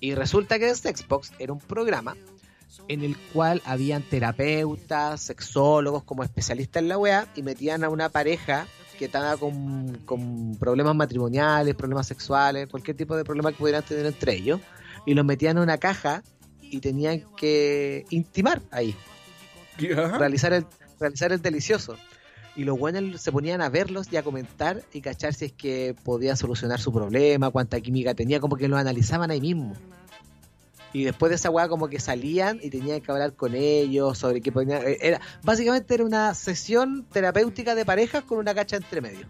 Y 0.00 0.14
resulta 0.14 0.58
que 0.58 0.74
Sexbox 0.74 1.32
era 1.38 1.52
un 1.52 1.58
programa 1.58 2.16
en 2.88 3.02
el 3.02 3.16
cual 3.32 3.62
habían 3.64 4.02
terapeutas, 4.02 5.20
sexólogos 5.20 6.04
como 6.04 6.22
especialistas 6.22 6.82
en 6.82 6.88
la 6.88 6.98
wea 6.98 7.26
y 7.34 7.42
metían 7.42 7.82
a 7.84 7.88
una 7.88 8.08
pareja 8.08 8.66
que 8.98 9.06
estaba 9.06 9.36
con, 9.36 9.98
con 10.04 10.56
problemas 10.56 10.94
matrimoniales, 10.94 11.74
problemas 11.74 12.06
sexuales, 12.06 12.68
cualquier 12.68 12.96
tipo 12.96 13.16
de 13.16 13.24
problema 13.24 13.52
que 13.52 13.58
pudieran 13.58 13.82
tener 13.82 14.06
entre 14.06 14.34
ellos, 14.34 14.60
y 15.06 15.14
los 15.14 15.24
metían 15.24 15.56
en 15.56 15.62
una 15.62 15.78
caja 15.78 16.22
y 16.60 16.80
tenían 16.80 17.24
que 17.36 18.04
intimar 18.10 18.62
ahí, 18.70 18.94
realizar 19.78 20.52
el, 20.52 20.66
realizar 20.98 21.32
el 21.32 21.42
delicioso. 21.42 21.96
Y 22.56 22.62
los 22.62 22.78
buenos 22.78 23.20
se 23.20 23.32
ponían 23.32 23.60
a 23.62 23.68
verlos 23.68 24.12
y 24.12 24.16
a 24.16 24.22
comentar 24.22 24.82
y 24.92 25.00
cachar 25.00 25.34
si 25.34 25.46
es 25.46 25.52
que 25.52 25.96
podía 26.04 26.36
solucionar 26.36 26.80
su 26.80 26.92
problema, 26.92 27.50
cuánta 27.50 27.80
química 27.80 28.14
tenía, 28.14 28.38
como 28.38 28.56
que 28.56 28.68
lo 28.68 28.76
analizaban 28.76 29.32
ahí 29.32 29.40
mismo. 29.40 29.74
Y 30.94 31.02
después 31.04 31.28
de 31.28 31.36
esa 31.36 31.50
weá 31.50 31.68
como 31.68 31.88
que 31.88 31.98
salían 31.98 32.60
y 32.62 32.70
tenían 32.70 33.00
que 33.00 33.10
hablar 33.10 33.34
con 33.34 33.54
ellos 33.54 34.16
sobre 34.16 34.40
qué 34.40 34.52
podían... 34.52 34.80
eh, 34.86 34.96
Era, 35.00 35.20
básicamente 35.42 35.92
era 35.92 36.04
una 36.04 36.32
sesión 36.34 37.04
terapéutica 37.12 37.74
de 37.74 37.84
parejas 37.84 38.22
con 38.22 38.38
una 38.38 38.54
cacha 38.54 38.76
entre 38.76 39.00
medio. 39.00 39.26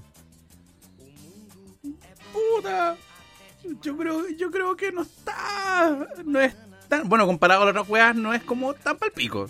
Puta. 2.33 2.97
Yo 3.81 3.97
creo, 3.97 4.29
yo 4.29 4.51
creo 4.51 4.77
que 4.77 4.93
no 4.93 5.03
está. 5.03 6.07
No 6.25 6.39
es 6.39 6.55
tan. 6.89 7.09
Bueno, 7.09 7.27
comparado 7.27 7.61
con 7.61 7.69
las 7.69 7.73
otras 7.77 7.89
weas, 7.89 8.15
no 8.15 8.35
es 8.35 8.43
como 8.43 8.75
tan 8.75 8.99
palpico. 8.99 9.49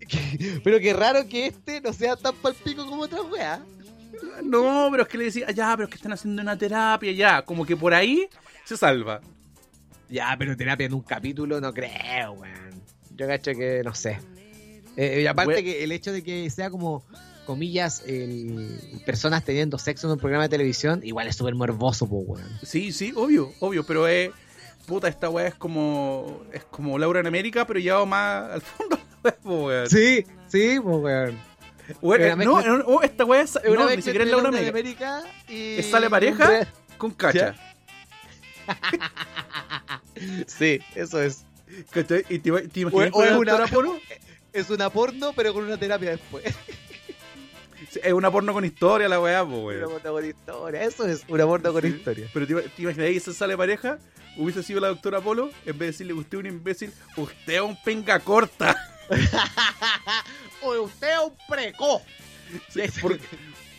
Pero 0.64 0.80
qué 0.80 0.92
raro 0.92 1.28
que 1.28 1.46
este 1.46 1.80
no 1.80 1.92
sea 1.92 2.16
tan 2.16 2.34
palpico 2.34 2.84
como 2.84 3.02
otras 3.02 3.22
weas. 3.30 3.60
No, 4.42 4.88
pero 4.90 5.02
es 5.02 5.08
que 5.08 5.18
le 5.18 5.24
decía, 5.24 5.50
ya, 5.50 5.72
pero 5.76 5.84
es 5.84 5.90
que 5.90 5.96
están 5.96 6.12
haciendo 6.12 6.40
una 6.40 6.56
terapia, 6.56 7.12
ya. 7.12 7.42
Como 7.42 7.66
que 7.66 7.76
por 7.76 7.92
ahí 7.92 8.28
se 8.64 8.76
salva. 8.76 9.20
Ya, 10.08 10.34
pero 10.38 10.56
terapia 10.56 10.86
en 10.86 10.94
un 10.94 11.02
capítulo 11.02 11.60
no 11.60 11.72
creo, 11.72 12.32
weón. 12.32 12.82
Yo 13.16 13.26
cacho 13.26 13.52
que 13.52 13.82
no 13.84 13.94
sé. 13.94 14.18
Eh, 14.96 15.20
y 15.22 15.26
aparte 15.26 15.54
We- 15.56 15.64
que 15.64 15.84
el 15.84 15.92
hecho 15.92 16.12
de 16.12 16.22
que 16.22 16.48
sea 16.50 16.70
como, 16.70 17.04
comillas, 17.44 18.02
el- 18.06 19.00
personas 19.04 19.44
teniendo 19.44 19.78
sexo 19.78 20.06
en 20.06 20.12
un 20.14 20.18
programa 20.18 20.44
de 20.44 20.48
televisión, 20.48 21.00
igual 21.02 21.26
es 21.28 21.36
súper 21.36 21.54
morboso, 21.54 22.08
pues, 22.08 22.22
weón. 22.26 22.58
Sí, 22.62 22.92
sí, 22.92 23.12
obvio, 23.16 23.52
obvio, 23.60 23.84
pero 23.84 24.06
es. 24.08 24.30
Puta, 24.86 25.08
esta 25.08 25.28
wea 25.28 25.48
es 25.48 25.54
como. 25.54 26.42
Es 26.52 26.64
como 26.64 26.98
Laura 26.98 27.18
en 27.20 27.26
América, 27.26 27.66
pero 27.66 27.80
llevado 27.80 28.06
más 28.06 28.52
al 28.52 28.60
fondo. 28.62 28.98
po, 29.42 29.66
weón. 29.66 29.90
Sí, 29.90 30.24
sí, 30.48 30.78
pues, 30.82 30.96
weón. 30.98 31.38
Weón, 32.02 32.40
Una 32.40 32.44
no, 32.44 32.84
oh, 32.86 33.02
esta 33.02 33.24
wea 33.24 33.42
es. 33.42 33.56
Una 33.66 33.80
No, 33.80 33.86
vez 33.86 33.96
ni 33.96 34.02
siquiera 34.02 34.24
es 34.24 34.30
Laura 34.30 34.48
en 34.60 34.68
América. 34.68 35.22
y... 35.48 35.82
Sale 35.82 36.08
Pareja. 36.10 36.66
Con 36.98 37.10
cacha. 37.12 37.54
Sí, 40.46 40.80
eso 40.94 41.20
es. 41.22 41.44
¿Cachai? 41.90 42.24
¿Y 42.28 42.38
te, 42.38 42.50
te 42.68 42.84
O- 42.84 42.88
imaginas 42.88 43.10
o 43.12 43.24
es 43.24 43.32
una- 43.32 43.66
Polo? 43.66 43.98
Es 44.52 44.70
una 44.70 44.88
porno, 44.88 45.34
pero 45.36 45.52
con 45.52 45.64
una 45.64 45.76
terapia 45.76 46.10
después. 46.10 46.44
Sí, 47.92 48.00
Es 48.02 48.12
una 48.14 48.30
porno 48.30 48.52
con 48.54 48.64
historia 48.64 49.06
la 49.08 49.20
weá, 49.20 49.44
po, 49.44 49.50
Una 49.58 49.64
weón. 49.86 49.90
porno 49.90 50.12
con 50.14 50.24
historia. 50.24 50.82
Eso 50.82 51.06
es 51.06 51.22
una 51.28 51.44
porno 51.44 51.72
con 51.72 51.82
Sí. 51.82 51.88
historia. 51.88 52.28
Pero 52.32 52.46
te, 52.46 52.54
te 52.70 52.82
imaginas 52.82 53.08
que 53.10 53.20
se 53.20 53.34
sale 53.34 53.56
pareja, 53.56 53.98
hubiese 54.38 54.62
sido 54.62 54.80
la 54.80 54.88
doctora 54.88 55.20
Polo, 55.20 55.50
en 55.66 55.72
vez 55.72 55.78
de 55.78 55.86
decirle 55.86 56.12
usted 56.14 56.38
es 56.38 56.40
un 56.44 56.46
imbécil, 56.46 56.92
usted 57.16 57.54
es 57.54 57.60
un 57.60 57.76
penga 57.84 58.18
corta. 58.20 58.74
Oye, 60.62 60.80
usted 60.80 61.08
es 61.12 61.18
un 61.18 61.34
preco. 61.48 62.02
Sí, 62.70 62.80
porque, 63.00 63.20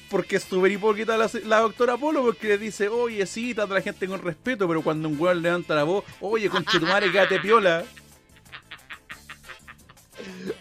porque 0.10 0.38
es 0.38 0.43
súper 0.43 0.72
hipócrita 0.72 1.18
la, 1.18 1.30
la 1.45 1.60
doctora 1.60 1.97
Polo 1.97 2.22
porque 2.24 2.47
le 2.47 2.58
dice, 2.58 2.88
oye, 2.89 3.26
sí, 3.26 3.53
trata 3.53 3.74
a 3.74 3.76
la 3.78 3.82
gente 3.82 4.08
con 4.08 4.22
respeto, 4.22 4.68
pero 4.68 4.82
cuando 4.82 5.10
un 5.10 5.20
weón 5.20 5.41
levanta 5.41 5.76
la 5.76 5.84
voz, 5.84 6.03
oye, 6.22 6.49
conche 6.49 6.80
tu 6.80 6.86
madre, 6.86 7.12
quédate 7.12 7.39
piola. 7.39 7.84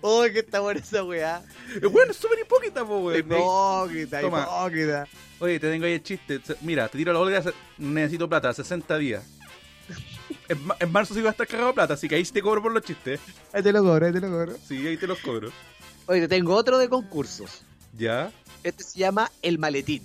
Oye, 0.02 0.32
que 0.32 0.38
está 0.40 0.60
buena 0.60 0.80
esa 0.80 1.02
weá. 1.02 1.42
El 1.74 1.86
weón 1.88 2.10
es 2.10 2.16
súper 2.16 2.38
hipócrita, 2.40 2.84
po, 2.84 2.98
weón. 2.98 3.18
Hipócrita, 3.18 4.20
Toma. 4.20 4.42
hipócrita. 4.42 5.08
Oye, 5.38 5.58
te 5.58 5.70
tengo 5.70 5.86
ahí 5.86 5.94
el 5.94 6.02
chiste. 6.02 6.40
Mira, 6.60 6.88
te 6.88 6.98
tiro 6.98 7.12
la 7.12 7.18
bolsa, 7.18 7.52
necesito 7.78 8.28
plata, 8.28 8.52
60 8.52 8.98
días. 8.98 9.24
En, 10.48 10.64
ma- 10.66 10.76
en 10.78 10.92
marzo 10.92 11.14
sí 11.14 11.20
va 11.22 11.30
a 11.30 11.32
estar 11.32 11.46
cagado 11.46 11.72
plata, 11.74 11.94
así 11.94 12.08
que 12.08 12.14
ahí 12.16 12.24
sí 12.24 12.32
te 12.32 12.42
cobro 12.42 12.62
por 12.62 12.72
los 12.72 12.82
chistes. 12.82 13.18
Ahí 13.52 13.62
te 13.62 13.72
lo 13.72 13.82
cobro, 13.82 14.06
ahí 14.06 14.12
te 14.12 14.20
lo 14.20 14.28
cobro. 14.28 14.56
Sí, 14.66 14.86
ahí 14.86 14.96
te 14.96 15.06
los 15.06 15.18
cobro. 15.20 15.50
Oye, 16.06 16.20
te 16.20 16.28
tengo 16.28 16.54
otro 16.54 16.78
de 16.78 16.88
concursos. 16.88 17.62
¿Ya? 17.96 18.30
Este 18.66 18.82
se 18.82 18.98
llama 18.98 19.30
El 19.42 19.60
Maletín. 19.60 20.02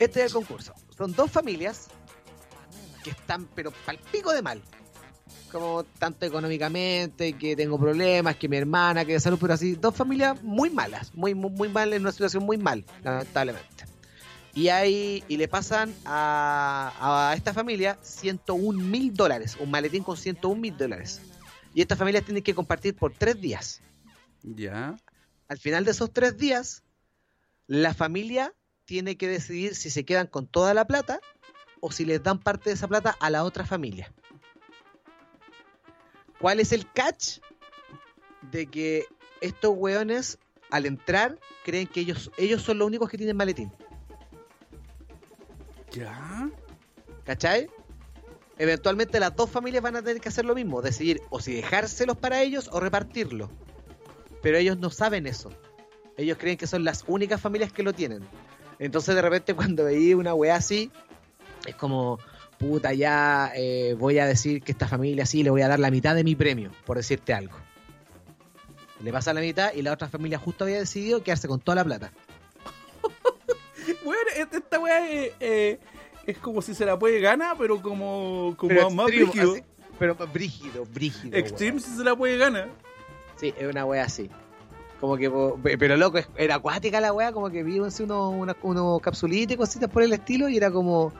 Este 0.00 0.18
es 0.18 0.26
el 0.26 0.32
concurso. 0.32 0.74
Son 0.98 1.12
dos 1.12 1.30
familias 1.30 1.86
que 3.04 3.10
están, 3.10 3.46
pero 3.54 3.70
pal 3.86 4.00
pico 4.10 4.32
de 4.32 4.42
mal. 4.42 4.60
Como 5.52 5.84
tanto 5.84 6.26
económicamente, 6.26 7.34
que 7.34 7.54
tengo 7.54 7.78
problemas, 7.78 8.34
que 8.34 8.48
mi 8.48 8.56
hermana, 8.56 9.04
que 9.04 9.12
de 9.12 9.20
salud, 9.20 9.38
pero 9.40 9.54
así, 9.54 9.76
dos 9.76 9.94
familias 9.94 10.42
muy 10.42 10.70
malas, 10.70 11.14
muy, 11.14 11.36
muy, 11.36 11.52
muy 11.52 11.68
mal, 11.68 11.92
en 11.92 12.02
una 12.02 12.10
situación 12.10 12.42
muy 12.42 12.58
mal, 12.58 12.84
lamentablemente. 13.04 13.84
Y 14.54 14.70
hay, 14.70 15.22
y 15.28 15.36
le 15.36 15.46
pasan 15.46 15.94
a, 16.04 17.30
a 17.30 17.34
esta 17.34 17.54
familia 17.54 17.96
101 18.02 18.76
mil 18.76 19.14
dólares, 19.14 19.56
un 19.60 19.70
maletín 19.70 20.02
con 20.02 20.16
101 20.16 20.60
mil 20.60 20.76
dólares. 20.76 21.20
Y 21.74 21.80
estas 21.80 21.96
familias 21.96 22.24
tienen 22.24 22.42
que 22.42 22.56
compartir 22.56 22.96
por 22.96 23.12
tres 23.12 23.40
días 23.40 23.80
¿Ya? 24.44 24.96
Al 25.48 25.58
final 25.58 25.84
de 25.84 25.90
esos 25.90 26.12
tres 26.12 26.36
días, 26.36 26.82
la 27.66 27.94
familia 27.94 28.54
tiene 28.84 29.16
que 29.16 29.28
decidir 29.28 29.74
si 29.74 29.90
se 29.90 30.04
quedan 30.04 30.26
con 30.26 30.46
toda 30.46 30.74
la 30.74 30.86
plata 30.86 31.20
o 31.80 31.92
si 31.92 32.04
les 32.04 32.22
dan 32.22 32.38
parte 32.38 32.70
de 32.70 32.74
esa 32.74 32.88
plata 32.88 33.16
a 33.20 33.30
la 33.30 33.44
otra 33.44 33.66
familia. 33.66 34.12
¿Cuál 36.38 36.60
es 36.60 36.72
el 36.72 36.90
catch? 36.92 37.38
De 38.50 38.66
que 38.66 39.06
estos 39.40 39.72
weones, 39.74 40.38
al 40.70 40.86
entrar, 40.86 41.38
creen 41.64 41.86
que 41.86 42.00
ellos, 42.00 42.30
ellos 42.36 42.62
son 42.62 42.78
los 42.78 42.86
únicos 42.86 43.08
que 43.08 43.16
tienen 43.16 43.36
maletín. 43.36 43.72
¿Ya? 45.92 46.50
¿Cachai? 47.24 47.68
Eventualmente 48.58 49.18
las 49.20 49.34
dos 49.34 49.50
familias 49.50 49.82
van 49.82 49.96
a 49.96 50.02
tener 50.02 50.20
que 50.20 50.28
hacer 50.28 50.44
lo 50.44 50.54
mismo, 50.54 50.82
decidir 50.82 51.20
o 51.30 51.40
si 51.40 51.54
dejárselos 51.54 52.16
para 52.16 52.42
ellos 52.42 52.68
o 52.72 52.80
repartirlo. 52.80 53.50
Pero 54.44 54.58
ellos 54.58 54.78
no 54.78 54.90
saben 54.90 55.26
eso. 55.26 55.50
Ellos 56.18 56.36
creen 56.38 56.58
que 56.58 56.66
son 56.66 56.84
las 56.84 57.02
únicas 57.08 57.40
familias 57.40 57.72
que 57.72 57.82
lo 57.82 57.94
tienen. 57.94 58.20
Entonces 58.78 59.14
de 59.14 59.22
repente 59.22 59.54
cuando 59.56 59.84
veí 59.84 60.12
una 60.12 60.34
weá 60.34 60.56
así, 60.56 60.90
es 61.66 61.74
como, 61.74 62.18
puta, 62.58 62.92
ya 62.92 63.50
eh, 63.56 63.96
voy 63.98 64.18
a 64.18 64.26
decir 64.26 64.62
que 64.62 64.72
esta 64.72 64.86
familia 64.86 65.24
sí 65.24 65.42
le 65.42 65.48
voy 65.48 65.62
a 65.62 65.68
dar 65.68 65.80
la 65.80 65.90
mitad 65.90 66.14
de 66.14 66.24
mi 66.24 66.36
premio, 66.36 66.70
por 66.84 66.98
decirte 66.98 67.32
algo. 67.32 67.56
Le 69.02 69.12
pasa 69.12 69.32
la 69.32 69.40
mitad 69.40 69.72
y 69.72 69.80
la 69.80 69.92
otra 69.92 70.08
familia 70.08 70.38
justo 70.38 70.64
había 70.64 70.78
decidido 70.78 71.22
quedarse 71.22 71.48
con 71.48 71.58
toda 71.58 71.76
la 71.76 71.84
plata. 71.84 72.12
Bueno, 74.02 74.20
esta, 74.34 74.78
weá 74.78 75.10
es, 75.10 75.32
eh, 75.40 75.78
es 76.26 76.38
como 76.38 76.62
si 76.62 76.74
se 76.74 76.86
la 76.86 76.98
puede 76.98 77.20
ganar, 77.20 77.56
pero 77.58 77.80
como, 77.82 78.54
como 78.56 78.68
Pero 78.68 78.90
más 78.90 79.06
brígido. 79.06 79.52
así, 79.52 79.62
pero 79.98 80.14
más 80.14 80.32
brígido, 80.32 80.86
brígido. 80.86 81.36
Extreme 81.36 81.80
si 81.80 81.90
se 81.94 82.02
la 82.02 82.16
puede 82.16 82.38
ganar. 82.38 82.68
Sí, 83.44 83.52
es 83.58 83.70
una 83.70 83.84
wea 83.84 84.04
así. 84.04 84.30
Como 85.00 85.18
que, 85.18 85.30
pero 85.78 85.98
loco, 85.98 86.18
era 86.34 86.54
acuática 86.54 86.98
la 86.98 87.12
wea, 87.12 87.30
como 87.30 87.50
que 87.50 87.60
así 87.60 88.02
unos 88.02 88.40
unos 88.40 88.56
unos 88.62 89.00
capsulitas 89.02 89.52
y 89.54 89.58
cositas 89.58 89.90
por 89.90 90.02
el 90.02 90.14
estilo, 90.14 90.48
y 90.48 90.56
era 90.56 90.70
como, 90.70 91.12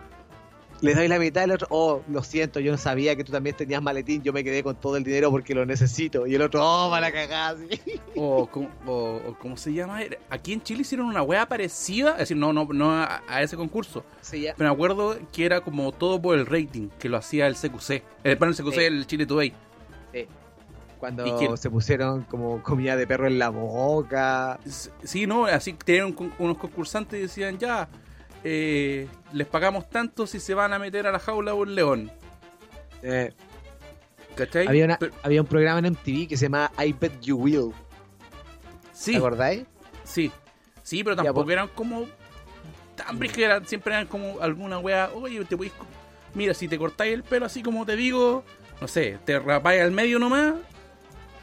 le 0.81 0.95
doy 0.95 1.07
la 1.07 1.19
mitad 1.19 1.43
al 1.43 1.51
otro, 1.51 1.67
oh, 1.69 2.01
lo 2.09 2.23
siento, 2.23 2.61
yo 2.61 2.73
no 2.73 2.79
sabía 2.79 3.15
que 3.15 3.25
tú 3.25 3.33
también 3.33 3.55
tenías 3.55 3.83
maletín, 3.83 4.23
yo 4.23 4.33
me 4.33 4.43
quedé 4.43 4.63
con 4.63 4.77
todo 4.77 4.97
el 4.97 5.05
dinero 5.05 5.31
porque 5.31 5.55
lo 5.55 5.67
necesito, 5.67 6.27
y 6.27 6.35
el 6.35 6.41
otro, 6.41 6.63
oh, 6.63 6.89
para 6.89 7.13
cagar, 7.13 7.57
así. 7.57 7.79
O, 8.17 8.49
o, 8.87 9.21
o 9.27 9.37
¿cómo 9.39 9.59
se 9.59 9.75
llama? 9.75 10.01
Aquí 10.31 10.55
en 10.55 10.63
Chile 10.63 10.81
hicieron 10.81 11.07
una 11.09 11.23
weá 11.23 11.45
parecida, 11.47 12.13
es 12.13 12.19
decir, 12.21 12.39
no, 12.39 12.55
no, 12.55 12.67
no 12.73 12.91
a, 12.91 13.23
a 13.29 13.43
ese 13.43 13.55
concurso. 13.55 14.03
Sí, 14.23 14.41
ya. 14.43 14.55
Pero 14.57 14.71
me 14.71 14.75
acuerdo 14.75 15.19
que 15.31 15.45
era 15.45 15.61
como 15.61 15.93
todo 15.93 16.23
por 16.23 16.39
el 16.39 16.47
rating, 16.47 16.89
que 16.99 17.11
lo 17.11 17.19
hacía 17.19 17.47
el 17.49 17.55
CQC. 17.55 17.91
Eh, 18.25 18.37
bueno, 18.39 18.53
el 18.53 18.57
CQC, 18.57 18.75
Sí. 18.77 18.81
el 18.85 19.07
Chile 19.07 19.27
Today. 19.27 19.53
Cuando 21.05 21.57
se 21.59 21.71
pusieron 21.71 22.23
como 22.23 22.63
comida 22.63 22.97
de 22.97 23.07
perro 23.07 23.27
en 23.27 23.39
la 23.39 23.51
boca. 23.51 24.59
Sí, 25.03 25.27
no, 25.27 25.45
así 25.47 25.75
tenían 25.75 26.15
unos 26.39 26.57
concursantes 26.59 27.19
y 27.19 27.23
decían, 27.23 27.59
ya, 27.59 27.89
eh, 28.43 29.07
les 29.33 29.47
pagamos 29.47 29.89
tanto 29.91 30.27
si 30.27 30.41
se 30.41 30.55
van 30.55 30.73
a 30.73 30.79
meter 30.79 31.07
a 31.07 31.13
la 31.13 31.19
jaula 31.19 31.53
de 31.53 31.57
un 31.59 31.75
león. 31.75 32.11
Eh, 33.03 33.33
¿Cachai? 34.35 34.67
había, 34.67 34.87
una- 34.87 34.99
Pero- 34.99 35.15
había 35.23 35.41
un 35.43 35.47
programa 35.47 35.79
en 35.81 35.85
MTV 35.93 36.27
que 36.27 36.37
se 36.37 36.47
llama 36.47 36.73
I 36.83 36.93
Bet 36.93 37.21
You 37.21 37.37
Will, 37.37 37.73
sí, 38.93 39.13
¿te 39.13 39.19
acordáis? 39.19 39.65
sí, 40.05 40.33
sí, 40.83 41.05
pero 41.05 41.15
tampoco 41.17 41.45
pues. 41.45 41.53
eran 41.53 41.69
como 41.69 42.07
tan 42.97 43.19
brígidas, 43.19 43.69
siempre 43.69 43.93
eran 43.95 44.07
como 44.07 44.41
alguna 44.41 44.79
wea, 44.79 45.11
oye, 45.15 45.45
te 45.45 45.57
podéis, 45.57 45.73
mira, 46.35 46.55
si 46.55 46.67
te 46.67 46.79
cortáis 46.79 47.13
el 47.15 47.23
pelo 47.23 47.47
así 47.47 47.63
como 47.63 47.85
te 47.87 47.95
digo, 47.95 48.43
no 48.81 48.89
sé, 48.89 49.19
te 49.25 49.39
rapáis 49.39 49.83
al 49.83 49.91
medio 49.93 50.19
nomás, 50.19 50.55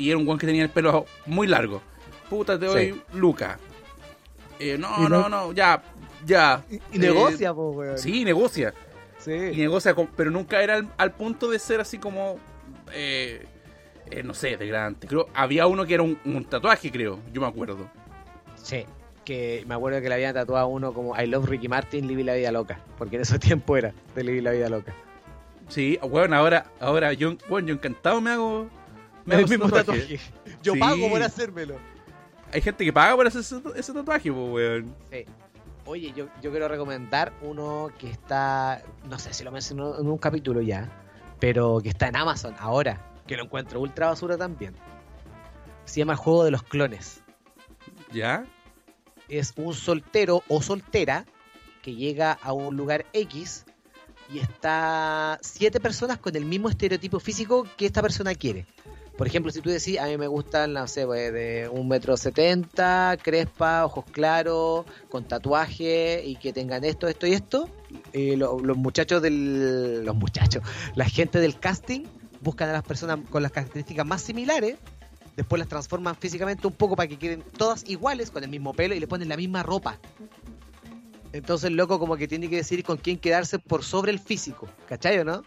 y 0.02 0.10
era 0.10 0.18
un 0.18 0.26
guan 0.26 0.38
que 0.38 0.45
tenía 0.47 0.64
el 0.64 0.70
pelo 0.70 1.06
muy 1.26 1.47
largo. 1.47 1.82
Puta, 2.30 2.58
te 2.60 2.66
doy 2.66 3.02
Luca. 3.14 3.58
Eh, 4.60 4.78
no, 4.78 4.89
Y 4.99 5.02
no, 5.04 5.10
no- 5.10 5.30
no, 5.30 5.54
ya, 5.54 5.82
Ya. 6.26 6.64
Y, 6.70 6.76
y 6.76 6.80
eh, 6.93 6.99
negocia, 6.99 7.54
po, 7.54 7.72
weón. 7.72 7.97
Sí, 7.97 8.24
negocia. 8.24 8.74
Y 9.20 9.24
Sí. 9.24 9.32
negocia, 9.58 9.93
con- 9.95 10.08
pero 10.16 10.30
nunca 10.32 10.62
era 10.62 10.76
al, 10.76 10.88
al 10.97 11.12
punto 11.14 11.49
de 11.49 11.58
ser 11.60 11.82
así 11.82 11.97
como. 11.97 12.38
eh, 12.93 13.45
eh, 14.10 14.24
no 14.24 14.34
sé, 14.34 14.58
degradante. 14.58 15.08
Creo, 15.08 15.30
había 15.34 15.66
uno 15.68 15.86
que 15.86 15.93
era 15.95 16.04
un, 16.04 16.18
un 16.26 16.43
tatuaje, 16.45 16.91
creo. 16.91 17.20
Yo 17.34 17.41
me 17.41 17.47
acuerdo. 17.47 17.89
Sí. 18.62 18.86
Que 19.26 19.64
me 19.68 19.76
acuerdo 19.76 20.02
que 20.02 20.10
le 20.10 20.16
habían 20.16 20.34
tatuado 20.34 20.66
a 20.66 20.68
uno 20.68 20.93
como 20.93 21.20
I 21.20 21.26
love 21.28 21.47
Ricky 21.47 21.68
Martin, 21.68 22.08
Living 22.08 22.26
la 22.26 22.34
vida 22.36 22.52
loca. 22.52 22.80
Porque 22.97 23.16
en 23.16 23.22
ese 23.24 23.39
tiempo 23.39 23.78
era 23.78 23.93
de 24.16 24.24
Living 24.24 24.43
la 24.43 24.52
vida 24.52 24.70
loca. 24.70 24.93
Sí, 25.70 25.97
bueno, 26.04 26.36
ahora, 26.36 26.66
ahora 26.80 27.14
yo, 27.14 27.36
bueno, 27.49 27.70
yo 27.70 27.74
encantado 27.76 28.20
me 28.22 28.32
hago. 28.32 28.68
Me 29.26 29.36
el 29.36 29.48
mismo 29.48 29.70
tatuaje. 29.70 30.02
tatuaje. 30.02 30.20
Yo 30.64 30.74
Sí. 30.74 30.80
pago 30.80 31.10
por 31.10 31.22
hacérmelo. 31.24 31.76
Hay 32.54 32.62
gente 32.62 32.84
que 32.84 32.92
paga 32.94 33.16
por 33.16 33.28
hacer 33.28 33.42
ese, 33.42 33.62
ese 33.76 33.94
tatuaje, 33.94 34.32
pues, 34.32 34.50
weón. 34.52 34.96
Sí. 35.12 35.26
Oye, 35.86 36.14
yo, 36.16 36.28
yo 36.42 36.52
quiero 36.52 36.68
recomendar 36.68 37.34
uno 37.42 37.90
que 37.98 38.10
está, 38.10 38.84
no 39.10 39.18
sé 39.18 39.34
si 39.34 39.44
lo 39.44 39.52
mencionó 39.52 40.00
en 40.00 40.08
un 40.08 40.18
capítulo 40.20 40.62
ya, 40.62 40.90
pero 41.40 41.80
que 41.82 41.90
está 41.90 42.08
en 42.08 42.16
Amazon 42.18 42.54
ahora, 42.60 43.02
que 43.26 43.36
lo 43.36 43.44
encuentro 43.46 43.80
ultra 43.82 44.08
basura 44.08 44.38
también. 44.38 44.76
Se 45.86 46.00
llama 46.00 46.16
Juego 46.16 46.44
de 46.44 46.52
los 46.52 46.62
Clones. 46.64 47.24
¿Ya? 48.14 48.46
Es 49.28 49.54
un 49.56 49.74
soltero 49.74 50.44
o 50.50 50.62
soltera 50.62 51.26
que 51.82 51.96
llega 51.96 52.34
a 52.34 52.54
un 52.54 52.78
lugar 52.78 53.06
X 53.14 53.66
y 54.32 54.38
está 54.40 55.40
siete 55.42 55.80
personas 55.80 56.20
con 56.20 56.36
el 56.36 56.46
mismo 56.46 56.70
estereotipo 56.70 57.20
físico 57.20 57.66
que 57.76 57.88
esta 57.88 58.02
persona 58.04 58.36
quiere. 58.36 58.68
Por 59.22 59.28
ejemplo, 59.28 59.52
si 59.52 59.62
tú 59.62 59.70
decís, 59.70 60.00
a 60.00 60.08
mí 60.08 60.18
me 60.18 60.26
gustan, 60.26 60.74
no 60.74 60.88
sé, 60.88 61.06
pues, 61.06 61.32
de 61.32 61.70
un 61.72 61.88
metro 61.88 62.18
setenta, 62.18 63.16
crespa, 63.22 63.86
ojos 63.86 64.04
claros, 64.12 64.88
con 65.10 65.28
tatuaje 65.28 66.24
y 66.26 66.38
que 66.38 66.52
tengan 66.52 66.84
esto, 66.84 67.08
esto 67.08 67.28
y 67.28 67.34
esto, 67.34 67.70
eh, 68.14 68.36
lo- 68.36 68.60
los 68.64 68.76
muchachos 68.78 69.22
del... 69.22 70.04
Los 70.06 70.16
muchachos, 70.16 70.64
la 70.96 71.06
gente 71.06 71.40
del 71.40 71.60
casting 71.60 72.06
buscan 72.40 72.70
a 72.70 72.74
las 72.74 72.82
personas 72.82 73.20
con 73.30 73.44
las 73.44 73.52
características 73.52 74.08
más 74.08 74.24
similares, 74.24 74.78
después 75.38 75.60
las 75.60 75.68
transforman 75.68 76.16
físicamente 76.16 76.66
un 76.66 76.74
poco 76.74 76.96
para 76.96 77.08
que 77.08 77.20
queden 77.20 77.44
todas 77.58 77.88
iguales, 77.88 78.32
con 78.32 78.44
el 78.44 78.50
mismo 78.50 78.74
pelo 78.74 78.96
y 78.96 79.00
le 79.00 79.06
ponen 79.06 79.30
la 79.30 79.38
misma 79.38 79.62
ropa. 79.62 80.00
Entonces 81.32 81.70
loco 81.72 82.00
como 82.00 82.18
que 82.18 82.28
tiene 82.28 82.50
que 82.50 82.56
decidir 82.56 82.84
con 82.84 82.98
quién 82.98 83.20
quedarse 83.20 83.60
por 83.60 83.84
sobre 83.84 84.12
el 84.12 84.18
físico, 84.18 84.68
¿cachai 84.90 85.20
o 85.20 85.24
no? 85.24 85.44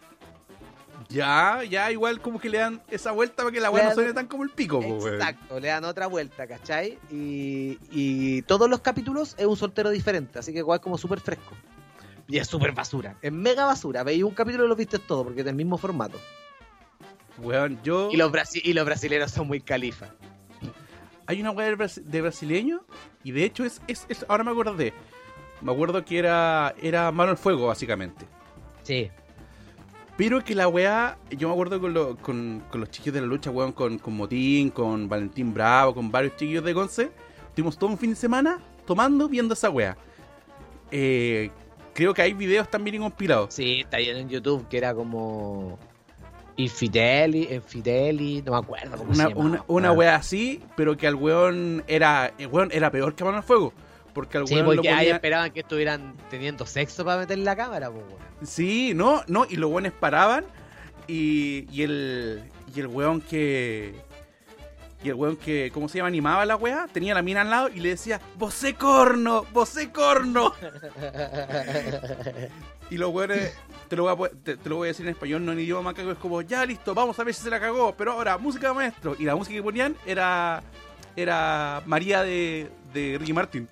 Ya, 1.15 1.63
ya, 1.65 1.91
igual 1.93 2.21
como 2.21 2.41
que 2.41 2.49
le 2.49 2.59
dan 2.59 2.83
esa 2.91 3.13
vuelta 3.13 3.43
para 3.45 3.51
que 3.53 3.61
la 3.61 3.71
weá 3.71 3.85
no 3.85 3.95
suene 3.95 4.13
tan 4.13 4.27
como 4.27 4.43
el 4.45 4.51
pico, 4.51 4.79
weón. 4.79 5.15
Exacto, 5.15 5.61
le 5.61 5.69
dan 5.69 5.85
otra 5.85 6.07
vuelta, 6.09 6.47
¿cachai? 6.47 6.99
Y, 7.11 7.79
y 7.91 8.43
todos 8.43 8.69
los 8.69 8.81
capítulos 8.81 9.35
es 9.39 9.47
un 9.47 9.57
soltero 9.57 9.91
diferente, 9.91 10.39
así 10.39 10.53
que 10.53 10.59
igual 10.59 10.81
como 10.81 10.99
súper 10.99 11.21
fresco. 11.21 11.55
Y 12.27 12.39
es 12.39 12.49
súper 12.49 12.73
basura, 12.73 13.17
es 13.23 13.31
mega 13.33 13.65
basura. 13.67 14.03
Veis 14.03 14.25
un 14.25 14.33
capítulo 14.35 14.65
y 14.65 14.69
lo 14.69 14.77
viste 14.77 14.99
todo, 14.99 15.25
porque 15.25 15.41
es 15.41 15.45
del 15.47 15.55
mismo 15.55 15.77
formato. 15.79 16.19
Weón, 17.39 17.81
yo. 17.83 18.11
Y 18.13 18.17
los, 18.17 18.31
brasi- 18.33 18.63
y 18.65 18.73
los 18.73 18.85
brasileños 18.85 19.31
son 19.31 19.47
muy 19.47 19.61
califa. 19.61 20.09
Hay 21.27 21.41
una 21.41 21.51
weá 21.51 21.69
de, 21.69 21.77
brasi- 21.77 22.03
de 22.03 22.21
brasileño 22.23 22.85
y 23.23 23.33
de 23.33 23.45
hecho 23.45 23.65
es, 23.65 23.81
es, 23.89 24.07
es- 24.09 24.25
Ahora 24.29 24.45
me 24.45 24.51
acordé. 24.53 24.93
Me 25.61 25.73
acuerdo 25.73 26.05
que 26.05 26.19
era. 26.19 26.75
Era 26.81 27.11
mano 27.13 27.31
al 27.31 27.39
fuego, 27.39 27.67
básicamente. 27.69 28.27
Sí. 28.83 29.11
Pero 30.17 30.45
que 30.45 30.55
la 30.55 30.69
weá. 30.69 31.19
Yo 31.31 31.49
me 31.49 31.55
acuerdo 31.55 31.81
con, 31.81 31.93
lo- 31.93 32.17
con, 32.17 32.63
con 32.71 32.81
los 32.81 32.91
chiquillos 32.91 33.15
de 33.15 33.21
la 33.21 33.27
lucha, 33.27 33.51
weón, 33.51 33.73
con, 33.73 33.99
con 33.99 34.17
Motín, 34.17 34.71
con 34.71 35.09
Valentín 35.09 35.53
Bravo, 35.53 35.95
con 35.95 36.11
varios 36.13 36.37
chiquillos 36.37 36.65
de 36.65 36.73
Gonce. 36.73 37.11
Estuvimos 37.49 37.77
todo 37.77 37.91
un 37.91 37.99
fin 37.99 38.11
de 38.11 38.17
semana 38.17 38.61
tomando, 38.87 39.29
viendo 39.29 39.55
esa 39.55 39.71
weá. 39.71 39.97
Eh, 40.91 41.51
creo 41.95 42.15
que 42.15 42.23
hay 42.23 42.33
videos 42.33 42.71
también 42.71 43.03
compilados. 43.03 43.53
Sí, 43.55 43.81
está 43.81 43.97
ahí 43.97 44.09
en 44.09 44.29
YouTube 44.29 44.69
que 44.69 44.79
era 44.79 44.95
como. 44.95 45.79
Infideli, 46.57 47.49
Infideli, 47.53 48.41
no 48.43 48.53
me 48.53 48.59
acuerdo 48.59 48.97
cómo 48.97 49.11
Una, 49.11 49.25
se 49.25 49.29
llama. 49.31 49.41
una, 49.41 49.65
una 49.67 49.93
weá 49.93 50.15
así, 50.15 50.63
pero 50.77 50.97
que 50.97 51.09
al 51.09 51.17
weón 51.17 51.83
era. 51.89 52.33
El 52.39 52.47
weón 52.47 52.69
era 52.73 52.93
peor 52.93 53.17
que 53.17 53.25
mano 53.25 53.39
al 53.39 53.43
fuego. 53.43 53.73
Porque 54.15 54.39
al 54.39 54.47
Sí, 54.47 54.55
weón 54.55 54.67
lo 54.67 54.73
porque 54.77 54.89
ahí 54.89 54.97
ponía- 55.07 55.15
esperaban 55.17 55.51
que 55.51 55.61
estuvieran 55.61 56.15
teniendo 56.31 56.65
sexo 56.67 57.05
para 57.05 57.19
meter 57.19 57.39
la 57.39 57.55
cámara, 57.57 57.91
pues, 57.91 58.05
weón. 58.07 58.47
Sí, 58.47 58.93
no, 58.95 59.23
no, 59.27 59.45
y 59.49 59.57
los 59.57 59.71
buenos 59.71 59.93
paraban 59.93 60.45
y, 61.09 61.67
y 61.71 61.83
el 61.83 62.45
y 62.75 62.81
el 62.81 62.87
weón 62.87 63.21
que 63.21 63.95
y 65.03 65.09
el 65.09 65.15
weón 65.15 65.37
que, 65.37 65.71
¿cómo 65.75 65.89
se 65.89 65.99
llama? 65.99 66.09
Animaba 66.09 66.47
la 66.47 66.57
weá, 66.57 66.87
tenía 66.91 67.13
la 67.13 67.21
mina 67.21 67.43
al 67.43 67.51
lado 67.51 67.69
y 67.69 67.81
le 67.81 67.91
decía, 67.91 68.21
¡Vosé 68.39 68.75
corno! 68.75 69.45
¡Vosé 69.53 69.91
corno! 69.91 70.55
Y 72.91 72.99
los 72.99 73.11
weones, 73.13 73.55
te 73.89 73.97
lo, 73.97 74.15
voy 74.15 74.29
a, 74.29 74.31
te, 74.45 74.57
te 74.59 74.69
lo 74.69 74.77
voy 74.77 74.87
a 74.87 74.91
decir 74.91 75.07
en 75.07 75.13
español, 75.13 75.45
no 75.45 75.53
en 75.53 75.61
idioma 75.61 75.81
macaco, 75.91 76.11
es 76.13 76.19
como, 76.19 76.43
ya 76.43 76.65
listo, 76.67 76.95
vamos 76.95 77.19
a 77.19 77.25
ver 77.25 77.33
si 77.35 77.43
se 77.43 77.49
la 77.51 77.59
cagó, 77.59 77.95
pero 77.97 78.13
ahora, 78.13 78.37
música 78.37 78.69
de 78.69 78.75
maestro. 78.75 79.17
Y 79.19 79.25
la 79.25 79.35
música 79.35 79.57
que 79.57 79.63
ponían 79.63 79.97
era 80.07 80.63
era 81.17 81.81
María 81.87 82.23
de, 82.23 82.69
de 82.93 83.17
Ricky 83.19 83.33
Martin. 83.33 83.69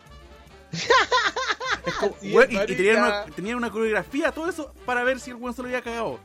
Es 1.87 1.95
como, 1.95 2.14
Sí, 2.20 2.33
weón, 2.33 2.49
y- 2.53 2.66
tenían, 2.66 2.99
una, 2.99 3.25
tenían 3.27 3.57
una 3.57 3.70
coreografía, 3.70 4.31
todo 4.31 4.49
eso, 4.49 4.73
para 4.87 5.03
ver 5.03 5.18
si 5.18 5.31
el 5.31 5.37
weón 5.37 5.53
se 5.55 5.62
lo 5.62 5.66
había 5.68 5.83
cagado. 5.83 6.20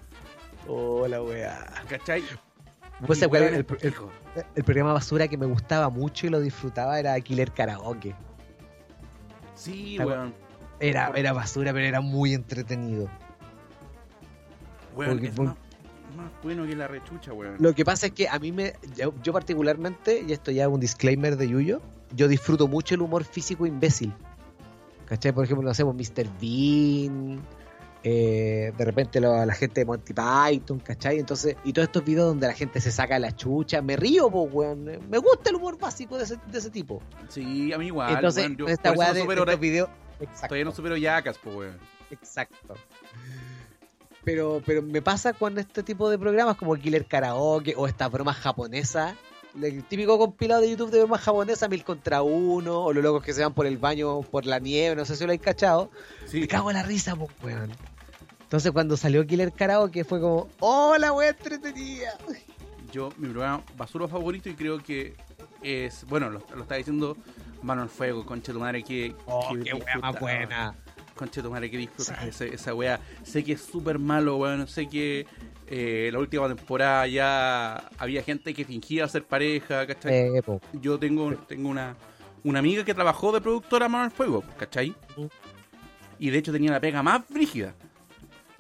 Hola, 0.68 1.22
weá. 1.24 1.66
¿Cachai? 1.89 2.24
Pues, 3.06 3.22
Y, 3.22 3.26
¿cuál 3.26 3.41
weón, 3.41 3.54
era 3.56 3.58
el, 3.58 3.78
el- 3.82 4.45
el 4.56 4.64
programa 4.64 4.93
basura 4.93 5.28
que 5.28 5.36
me 5.38 5.45
gustaba 5.48 5.89
mucho 5.89 6.28
y 6.28 6.30
lo 6.30 6.39
disfrutaba 6.41 7.00
era 7.00 7.20
Killer 7.22 7.52
Karaoke. 7.52 8.16
Sí, 9.56 9.98
weón. 10.00 10.34
Era, 10.80 11.12
era 11.16 11.34
basura, 11.34 11.74
pero 11.74 11.86
era 11.86 12.02
muy 12.02 12.34
entretenido. 12.36 13.10
Weón, 14.95 15.12
porque- 15.14 15.28
es 15.28 15.38
más, 15.39 15.56
más 16.16 16.32
bueno 16.43 16.66
que 16.68 16.76
la 16.76 16.88
rechucha, 16.88 17.34
weón. 17.34 17.56
Lo 17.60 17.74
que 17.74 17.84
pasa 17.84 18.08
es 18.08 18.12
que 18.14 18.28
a 18.30 18.38
mí 18.38 18.52
me. 18.52 18.74
Yo, 18.95 19.14
yo 19.24 19.34
particularmente, 19.34 20.24
y 20.28 20.34
esto 20.34 20.52
ya 20.52 20.64
es 20.64 20.70
un 20.70 20.80
disclaimer 20.80 21.36
de 21.36 21.48
Yuyo, 21.50 21.82
yo 22.16 22.28
disfruto 22.28 22.68
mucho 22.68 22.93
el 22.95 23.02
humor 23.02 23.24
físico 23.24 23.66
imbécil. 23.66 24.14
¿Cachai? 25.08 25.32
Por 25.32 25.45
ejemplo, 25.45 25.68
no 25.68 25.74
sé, 25.74 25.84
pues, 25.86 25.95
Mr. 25.95 26.28
Bean. 26.41 27.41
eh, 28.03 28.72
de 28.78 28.86
repente 28.86 29.20
lo- 29.20 29.43
la 29.45 29.53
gente 29.53 29.82
de 29.82 29.86
Monty 29.86 30.14
Python, 30.14 30.80
¿cachai? 30.80 31.20
Entonces, 31.20 31.58
y 31.66 31.74
todos 31.74 31.88
estos 31.88 32.05
videos 32.05 32.28
donde 32.28 32.47
la 32.47 32.53
gente 32.53 32.80
se 32.80 32.89
saca 32.91 33.20
la 33.20 33.36
chucha, 33.36 33.82
me 33.82 33.97
río, 33.97 34.30
pues, 34.30 34.49
weón. 34.53 34.84
Me 35.10 35.18
gusta 35.18 35.49
el 35.49 35.55
humor 35.58 35.78
básico 35.78 36.18
de 36.18 36.24
ese, 36.24 36.38
de 36.49 36.58
ese 36.58 36.70
tipo. 36.70 37.01
Sí, 37.28 37.74
a 37.74 37.78
mí 37.78 37.88
igual. 37.88 38.14
Entonces, 38.14 38.43
weón, 38.45 38.55
yo 38.58 38.68
esta 38.68 38.91
weá 38.93 39.10
no 39.10 39.14
de, 39.16 39.22
estos 39.22 39.60
videos. 39.60 39.89
Exacto. 40.22 40.47
Todavía 40.47 40.66
no 40.66 40.72
supero 40.72 40.95
yacas, 40.95 41.38
pues, 41.43 41.55
weón. 41.55 41.78
Exacto. 42.12 42.76
Pero, 44.24 44.62
pero 44.66 44.82
me 44.82 45.01
pasa 45.01 45.34
con 45.34 45.58
este 45.58 45.84
tipo 45.84 46.10
de 46.10 46.18
programas 46.20 46.55
como 46.58 46.76
Killer 46.76 47.05
Karaoke 47.05 47.74
o 47.78 47.88
estas 47.88 48.12
bromas 48.12 48.36
japonesas. 48.38 49.16
El 49.62 49.84
típico 49.86 50.18
compilado 50.20 50.62
de 50.62 50.70
YouTube 50.70 50.91
de 50.91 50.99
bromas 50.99 51.22
japonesas, 51.22 51.70
mil 51.70 51.84
contra 51.84 52.22
uno, 52.22 52.84
o 52.84 52.93
los 52.93 53.03
locos 53.03 53.24
que 53.24 53.34
se 53.34 53.41
van 53.41 53.53
por 53.53 53.66
el 53.66 53.78
baño 53.78 54.22
por 54.22 54.45
la 54.45 54.60
nieve, 54.60 54.95
no 54.95 55.03
sé 55.05 55.16
si 55.16 55.26
lo 55.26 55.32
hay 55.32 55.39
cachado. 55.39 55.89
Sí. 56.28 56.41
Me 56.41 56.47
cago 56.47 56.70
en 56.70 56.78
la 56.78 56.84
risa, 56.84 57.16
pues, 57.16 57.30
weón. 57.43 57.72
Entonces 58.41 58.72
cuando 58.72 58.95
salió 58.95 59.26
Killer 59.26 59.51
Karaoke 59.51 60.03
fue 60.03 60.22
como, 60.22 60.47
¡Hola, 60.60 61.12
weón, 61.12 61.30
entretenida! 61.36 62.12
Yo, 62.91 63.10
mi 63.18 63.28
programa 63.30 63.64
basura 63.76 64.08
favorito 64.08 64.47
y 64.49 64.53
creo 64.55 64.78
que 64.82 65.16
es, 65.64 66.05
bueno, 66.08 66.30
lo, 66.30 66.41
lo 66.55 66.62
está 66.62 66.76
diciendo 66.76 67.18
Mano 67.64 67.82
al 67.82 67.89
Fuego, 67.89 68.26
concha 68.26 68.53
tu 68.53 68.60
madre, 68.60 68.84
que, 68.84 69.16
¡Oh, 69.26 69.49
que 69.53 69.64
qué 69.64 69.74
disfruta- 69.74 69.99
más 69.99 70.20
buena! 70.20 70.76
Concha 71.16 71.41
tu 71.41 71.49
madre, 71.49 71.72
que 71.72 71.78
disfrutas 71.78 72.24
ese- 72.24 72.53
esa 72.53 72.76
weá. 72.76 72.99
Sé 73.24 73.43
que 73.43 73.53
es 73.53 73.62
súper 73.62 73.97
malo, 73.97 74.38
weón. 74.38 74.68
Sé 74.68 74.88
que 74.88 75.26
eh, 75.68 76.09
la 76.11 76.20
última 76.20 76.47
temporada 76.47 77.07
ya 77.07 77.89
había 77.97 78.24
gente 78.24 78.53
que 78.53 78.65
fingía 78.65 79.07
ser 79.07 79.24
pareja, 79.26 79.86
¿cachai? 79.88 80.13
Eh. 80.38 80.41
Yo 80.74 80.97
tengo, 80.97 81.34
tengo 81.47 81.70
una, 81.70 81.95
una 82.43 82.59
amiga 82.59 82.84
que 82.86 82.93
trabajó 82.93 83.32
de 83.32 83.41
productora 83.41 83.88
a 83.88 83.89
Mano 83.89 84.05
al 84.05 84.11
Fuego, 84.11 84.43
¿cachai? 84.57 84.95
Y 86.20 86.30
de 86.30 86.38
hecho 86.38 86.51
tenía 86.51 86.72
la 86.72 86.80
pega 86.80 87.03
más 87.03 87.28
brígida. 87.30 87.76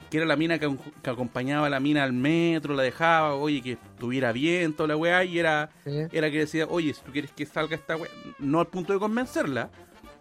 Que 0.09 0.17
era 0.17 0.25
la 0.25 0.37
mina 0.37 0.57
que, 0.57 0.73
que 1.01 1.09
acompañaba 1.09 1.67
a 1.67 1.69
la 1.69 1.81
mina 1.81 2.03
al 2.03 2.13
metro, 2.13 2.73
la 2.75 2.83
dejaba, 2.83 3.35
oye, 3.35 3.61
que 3.61 3.73
estuviera 3.73 4.31
bien, 4.31 4.73
toda 4.73 4.87
la 4.87 4.95
weá, 4.95 5.23
y 5.25 5.37
era, 5.37 5.69
Sí, 5.83 5.91
era 6.13 6.31
que 6.31 6.39
decía, 6.39 6.65
oye, 6.69 6.93
si 6.93 7.01
tú 7.01 7.11
quieres 7.11 7.31
que 7.31 7.45
salga 7.45 7.75
esta 7.75 7.97
weá, 7.97 8.09
no 8.39 8.61
al 8.61 8.67
punto 8.67 8.93
de 8.93 8.99
convencerla, 8.99 9.69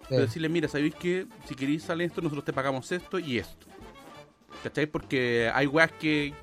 pero 0.08 0.22
sí. 0.22 0.26
decirle, 0.26 0.48
mira, 0.48 0.66
¿sabéis 0.66 0.94
que 0.96 1.26
si 1.46 1.54
queréis 1.54 1.84
salir 1.84 2.08
esto, 2.08 2.20
nosotros 2.20 2.44
te 2.44 2.52
pagamos 2.52 2.90
esto 2.90 3.20
y 3.20 3.38
esto? 3.38 3.66
¿Cachai? 4.64 4.86
Porque 4.86 5.50
hay 5.54 5.66
weas 5.68 5.92
que- 5.92 6.34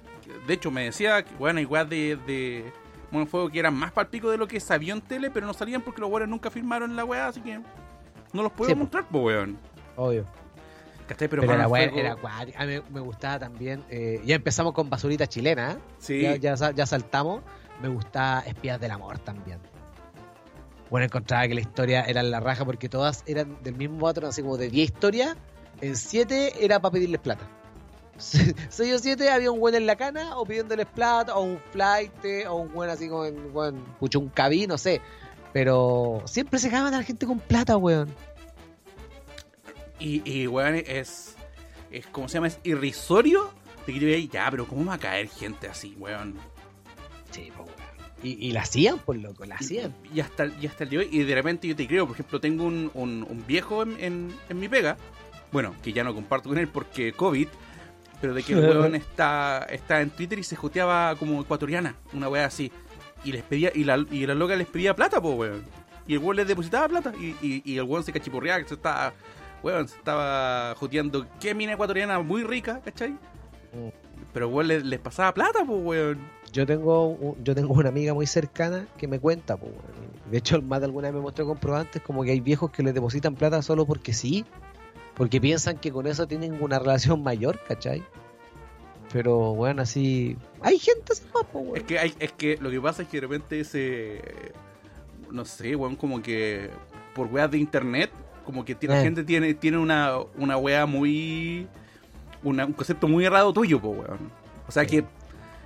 de 0.47 0.53
hecho, 0.53 0.71
me 0.71 0.83
decía, 0.85 1.23
que, 1.23 1.33
bueno, 1.35 1.59
weas 1.67 1.89
de, 1.89 2.17
de 2.27 2.71
Mono 3.11 3.25
Fuego 3.25 3.49
que 3.49 3.59
eran 3.59 3.73
más 3.75 3.91
palpico 3.91 4.29
de 4.31 4.37
lo 4.37 4.47
que 4.47 4.59
sabían 4.59 5.01
tele, 5.01 5.29
pero 5.31 5.45
no 5.47 5.53
salían 5.53 5.81
porque 5.81 6.01
los 6.01 6.09
weones 6.09 6.29
nunca 6.29 6.49
firmaron 6.49 6.95
la 6.95 7.05
wea, 7.05 7.27
así 7.27 7.41
que 7.41 7.59
no 8.33 8.43
los 8.43 8.51
puedo 8.51 8.69
Sí, 8.69 8.75
mostrar, 8.75 9.05
pues 9.09 9.23
weón. 9.23 9.57
Obvio. 9.95 10.25
¿Cachai? 11.07 11.27
Pero, 11.27 11.41
Pero, 11.41 11.53
era, 11.53 11.67
Fuego- 11.67 11.97
era. 11.97 12.15
A 12.57 12.65
mí 12.65 12.79
me 12.91 12.99
gustaba 13.01 13.37
también. 13.39 13.83
eh, 13.89 14.21
ya 14.25 14.35
empezamos 14.35 14.73
con 14.73 14.89
basurita 14.89 15.27
chilena, 15.27 15.73
¿eh? 15.73 15.77
Sí, 15.99 16.21
Ya, 16.21 16.35
ya, 16.37 16.57
sa- 16.57 16.71
ya 16.71 16.85
saltamos. 16.85 17.43
Me 17.81 17.89
gusta 17.89 18.43
Espías 18.47 18.79
del 18.79 18.91
Amor 18.91 19.19
también. 19.19 19.59
Bueno, 20.89 21.05
encontraba 21.05 21.47
que 21.47 21.55
la 21.55 21.61
historia 21.61 22.03
era 22.03 22.21
la 22.23 22.39
raja 22.39 22.65
porque 22.65 22.87
todas 22.87 23.23
eran 23.25 23.57
del 23.63 23.75
mismo 23.75 23.99
patrón, 23.99 24.29
así 24.29 24.41
como 24.41 24.57
de 24.57 24.69
10 24.69 24.91
historias, 24.91 25.35
en 25.81 25.95
7 25.97 26.63
era 26.63 26.79
para 26.79 26.93
pedirles 26.93 27.19
plata. 27.19 27.47
6 28.17 28.93
o 28.93 28.99
7 28.99 29.29
había 29.29 29.51
un 29.51 29.59
buen 29.59 29.75
en 29.75 29.85
la 29.85 29.95
cana 29.95 30.37
o 30.37 30.45
pidiéndoles 30.45 30.85
plata, 30.87 31.35
o 31.35 31.43
un 31.43 31.59
flight, 31.71 32.11
o 32.47 32.55
un 32.55 32.73
buen 32.73 32.89
así 32.89 33.09
como 33.09 33.25
en, 33.25 33.53
bueno, 33.53 33.83
pucho, 33.99 34.19
un 34.19 34.29
cabí, 34.29 34.67
no 34.67 34.77
sé. 34.77 35.01
Pero 35.51 36.21
siempre 36.25 36.59
se 36.59 36.69
cagaban 36.69 36.93
a 36.93 36.97
la 36.97 37.03
gente 37.03 37.25
con 37.25 37.39
plata, 37.39 37.77
weón. 37.77 38.13
Y, 39.99 40.21
y 40.29 40.47
weón, 40.47 40.75
es, 40.75 41.35
es, 41.91 42.07
¿cómo 42.07 42.27
se 42.27 42.35
llama? 42.35 42.47
Es 42.47 42.59
irrisorio 42.63 43.51
de 43.85 43.93
que 43.93 43.99
yo 43.99 44.07
diga, 44.07 44.33
ya, 44.33 44.51
pero 44.51 44.67
¿cómo 44.67 44.85
va 44.85 44.95
a 44.95 44.99
caer 44.99 45.29
gente 45.29 45.67
así, 45.67 45.95
weón? 45.99 46.35
Sí, 47.31 47.51
pues, 47.55 47.67
weón. 47.67 47.83
Y, 48.23 48.47
y 48.47 48.51
la 48.51 48.61
hacían, 48.61 48.99
por 48.99 49.17
loco, 49.17 49.43
la 49.45 49.55
hacían. 49.55 49.93
Y 50.13 50.21
hasta, 50.21 50.45
y 50.45 50.65
hasta 50.65 50.85
el 50.85 50.89
día 50.89 51.03
y 51.03 51.23
de 51.23 51.35
repente 51.35 51.67
yo 51.67 51.75
te 51.75 51.85
creo, 51.87 52.07
por 52.07 52.15
ejemplo, 52.15 52.39
tengo 52.39 52.63
un, 52.63 52.89
un, 52.93 53.25
un 53.29 53.45
viejo 53.45 53.83
en, 53.83 53.99
en, 53.99 54.33
en 54.47 54.59
mi 54.59 54.69
pega, 54.69 54.95
bueno, 55.51 55.75
que 55.83 55.91
ya 55.91 56.05
no 56.05 56.15
comparto 56.15 56.49
con 56.49 56.57
él 56.57 56.69
porque 56.69 57.11
COVID, 57.11 57.47
pero 58.23 58.33
de 58.33 58.41
que 58.41 58.53
el 58.57 58.61
weón 58.61 58.95
está, 58.95 59.67
está 59.69 59.99
en 59.99 60.09
Twitter 60.09 60.39
y 60.39 60.43
se 60.43 60.55
joteaba 60.55 61.13
como 61.17 61.41
ecuatoriana, 61.41 61.97
una 62.13 62.29
weá 62.29 62.45
así. 62.45 62.71
Y 63.25 63.33
les 63.33 63.43
pedía, 63.43 63.69
y 63.75 63.83
la, 63.83 63.97
y 64.09 64.25
la 64.25 64.33
loca 64.33 64.55
les 64.55 64.65
pedía 64.65 64.95
plata, 64.95 65.21
pues 65.21 65.37
weón. 65.37 65.63
Y 66.07 66.13
el 66.13 66.19
weón 66.19 66.37
les 66.37 66.47
depositaba 66.47 66.87
plata. 66.87 67.11
Y, 67.19 67.35
y, 67.45 67.61
y 67.65 67.77
el 67.77 67.83
weón 67.83 68.05
se 68.05 68.13
cachiporreaba, 68.13 68.61
que 68.61 68.69
se 68.69 68.75
estaba, 68.75 69.11
weón, 69.61 69.89
se 69.89 69.97
estaba 69.97 70.73
joteando. 70.75 71.27
Qué 71.41 71.53
mina 71.53 71.73
ecuatoriana 71.73 72.17
muy 72.19 72.43
rica, 72.43 72.79
¿cachai? 72.85 73.11
Mm. 73.11 73.89
Pero 74.31 74.47
weón 74.47 74.69
les, 74.69 74.85
les 74.85 75.01
pasaba 75.01 75.33
plata, 75.33 75.65
pues 75.65 75.81
weón. 75.83 76.19
Yo 76.53 76.65
tengo, 76.65 77.35
yo 77.43 77.53
tengo 77.53 77.73
una 77.73 77.89
amiga 77.89 78.13
muy 78.13 78.25
cercana 78.25 78.87
que 78.97 79.05
me 79.09 79.19
cuenta, 79.19 79.57
po, 79.57 79.65
weón. 79.65 80.31
de 80.31 80.37
hecho, 80.37 80.61
más 80.61 80.79
de 80.79 80.85
alguna 80.85 81.09
vez 81.09 81.15
me 81.15 81.21
mostró 81.21 81.45
comprobantes 81.45 82.01
como 82.01 82.23
que 82.23 82.31
hay 82.31 82.39
viejos 82.39 82.71
que 82.71 82.83
les 82.83 82.93
depositan 82.93 83.35
plata 83.35 83.61
solo 83.61 83.85
porque 83.85 84.13
sí, 84.13 84.45
porque 85.15 85.39
piensan 85.41 85.77
que 85.77 85.91
con 85.91 86.07
eso 86.07 86.27
tienen 86.27 86.61
una 86.61 86.79
relación 86.79 87.21
mayor, 87.23 87.59
¿cachai? 87.67 88.03
Pero, 89.11 89.53
bueno, 89.53 89.83
así... 89.83 90.35
Hay 90.61 90.79
gente 90.79 91.13
así 91.13 91.23
más, 91.33 91.43
po, 91.45 91.59
weón. 91.59 91.77
Es 91.77 91.83
que, 91.83 91.99
hay, 91.99 92.13
es 92.19 92.31
que 92.31 92.57
lo 92.59 92.71
que 92.71 92.81
pasa 92.81 93.03
es 93.03 93.07
que 93.09 93.17
de 93.17 93.21
repente 93.27 93.59
ese. 93.59 94.21
No 95.31 95.45
sé, 95.45 95.75
weón, 95.75 95.95
como 95.95 96.21
que. 96.21 96.69
Por 97.13 97.27
weas 97.27 97.51
de 97.51 97.59
internet, 97.59 98.09
como 98.45 98.65
que 98.65 98.73
tiene- 98.73 98.95
la 98.95 99.01
Eh. 99.01 99.03
gente 99.03 99.23
tiene, 99.23 99.53
tiene 99.53 99.77
una, 99.77 100.17
una 100.37 100.57
wea 100.57 100.85
muy. 100.87 101.67
una- 102.41 102.65
un 102.65 102.73
concepto 102.73 103.07
muy 103.07 103.23
errado 103.25 103.53
tuyo, 103.53 103.79
pues, 103.79 103.99
weón. 103.99 104.31
O 104.67 104.71
sea 104.71 104.85
que. 104.85 105.03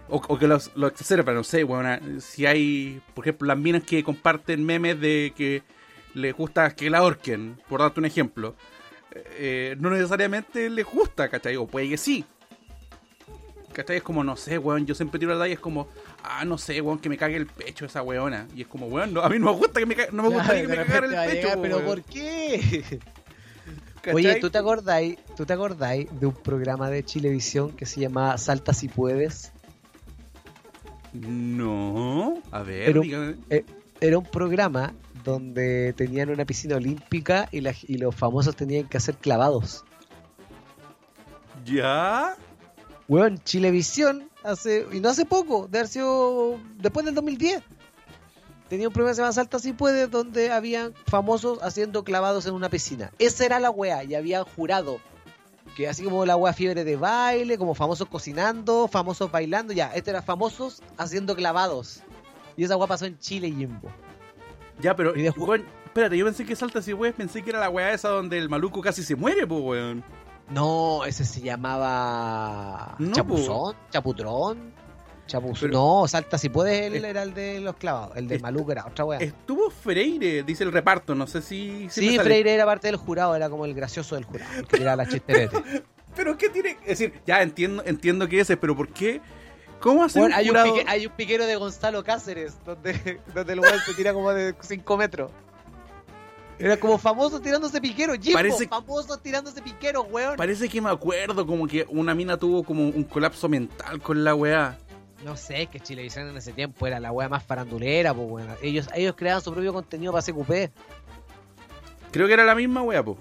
O, 0.10 0.18
o 0.28 0.38
que 0.40 0.48
los, 0.48 0.72
lo 0.76 0.88
exacerban, 0.88 1.36
no 1.36 1.44
sé, 1.46 1.64
weón. 1.64 2.20
Si 2.20 2.46
hay, 2.46 3.02
por 3.14 3.24
ejemplo, 3.26 3.48
las 3.48 3.58
minas 3.58 3.84
que 3.84 4.04
comparten 4.04 4.66
memes 4.66 5.00
de 5.00 5.32
que 5.38 5.64
les 6.16 6.36
gusta 6.36 6.76
que 6.76 6.90
la 6.90 6.98
ahorquen, 6.98 7.62
por 7.70 7.80
darte 7.80 8.00
un 8.02 8.06
ejemplo. 8.08 8.56
Eh, 9.12 9.76
no 9.80 9.90
necesariamente 9.90 10.70
les 10.70 10.86
gusta, 10.86 11.30
¿cachai? 11.30 11.56
O 11.58 11.68
puede 11.68 11.90
que 11.90 11.98
sí. 11.98 12.26
¿Cachai? 13.74 13.98
Es 13.98 14.04
como, 14.04 14.24
no 14.24 14.36
sé, 14.36 14.58
weón. 14.58 14.86
Yo 14.86 14.96
siempre 14.96 15.20
tiro 15.20 15.34
la 15.34 15.40
talla, 15.40 15.54
es 15.54 15.60
como, 15.60 15.88
ah, 16.24 16.44
no 16.46 16.58
sé, 16.58 16.82
weón, 16.82 16.98
que 17.00 17.10
me 17.10 17.18
cague 17.18 17.36
el 17.36 17.46
pecho 17.46 17.86
esa 17.86 18.02
weona. 18.02 18.48
Y 18.56 18.62
es 18.62 18.68
como, 18.68 18.88
weón, 18.88 19.14
no, 19.14 19.22
a 19.22 19.30
mí 19.30 19.38
no 19.40 19.46
me 19.52 19.58
gusta 19.58 19.80
que 19.80 19.86
me 19.86 19.96
no 20.12 20.24
me 20.24 20.30
gustaría 20.30 20.62
que 20.64 20.68
me 20.68 20.76
cagara 20.78 21.06
el 21.26 21.30
pecho, 21.32 21.48
llegar, 21.48 21.62
pero. 21.62 21.86
¿por 21.86 22.02
qué? 22.04 22.84
¿Cachai? 24.02 24.14
Oye, 24.16 24.36
¿tú 24.40 24.50
te 24.50 24.58
acordáis, 24.58 25.18
¿tú 25.36 25.46
te 25.46 25.54
acordáis 25.54 26.08
de 26.20 26.26
un 26.28 26.34
programa 26.34 26.90
de 26.90 27.04
Chilevisión 27.04 27.72
que 27.72 27.86
se 27.86 28.00
llamaba 28.00 28.38
Salta 28.38 28.74
si 28.74 28.88
puedes? 28.88 29.52
No, 31.14 32.42
a 32.52 32.64
ver, 32.64 32.86
Pero- 32.86 33.02
dígame. 33.02 33.36
Era 34.00 34.18
un 34.20 34.26
programa 34.26 34.94
donde 35.28 35.92
tenían 35.94 36.30
una 36.30 36.46
piscina 36.46 36.78
olímpica 36.78 37.50
y, 37.52 37.60
la- 37.62 37.76
y 37.88 37.98
los 37.98 38.16
famosos 38.16 38.56
tenían 38.56 38.88
que 38.88 38.96
hacer 38.98 39.16
clavados. 39.18 39.84
¿Ya? 41.66 42.36
Weón, 43.08 43.38
Chilevisión 43.44 44.30
hace, 44.44 44.86
y 44.92 45.00
no 45.00 45.10
hace 45.10 45.26
poco, 45.26 45.68
de 45.68 45.80
haber 45.80 45.90
sido 45.90 46.60
después 46.78 47.06
del 47.06 47.16
2010. 47.16 47.62
Tenía 48.70 48.88
un 48.88 48.94
programa 48.94 49.12
que 49.12 49.16
se 49.16 49.22
llama 49.22 49.34
Salta 49.34 49.60
si 49.60 49.74
puedes, 49.74 50.10
donde 50.12 50.52
habían 50.52 50.94
famosos 51.06 51.60
haciendo 51.62 52.04
clavados 52.04 52.46
en 52.46 52.54
una 52.54 52.70
piscina. 52.70 53.12
Esa 53.20 53.46
era 53.46 53.60
la 53.60 53.70
wea, 53.70 54.04
y 54.04 54.16
habían 54.16 54.44
jurado. 54.44 55.00
Que 55.76 55.88
así 55.88 56.04
como 56.04 56.26
la 56.26 56.36
wea 56.38 56.54
fiebre 56.54 56.84
de 56.84 56.96
baile, 56.96 57.58
como 57.58 57.76
famosos 57.76 58.08
cocinando, 58.08 58.88
famosos 58.88 59.30
bailando, 59.32 59.74
ya, 59.74 59.94
este 59.94 60.10
era 60.10 60.22
famosos 60.22 60.82
haciendo 60.98 61.36
clavados. 61.36 62.02
Y 62.58 62.64
esa 62.64 62.76
wea 62.78 62.88
pasó 62.88 63.06
en 63.06 63.20
Chile, 63.20 63.52
Jimbo. 63.52 63.90
Ya, 64.82 64.96
pero, 64.96 65.14
weón, 65.38 65.66
espérate, 65.86 66.18
yo 66.18 66.26
pensé 66.26 66.46
que 66.46 66.56
Salta 66.56 66.82
si 66.82 66.94
weón, 66.94 67.14
pensé 67.14 67.42
que 67.44 67.50
era 67.50 67.60
la 67.60 67.70
weá 67.70 67.94
esa 67.94 68.10
donde 68.10 68.38
el 68.38 68.50
maluco 68.50 68.82
casi 68.82 69.04
se 69.04 69.16
muere, 69.16 69.46
pues, 69.48 69.62
weón. 69.62 70.04
No, 70.50 71.04
ese 71.06 71.26
se 71.26 71.42
llamaba 71.42 72.96
No, 73.00 73.12
Chapuzón, 73.14 73.76
Chaputrón, 73.90 74.72
Chapuzón. 75.26 75.70
Pero- 75.70 75.74
No, 75.74 76.08
Salta 76.08 76.38
si 76.38 76.48
puedes, 76.50 76.94
él 76.94 77.04
era 77.04 77.24
el 77.24 77.34
de 77.34 77.60
los 77.60 77.76
clavados, 77.76 78.16
el 78.16 78.28
de 78.30 78.40
Maluco 78.40 78.72
era 78.72 78.86
otra 78.86 79.04
wea. 79.06 79.20
Estuvo 79.20 79.70
Freire, 79.70 80.44
dice 80.44 80.64
el 80.64 80.72
reparto, 80.72 81.16
no 81.16 81.28
sé 81.28 81.42
si... 81.42 81.88
Sí. 81.90 82.18
Freire 82.18 82.54
era 82.54 82.66
parte 82.66 82.88
del 82.88 82.96
jurado, 82.96 83.36
era 83.36 83.50
como 83.50 83.66
el 83.66 83.74
gracioso 83.74 84.16
del 84.16 84.24
jurado, 84.24 84.50
que 84.68 84.78
tiraba 84.78 84.96
la 85.04 85.06
chisterete. 85.10 85.58
Pero 86.16 86.38
¿qué 86.38 86.50
tiene? 86.50 86.78
Es 86.84 86.98
decir, 87.00 87.14
ya 87.26 87.42
entiendo, 87.42 87.84
entiendo 87.86 88.28
que 88.30 88.40
ese, 88.40 88.56
pero 88.58 88.76
¿por 88.76 88.88
qué? 88.88 89.22
¿Cómo 89.80 90.04
hacer 90.04 90.22
Bueno, 90.24 90.36
un 90.36 90.40
hay, 90.40 90.46
un 90.46 90.50
jurado? 90.50 90.74
pique- 90.76 90.86
hay 90.88 91.06
un 91.06 91.14
piquero 91.14 91.46
de 91.46 91.56
Gonzalo 91.56 92.04
Cáceres, 92.04 92.56
donde, 92.66 93.20
donde 93.34 93.54
el 93.54 93.60
weón 93.60 93.80
se 93.86 93.94
tira 93.94 94.14
como 94.14 94.34
de 94.34 94.56
5 94.60 94.98
metros. 94.98 95.32
Era 96.60 96.78
como 96.78 96.98
famoso 96.98 97.40
tirándose 97.40 97.80
piquero, 97.80 98.14
Jimbo, 98.16 98.40
Parece- 98.40 98.68
famoso 98.68 99.18
tirándose 99.18 99.62
piquero, 99.62 100.02
weón. 100.04 100.36
Parece 100.38 100.68
que 100.68 100.82
me 100.82 100.90
acuerdo 100.90 101.46
como 101.46 101.68
que 101.68 101.86
una 101.90 102.16
mina 102.16 102.38
tuvo 102.38 102.64
como 102.64 102.84
un 102.88 103.04
colapso 103.04 103.48
mental 103.48 104.02
con 104.02 104.24
la 104.24 104.34
weá. 104.34 104.78
No 105.24 105.36
sé, 105.38 105.64
es 105.64 105.70
que 105.70 105.80
Chilevisión 105.80 106.28
en 106.30 106.38
ese 106.38 106.54
tiempo 106.54 106.86
era 106.88 107.00
la 107.00 107.12
wea 107.12 107.30
más 107.30 107.44
farandulera, 107.44 108.14
pues 108.14 108.28
bueno. 108.30 108.54
Ellos, 108.62 108.88
ellos 108.96 109.16
creaban 109.16 109.42
su 109.44 109.52
propio 109.52 109.74
contenido 109.74 110.12
para 110.12 110.24
CQP. 110.24 110.72
Creo 112.12 112.28
que 112.28 112.34
era 112.34 112.44
la 112.46 112.56
misma 112.56 112.82
weá, 112.82 113.04
po. 113.04 113.18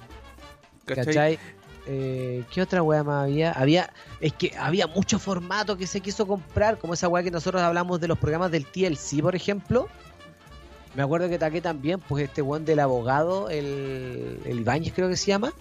¿Cachai? 0.86 1.04
¿Cachai? 1.06 1.38
Eh, 1.86 2.44
¿Qué 2.52 2.62
otra 2.62 2.82
weá 2.82 3.04
más 3.04 3.24
había? 3.24 3.52
Había, 3.52 3.92
es 4.20 4.32
que 4.32 4.52
había 4.58 4.86
mucho 4.86 5.18
formato 5.18 5.76
que 5.76 5.86
se 5.86 6.00
quiso 6.00 6.26
comprar, 6.26 6.78
como 6.78 6.94
esa 6.94 7.08
weá 7.08 7.22
que 7.22 7.30
nosotros 7.30 7.62
hablamos 7.62 8.00
de 8.00 8.08
los 8.08 8.18
programas 8.18 8.50
del 8.50 8.66
TLC, 8.66 9.22
por 9.22 9.36
ejemplo. 9.36 9.88
Me 10.94 11.02
acuerdo 11.02 11.28
que 11.28 11.38
taqué 11.38 11.60
también, 11.60 12.00
pues 12.00 12.24
este 12.24 12.42
weón 12.42 12.64
del 12.64 12.80
abogado, 12.80 13.50
el, 13.50 14.40
el 14.46 14.60
Ibáñez 14.60 14.92
creo 14.94 15.08
que 15.08 15.16
se 15.16 15.26
llama. 15.26 15.52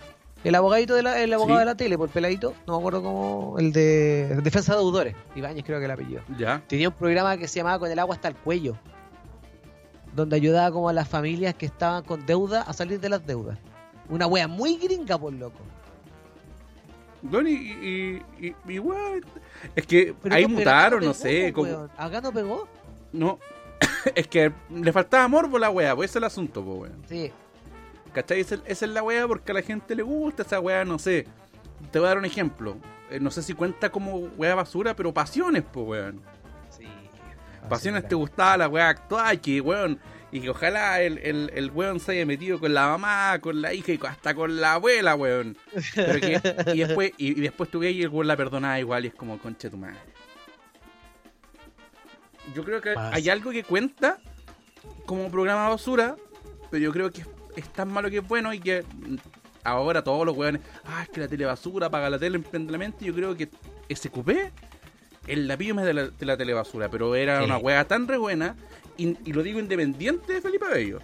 El 0.43 0.53
abogadito 0.55 0.93
de 0.95 1.01
la, 1.03 1.21
el 1.21 1.33
abogado 1.33 1.57
Sí. 1.57 1.59
de 1.61 1.65
la 1.65 1.75
tele, 1.75 1.97
por 1.97 2.09
peladito, 2.09 2.53
no 2.67 2.73
me 2.73 2.79
acuerdo 2.79 3.01
cómo, 3.03 3.55
el 3.57 3.71
de 3.71 4.39
defensa 4.43 4.73
de 4.73 4.79
deudores. 4.79 5.15
Ibáñez 5.35 5.63
creo 5.65 5.79
que 5.79 5.85
el 5.85 5.91
apellido. 5.91 6.21
Ya. 6.37 6.61
Tenía 6.67 6.89
un 6.89 6.95
programa 6.95 7.35
que 7.37 7.47
se 7.47 7.57
llamaba 7.59 7.79
Con 7.79 7.91
el 7.91 7.97
agua 7.99 8.15
hasta 8.15 8.27
el 8.27 8.35
cuello, 8.35 8.77
donde 10.15 10.35
ayudaba 10.35 10.71
como 10.71 10.87
a 10.89 10.93
las 10.93 11.07
familias 11.09 11.55
que 11.55 11.65
estaban 11.65 12.03
con 12.03 12.25
deuda 12.25 12.61
a 12.61 12.73
salir 12.73 12.99
de 12.99 13.09
las 13.09 13.25
deudas. 13.25 13.57
Una 14.07 14.27
wea 14.27 14.47
muy 14.47 14.77
gringa, 14.77 15.17
por 15.17 15.33
loco. 15.33 15.59
Bueno, 17.29 17.49
y, 17.49 18.21
y, 18.39 18.45
y, 18.47 18.55
es 19.75 19.87
que 19.87 20.13
Pero 20.21 20.35
ahí 20.35 20.43
no- 20.43 20.49
mutaron, 20.49 20.99
no 21.03 21.11
pegó, 21.11 21.13
sé, 21.13 21.53
como. 21.53 21.89
Acá 21.97 22.21
no 22.21 22.31
pegó. 22.31 22.67
no, 23.11 23.39
es 24.15 24.27
que 24.27 24.51
le 24.69 24.91
faltaba 24.93 25.27
morbo 25.27 25.57
la 25.57 25.69
weá, 25.69 25.95
pues 25.95 26.11
ese 26.11 26.19
es 26.19 26.21
el 26.21 26.23
asunto, 26.25 26.63
po, 26.63 26.73
weón. 26.75 27.01
Sí. 27.09 27.31
¿Cachai? 28.13 28.39
Esa, 28.39 28.55
esa 28.65 28.85
es 28.85 28.91
la 28.91 29.03
weá 29.03 29.27
porque 29.27 29.51
a 29.51 29.55
la 29.55 29.61
gente 29.61 29.95
le 29.95 30.03
gusta 30.03 30.43
esa 30.43 30.59
weá, 30.59 30.85
no 30.85 30.99
sé. 30.99 31.25
Te 31.91 31.99
voy 31.99 32.05
a 32.05 32.09
dar 32.09 32.17
un 32.19 32.25
ejemplo. 32.25 32.77
Eh, 33.09 33.19
no 33.19 33.29
sé 33.31 33.43
si 33.43 33.53
cuenta 33.53 33.89
como 33.91 34.17
weá 34.37 34.55
basura, 34.55 34.95
pero 34.95 35.13
pasiones, 35.13 35.63
po, 35.63 35.81
weón. 35.81 36.21
Sí. 36.69 36.85
Pasiones 37.67 38.07
te 38.07 38.15
gustaba 38.15 38.57
la 38.57 38.67
weá 38.67 38.89
actual, 38.89 39.41
que 39.41 39.59
weón. 39.61 39.99
Y 40.31 40.41
que 40.41 40.49
ojalá 40.49 41.01
el, 41.01 41.17
el, 41.19 41.51
el 41.53 41.71
weón 41.71 41.99
se 41.99 42.11
haya 42.13 42.25
metido 42.25 42.59
con 42.59 42.73
la 42.73 42.87
mamá, 42.87 43.39
con 43.39 43.61
la 43.61 43.73
hija 43.73 43.93
y 43.93 43.99
hasta 44.05 44.33
con 44.35 44.59
la 44.59 44.73
abuela, 44.73 45.15
weón. 45.15 45.55
Pero 45.95 46.19
que- 46.19 46.41
y 46.73 46.79
después, 46.79 47.11
y, 47.17 47.27
y 47.37 47.41
después 47.41 47.69
tú 47.69 47.79
veías 47.79 47.95
y 47.95 48.01
el 48.03 48.09
weón 48.09 48.27
la 48.27 48.35
perdonaba 48.35 48.79
igual 48.79 49.05
y 49.05 49.09
es 49.09 49.13
como 49.13 49.37
concha 49.37 49.67
de 49.67 49.71
tu 49.71 49.77
madre. 49.77 49.95
Yo 52.53 52.63
creo 52.63 52.81
que 52.81 52.93
hay 52.97 53.29
algo 53.29 53.51
que 53.51 53.63
cuenta 53.63 54.17
como 55.05 55.29
programa 55.31 55.69
basura, 55.69 56.15
pero 56.69 56.83
yo 56.83 56.91
creo 56.91 57.11
que 57.11 57.21
es, 57.21 57.27
es 57.55 57.69
tan 57.73 57.91
malo 57.91 58.09
que 58.09 58.17
es 58.17 58.27
bueno 58.27 58.53
y 58.53 58.59
que 58.59 58.83
ahora 59.63 60.03
todos 60.03 60.25
los 60.25 60.35
weones, 60.37 60.61
ah, 60.85 61.03
es 61.03 61.09
que 61.09 61.21
la 61.21 61.27
tele 61.27 61.45
basura, 61.45 61.89
paga 61.89 62.09
la 62.09 62.19
tele 62.19 62.35
emprendedamente. 62.37 63.03
Yo 63.05 63.13
creo 63.15 63.35
que 63.35 63.49
SQP 63.93 64.29
es 65.27 65.37
la 65.39 65.57
pyme 65.57 65.83
de 65.83 65.93
la, 65.93 66.07
de 66.07 66.25
la 66.25 66.37
tele 66.37 66.53
basura, 66.53 66.89
pero 66.89 67.15
era 67.15 67.39
Sí. 67.39 67.45
una 67.45 67.57
wea 67.57 67.87
tan 67.87 68.07
re 68.07 68.17
buena 68.17 68.55
y, 68.97 69.17
y 69.29 69.33
lo 69.33 69.43
digo 69.43 69.59
independiente 69.59 70.33
de 70.33 70.41
Felipe 70.41 70.65
Bello. 70.71 70.99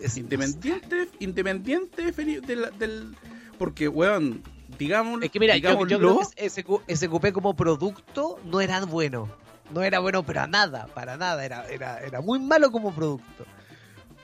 Es- 0.00 0.16
Independiente, 0.16 1.08
independiente 1.20 2.02
de 2.04 2.14
Feli- 2.14 2.40
de 2.40 2.56
la- 2.56 2.70
del. 2.70 3.14
Porque, 3.58 3.88
weón, 3.88 4.42
digamos. 4.78 5.22
Es 5.22 5.30
que 5.30 5.40
mira, 5.40 5.56
yo, 5.56 5.86
yo 5.86 5.98
creo 5.98 6.20
que 6.36 6.48
SQ 6.50 6.82
SQP 6.86 7.32
como 7.32 7.54
producto 7.56 8.38
no 8.44 8.60
era 8.60 8.84
bueno. 8.84 9.28
No 9.72 9.82
era 9.82 9.98
bueno 9.98 10.22
para 10.22 10.46
nada, 10.46 10.86
para 10.94 11.16
nada. 11.16 11.44
Era, 11.44 11.66
era, 11.68 12.00
era 12.00 12.20
muy 12.20 12.38
malo 12.38 12.70
como 12.70 12.94
producto. 12.94 13.44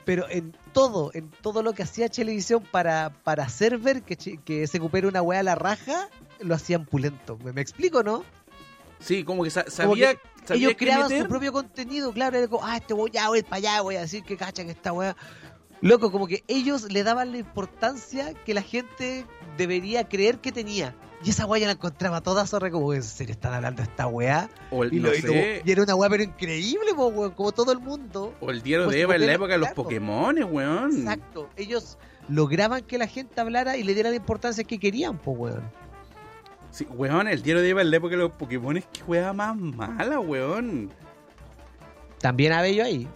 Pero 0.05 0.29
en 0.29 0.55
todo, 0.73 1.11
en 1.13 1.29
todo 1.41 1.63
lo 1.63 1.73
que 1.73 1.83
hacía 1.83 2.07
Televisión 2.09 2.63
para, 2.71 3.09
para 3.23 3.43
hacer 3.43 3.77
ver 3.77 4.03
que, 4.03 4.15
que 4.17 4.67
se 4.67 4.77
recupera 4.77 5.07
una 5.07 5.21
weá 5.21 5.39
a 5.39 5.43
la 5.43 5.55
raja, 5.55 6.07
lo 6.39 6.53
hacían 6.55 6.85
pulento. 6.85 7.37
¿Me, 7.43 7.51
me 7.53 7.61
explico, 7.61 8.03
no? 8.03 8.23
Sí, 9.03 9.23
como 9.23 9.43
que 9.43 9.49
sa- 9.49 9.69
sabía, 9.69 10.15
sabía 10.45 10.67
Ellos 10.67 10.77
creaban 10.77 11.07
meter. 11.09 11.23
su 11.23 11.27
propio 11.29 11.51
contenido, 11.51 12.11
claro. 12.13 12.37
Era 12.37 12.47
como, 12.47 12.65
ah, 12.65 12.77
este 12.77 12.93
voy, 12.93 13.11
ya 13.11 13.27
voy 13.29 13.43
para 13.43 13.57
allá, 13.57 13.81
voy 13.81 13.95
a 13.97 14.01
decir 14.01 14.23
que 14.23 14.37
cacha 14.37 14.63
que 14.63 14.71
esta 14.71 14.93
weá. 14.93 15.15
Loco, 15.81 16.11
como 16.11 16.27
que 16.27 16.43
ellos 16.47 16.91
le 16.91 17.03
daban 17.03 17.31
la 17.33 17.37
importancia 17.39 18.33
que 18.45 18.53
la 18.53 18.61
gente 18.61 19.25
debería 19.57 20.07
creer 20.07 20.39
que 20.39 20.51
tenía. 20.53 20.95
Y 21.25 21.29
esa 21.29 21.45
weá 21.45 21.59
yo 21.61 21.65
la 21.67 21.73
encontraba 21.73 22.21
toda 22.21 22.45
zorra, 22.47 22.69
como, 22.71 22.93
¿en 22.93 23.03
serio 23.03 23.33
están 23.33 23.53
hablando 23.53 23.81
de 23.81 23.89
esta 23.89 24.07
weá? 24.07 24.49
O 24.71 24.83
el, 24.83 24.93
Y, 24.93 24.99
no 24.99 25.09
lo- 25.09 25.15
y 25.15 25.21
como- 25.21 25.33
sé, 25.33 25.61
y 25.65 25.71
era 25.71 25.83
una 25.83 25.95
weá 25.95 26.09
pero 26.09 26.23
increíble, 26.23 26.93
po, 26.95 27.07
weón, 27.07 27.31
como 27.31 27.51
todo 27.51 27.71
el 27.73 27.79
mundo. 27.79 28.33
o 28.41 28.49
el 28.51 28.61
diario 28.61 28.85
pues, 28.85 28.95
de 28.95 29.01
Eva 29.01 29.15
en 29.15 29.25
la 29.25 29.33
época 29.33 29.53
de 29.53 29.59
los. 29.59 29.69
Pokémon, 29.71 30.37
weón. 30.51 30.97
Exacto. 30.97 31.49
Ellos 31.57 31.97
lograban 32.29 32.81
que 32.83 32.97
la 32.97 33.07
gente 33.07 33.39
hablara 33.41 33.75
y 33.77 33.83
le 33.83 33.93
diera 33.93 34.09
la 34.09 34.15
importancia 34.15 34.63
que 34.63 34.79
querían, 34.79 35.17
po, 35.17 35.31
weón. 35.31 35.63
Sí, 36.73 36.87
weón, 36.89 37.27
el 37.27 37.43
diario 37.43 37.61
de 37.61 37.69
Eva 37.69 37.81
en 37.83 37.91
la 37.91 37.97
época 37.97 38.11
de 38.15 38.23
los 38.23 38.31
Pokémon 38.31 38.75
es 38.77 38.85
que 38.85 39.01
juega 39.01 39.31
más 39.31 39.55
mala, 39.55 40.19
weón. 40.19 40.89
También 42.19 42.51
Abello 42.53 42.83
ahí. 42.83 43.07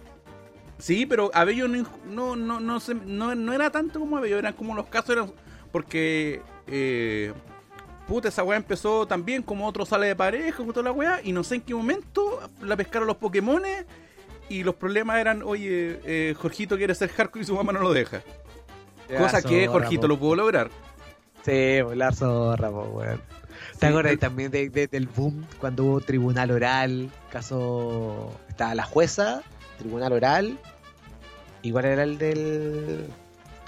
Sí, 0.78 1.06
pero 1.06 1.30
Abello 1.34 1.66
no, 1.66 1.84
no, 2.06 2.36
no, 2.36 2.60
no, 2.60 2.78
se- 2.78 2.94
no, 2.94 3.34
no 3.34 3.52
era 3.52 3.70
tanto 3.70 3.98
como 3.98 4.16
Abello, 4.16 4.38
eran 4.38 4.52
como 4.52 4.74
los 4.76 4.86
casos 4.86 5.10
eran 5.10 5.32
porque 5.72 6.40
eh, 6.68 7.32
puta 8.06 8.28
esa 8.28 8.44
weá 8.44 8.56
empezó 8.56 9.06
también 9.06 9.42
como 9.42 9.66
otro 9.66 9.84
sale 9.84 10.06
de 10.06 10.14
pareja, 10.14 10.56
como 10.58 10.72
toda 10.72 10.84
la 10.84 10.92
weá, 10.92 11.20
y 11.24 11.32
no 11.32 11.42
sé 11.42 11.56
en 11.56 11.62
qué 11.62 11.74
momento 11.74 12.38
la 12.62 12.76
pescaron 12.76 13.08
los 13.08 13.16
Pokémones 13.16 13.86
y 14.48 14.62
los 14.62 14.76
problemas 14.76 15.18
eran, 15.18 15.42
oye, 15.42 15.98
eh, 16.04 16.34
Jorgito 16.38 16.76
quiere 16.76 16.94
ser 16.94 17.10
hardcore 17.10 17.42
y 17.42 17.46
su 17.46 17.56
mamá 17.56 17.72
no 17.72 17.80
lo 17.80 17.92
deja. 17.92 18.22
Cosa 19.18 19.42
que 19.42 19.66
Jorgito 19.66 20.06
lo 20.06 20.18
pudo 20.18 20.36
lograr. 20.36 20.70
Sí, 21.44 21.78
la 21.94 22.12
zorra, 22.12 22.70
po, 22.70 22.82
weón. 22.82 23.20
¿Te 23.78 23.86
acuerdas 23.86 24.18
también 24.18 24.50
de- 24.50 24.70
de- 24.70 24.86
del 24.88 25.06
boom 25.06 25.46
cuando 25.60 25.84
hubo 25.84 26.00
tribunal 26.00 26.50
oral? 26.50 27.10
Caso. 27.30 28.32
Estaba 28.48 28.74
la 28.74 28.84
jueza, 28.84 29.42
tribunal 29.78 30.12
oral. 30.12 30.58
Igual 31.62 31.84
era 31.84 32.02
el 32.02 32.18
del. 32.18 33.06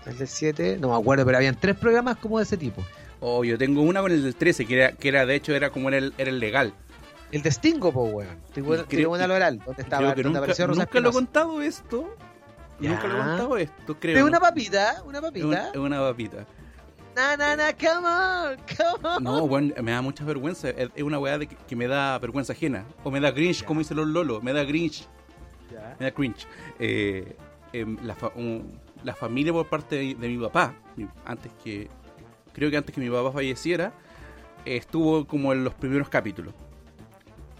El 0.06 0.18
del 0.18 0.28
7, 0.28 0.78
no 0.80 0.88
me 0.88 0.94
acuerdo, 0.96 1.24
pero 1.26 1.36
habían 1.36 1.54
tres 1.56 1.76
programas 1.76 2.16
como 2.16 2.38
de 2.38 2.44
ese 2.44 2.56
tipo. 2.56 2.82
Oh, 3.20 3.44
yo 3.44 3.58
tengo 3.58 3.82
una 3.82 4.00
con 4.00 4.10
el 4.10 4.22
del 4.22 4.34
13, 4.34 4.64
que 4.64 4.74
era, 4.76 4.92
que 4.92 5.08
era 5.08 5.26
de 5.26 5.34
hecho, 5.34 5.54
era 5.54 5.68
como 5.70 5.88
era 5.88 5.98
el, 5.98 6.14
era 6.16 6.30
el 6.30 6.40
legal. 6.40 6.72
El 7.32 7.42
de 7.42 7.50
Stingo, 7.52 7.92
po, 7.92 8.04
weón. 8.04 8.38
Tribunal, 8.52 9.30
oral, 9.30 9.58
donde 9.64 9.82
estaba 9.82 10.06
donde 10.08 10.22
nunca, 10.24 10.38
apareció 10.38 10.66
Rosa 10.66 10.80
nunca 10.84 11.00
lo 11.00 11.10
he 11.10 11.12
contado 11.12 11.60
esto. 11.62 12.16
Nunca 12.80 13.06
lo 13.06 13.14
he 13.14 13.18
contado 13.18 13.56
esto, 13.58 13.96
creo. 14.00 14.16
De 14.16 14.22
una 14.24 14.40
papita, 14.40 15.02
una 15.04 15.20
papita. 15.20 15.70
es 15.70 15.76
una 15.76 16.00
papita. 16.00 16.46
Na, 17.20 17.36
na, 17.36 17.54
na, 17.56 17.72
come 17.74 18.06
on, 18.06 18.56
come 18.76 19.08
on. 19.16 19.22
No, 19.22 19.46
bueno, 19.46 19.74
me 19.82 19.92
da 19.92 20.00
mucha 20.00 20.24
vergüenza. 20.24 20.70
Es 20.70 20.88
es 20.94 21.02
una 21.02 21.18
weá 21.18 21.36
de 21.38 21.46
que, 21.46 21.54
que 21.68 21.76
me 21.76 21.86
da 21.86 22.18
vergüenza 22.18 22.52
ajena. 22.54 22.84
O 23.04 23.10
me 23.10 23.20
da 23.20 23.30
cringe, 23.34 23.60
Ya. 23.60 23.66
como 23.66 23.80
dicen 23.80 23.96
los 23.98 24.06
lolos. 24.06 24.42
Me 24.42 24.52
da 24.54 24.64
cringe. 24.66 25.06
Ya. 25.70 25.96
Me 25.98 26.06
da 26.06 26.12
cringe. 26.12 26.46
Eh, 26.78 27.36
em, 27.74 27.98
la, 28.02 28.14
fa- 28.14 28.32
un- 28.34 28.80
la 29.04 29.14
familia 29.14 29.52
por 29.52 29.68
parte 29.68 29.96
de, 29.96 30.14
de 30.14 30.28
mi 30.28 30.38
papá, 30.38 30.72
antes 31.26 31.52
que. 31.62 31.88
Creo 32.54 32.70
que 32.70 32.76
antes 32.78 32.94
que 32.94 33.00
mi 33.02 33.10
papá 33.10 33.30
falleciera, 33.32 33.92
estuvo 34.64 35.26
como 35.26 35.52
en 35.52 35.62
los 35.62 35.74
primeros 35.74 36.08
capítulos. 36.08 36.54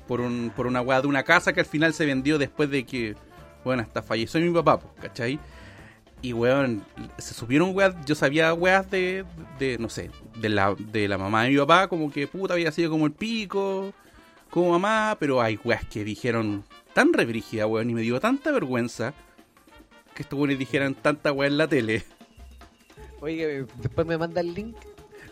Por, 0.09 0.21
un, 0.23 0.51
por 0.57 0.67
una 0.67 0.81
weá 0.81 1.01
de 1.03 1.07
una 1.07 1.23
casa 1.23 1.53
que 1.53 1.61
al 1.61 1.67
final 1.67 1.93
se 1.93 2.07
vendió 2.07 2.39
después 2.39 2.71
de 2.71 2.85
que. 2.87 3.15
Bueno, 3.65 3.83
hasta 3.83 4.01
falleció 4.03 4.41
mi 4.41 4.51
papá, 4.51 4.79
pues, 4.81 4.93
¿cachai? 5.03 5.39
Y 6.23 6.33
weón, 6.35 6.85
se 7.19 7.33
subieron 7.33 7.75
weas, 7.75 7.95
yo 8.05 8.15
sabía 8.15 8.53
weas 8.53 8.91
de, 8.91 9.25
de 9.59 9.79
no 9.79 9.89
sé, 9.89 10.11
de 10.37 10.49
la, 10.51 10.75
de 10.79 11.09
la 11.09 11.17
mamá 11.17 11.45
de 11.45 11.51
mi 11.51 11.57
papá, 11.57 11.89
como 11.89 12.11
que 12.11 12.27
puta 12.27 12.55
había 12.55 12.71
sido 12.73 12.91
como 12.91 13.07
el 13.07 13.13
pico, 13.13 13.95
como 14.51 14.71
mamá, 14.73 15.17
pero 15.19 15.41
hay 15.41 15.59
weas 15.65 15.85
que 15.87 16.05
dijeron 16.05 16.65
tan 16.93 17.13
rebrígida, 17.13 17.67
weón, 17.67 17.89
y 17.89 17.95
me 17.95 18.03
dio 18.03 18.21
tanta 18.21 18.51
vergüenza 18.53 19.15
que 20.15 20.23
estos 20.23 20.39
weones 20.39 20.59
dijeran 20.59 20.95
tanta 20.95 21.33
wea 21.33 21.49
en 21.49 21.57
la 21.57 21.69
tele. 21.69 22.05
Oye, 23.21 23.67
después 23.77 24.07
me 24.07 24.19
manda 24.19 24.41
el 24.41 24.53
link. 24.55 24.77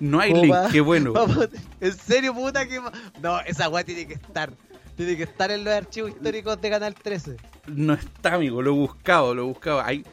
No 0.01 0.21
hay 0.21 0.31
¿Cómo 0.31 0.43
link, 0.45 0.55
va? 0.55 0.69
qué 0.71 0.81
bueno. 0.81 1.13
En 1.81 1.93
serio, 1.93 2.35
puta 2.35 2.67
que. 2.67 2.81
No, 3.21 3.41
esa 3.41 3.69
weá 3.69 3.85
tiene 3.85 4.07
que 4.07 4.15
estar. 4.15 4.53
Tiene 4.97 5.17
que 5.17 5.25
estar 5.25 5.51
en 5.51 5.65
los 5.65 5.75
archivos 5.75 6.11
históricos 6.11 6.61
de 6.61 6.71
Canal 6.71 6.95
13. 6.95 7.37
No 7.67 7.95
está, 7.95 8.35
amigo, 8.35 8.63
lo 8.63 8.71
he 8.71 8.75
buscado, 8.75 9.35
lo 9.35 9.43
he 9.43 9.45
buscado. 9.45 9.81
Hay, 9.81 10.05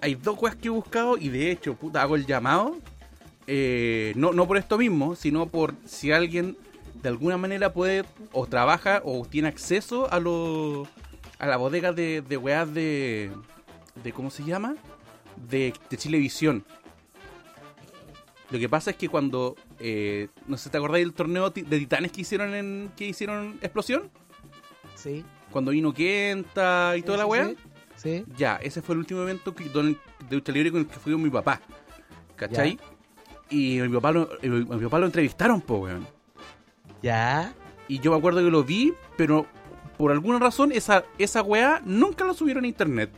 hay 0.00 0.14
dos 0.14 0.40
weas 0.40 0.56
que 0.56 0.68
he 0.68 0.70
buscado 0.70 1.16
y 1.18 1.28
de 1.28 1.50
hecho, 1.50 1.74
puta, 1.74 2.02
hago 2.02 2.16
el 2.16 2.26
llamado. 2.26 2.76
eh, 3.46 4.12
no, 4.16 4.32
no 4.32 4.46
por 4.46 4.56
esto 4.58 4.78
mismo, 4.78 5.14
sino 5.16 5.46
por 5.46 5.74
si 5.86 6.12
alguien 6.12 6.56
de 7.02 7.08
alguna 7.08 7.36
manera 7.38 7.72
puede 7.72 8.04
o 8.32 8.46
trabaja 8.46 9.00
o 9.04 9.24
tiene 9.24 9.48
acceso 9.48 10.12
a 10.12 10.18
lo, 10.20 10.86
a 11.38 11.46
la 11.46 11.56
bodega 11.56 11.92
de, 11.92 12.22
de 12.22 12.36
weas 12.36 12.72
de, 12.74 13.30
de. 14.02 14.12
¿Cómo 14.12 14.30
se 14.30 14.44
llama? 14.44 14.76
De, 15.48 15.72
de 15.88 15.96
Chilevisión. 15.96 16.64
Lo 18.50 18.58
que 18.58 18.68
pasa 18.68 18.90
es 18.90 18.96
que 18.96 19.08
cuando. 19.08 19.56
eh, 19.78 20.28
no 20.46 20.56
sé, 20.56 20.70
¿te 20.70 20.78
acordáis 20.78 21.04
del 21.04 21.14
torneo 21.14 21.50
de 21.50 21.62
titanes 21.78 22.12
que 22.12 22.22
hicieron 22.22 22.54
en. 22.54 22.90
que 22.96 23.06
hicieron 23.06 23.58
Explosión? 23.62 24.10
Sí. 24.94 25.24
Cuando 25.50 25.70
vino 25.70 25.92
Kenta 25.94 26.94
y 26.96 27.02
toda 27.02 27.18
la 27.18 27.26
wea. 27.26 27.48
sí, 27.48 27.56
Sí. 27.98 28.24
Ya, 28.36 28.56
ese 28.56 28.80
fue 28.80 28.94
el 28.94 29.00
último 29.00 29.20
evento 29.22 29.54
que, 29.54 29.68
don- 29.68 29.98
de 30.30 30.36
lucha 30.36 30.52
libre 30.52 30.70
con 30.70 30.80
el 30.80 30.86
que 30.86 30.98
fui 30.98 31.12
con 31.12 31.22
mi 31.22 31.30
papá. 31.30 31.60
¿Cachai? 32.36 32.78
Y 33.50 33.80
mi 33.80 33.88
papá, 33.88 34.12
lo, 34.12 34.28
eh, 34.40 34.48
mi 34.48 34.64
papá 34.84 34.98
lo 35.00 35.06
entrevistaron, 35.06 35.60
po, 35.60 35.78
weón. 35.78 36.06
Ya. 37.02 37.52
Y 37.88 37.98
yo 38.00 38.12
me 38.12 38.18
acuerdo 38.18 38.40
que 38.40 38.50
lo 38.50 38.62
vi, 38.62 38.92
pero 39.16 39.46
por 39.96 40.12
alguna 40.12 40.38
razón 40.38 40.70
esa, 40.72 41.04
esa 41.18 41.42
weá 41.42 41.80
nunca 41.84 42.24
lo 42.24 42.34
subieron 42.34 42.64
a 42.64 42.68
internet. 42.68 43.10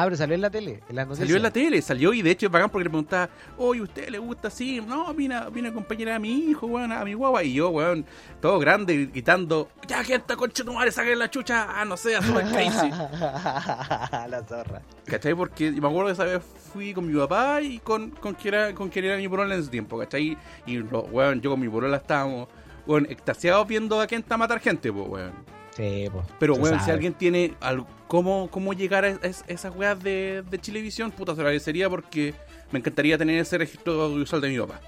Ah, 0.00 0.04
pero 0.04 0.16
salió 0.16 0.34
en 0.34 0.40
la 0.40 0.50
tele, 0.50 0.80
en 0.88 0.96
las 0.96 1.06
noticias. 1.06 1.18
Salió 1.26 1.36
en 1.36 1.42
la 1.42 1.50
tele, 1.50 1.82
salió 1.82 2.14
y 2.14 2.22
de 2.22 2.30
hecho 2.30 2.46
es 2.46 2.52
bacán 2.52 2.70
porque 2.70 2.84
le 2.84 2.90
preguntaba, 2.90 3.28
oye, 3.58 3.82
¿usted 3.82 4.08
le 4.08 4.18
gusta 4.18 4.48
así? 4.48 4.80
No, 4.80 5.12
vine, 5.12 5.34
a- 5.34 5.48
vine 5.50 5.68
a 5.68 5.70
acompañar 5.72 6.08
a 6.10 6.18
mi 6.18 6.32
hijo, 6.32 6.66
weón, 6.66 6.90
a 6.92 7.04
mi 7.04 7.14
guagua. 7.14 7.44
Y 7.44 7.54
yo, 7.54 7.68
weón, 7.70 8.06
todo 8.40 8.58
grande, 8.58 9.06
gritando, 9.06 9.68
ya 9.86 10.02
gente, 10.04 10.34
concha 10.36 10.64
tu 10.64 10.72
madre, 10.72 10.90
saquen 10.92 11.18
la 11.18 11.28
chucha, 11.30 11.66
ah, 11.68 11.84
no 11.84 11.96
sé, 11.96 12.16
a 12.16 12.20
Crazy. 12.52 12.90
la 12.90 14.44
zorra. 14.48 14.82
¿Cachai? 15.04 15.34
Porque 15.34 15.70
me 15.72 15.86
acuerdo 15.86 16.06
que 16.06 16.12
esa 16.12 16.24
vez 16.24 16.42
fui 16.72 16.94
con 16.94 17.06
mi 17.06 17.18
papá 17.18 17.60
y 17.60 17.78
con, 17.80 18.10
con, 18.10 18.34
quien, 18.34 18.54
era, 18.54 18.74
con 18.74 18.88
quien 18.88 19.04
era 19.04 19.16
mi 19.16 19.28
polola 19.28 19.54
en 19.54 19.60
ese 19.60 19.70
tiempo, 19.70 19.98
¿cachai? 19.98 20.36
Y 20.66 20.78
weón, 20.80 21.40
yo 21.40 21.50
con 21.50 21.60
mi 21.60 21.68
polola 21.68 21.96
estábamos, 21.98 22.48
weón, 22.86 23.06
extasiados 23.10 23.66
viendo 23.66 24.00
a 24.00 24.06
Kenta 24.06 24.36
matar 24.36 24.60
gente, 24.60 24.92
pues, 24.92 25.08
weón. 25.08 25.59
Sí, 25.76 26.08
pues. 26.12 26.26
Pero, 26.38 26.54
weón, 26.54 26.80
si 26.80 26.90
alguien 26.90 27.14
tiene 27.14 27.54
algo, 27.60 27.86
cómo, 28.08 28.48
cómo 28.50 28.72
llegar 28.72 29.04
a, 29.04 29.08
es- 29.08 29.44
esas 29.46 29.74
weas 29.74 30.02
de, 30.02 30.42
de 30.50 30.58
Chilevisión, 30.58 31.10
puta, 31.12 31.32
se 31.32 31.38
lo 31.38 31.42
agradecería 31.48 31.88
porque 31.88 32.34
me 32.72 32.78
encantaría 32.80 33.16
tener 33.16 33.38
ese 33.38 33.56
registro 33.58 34.00
audiovisual 34.02 34.40
de 34.42 34.48
mi 34.48 34.58
papá. 34.58 34.80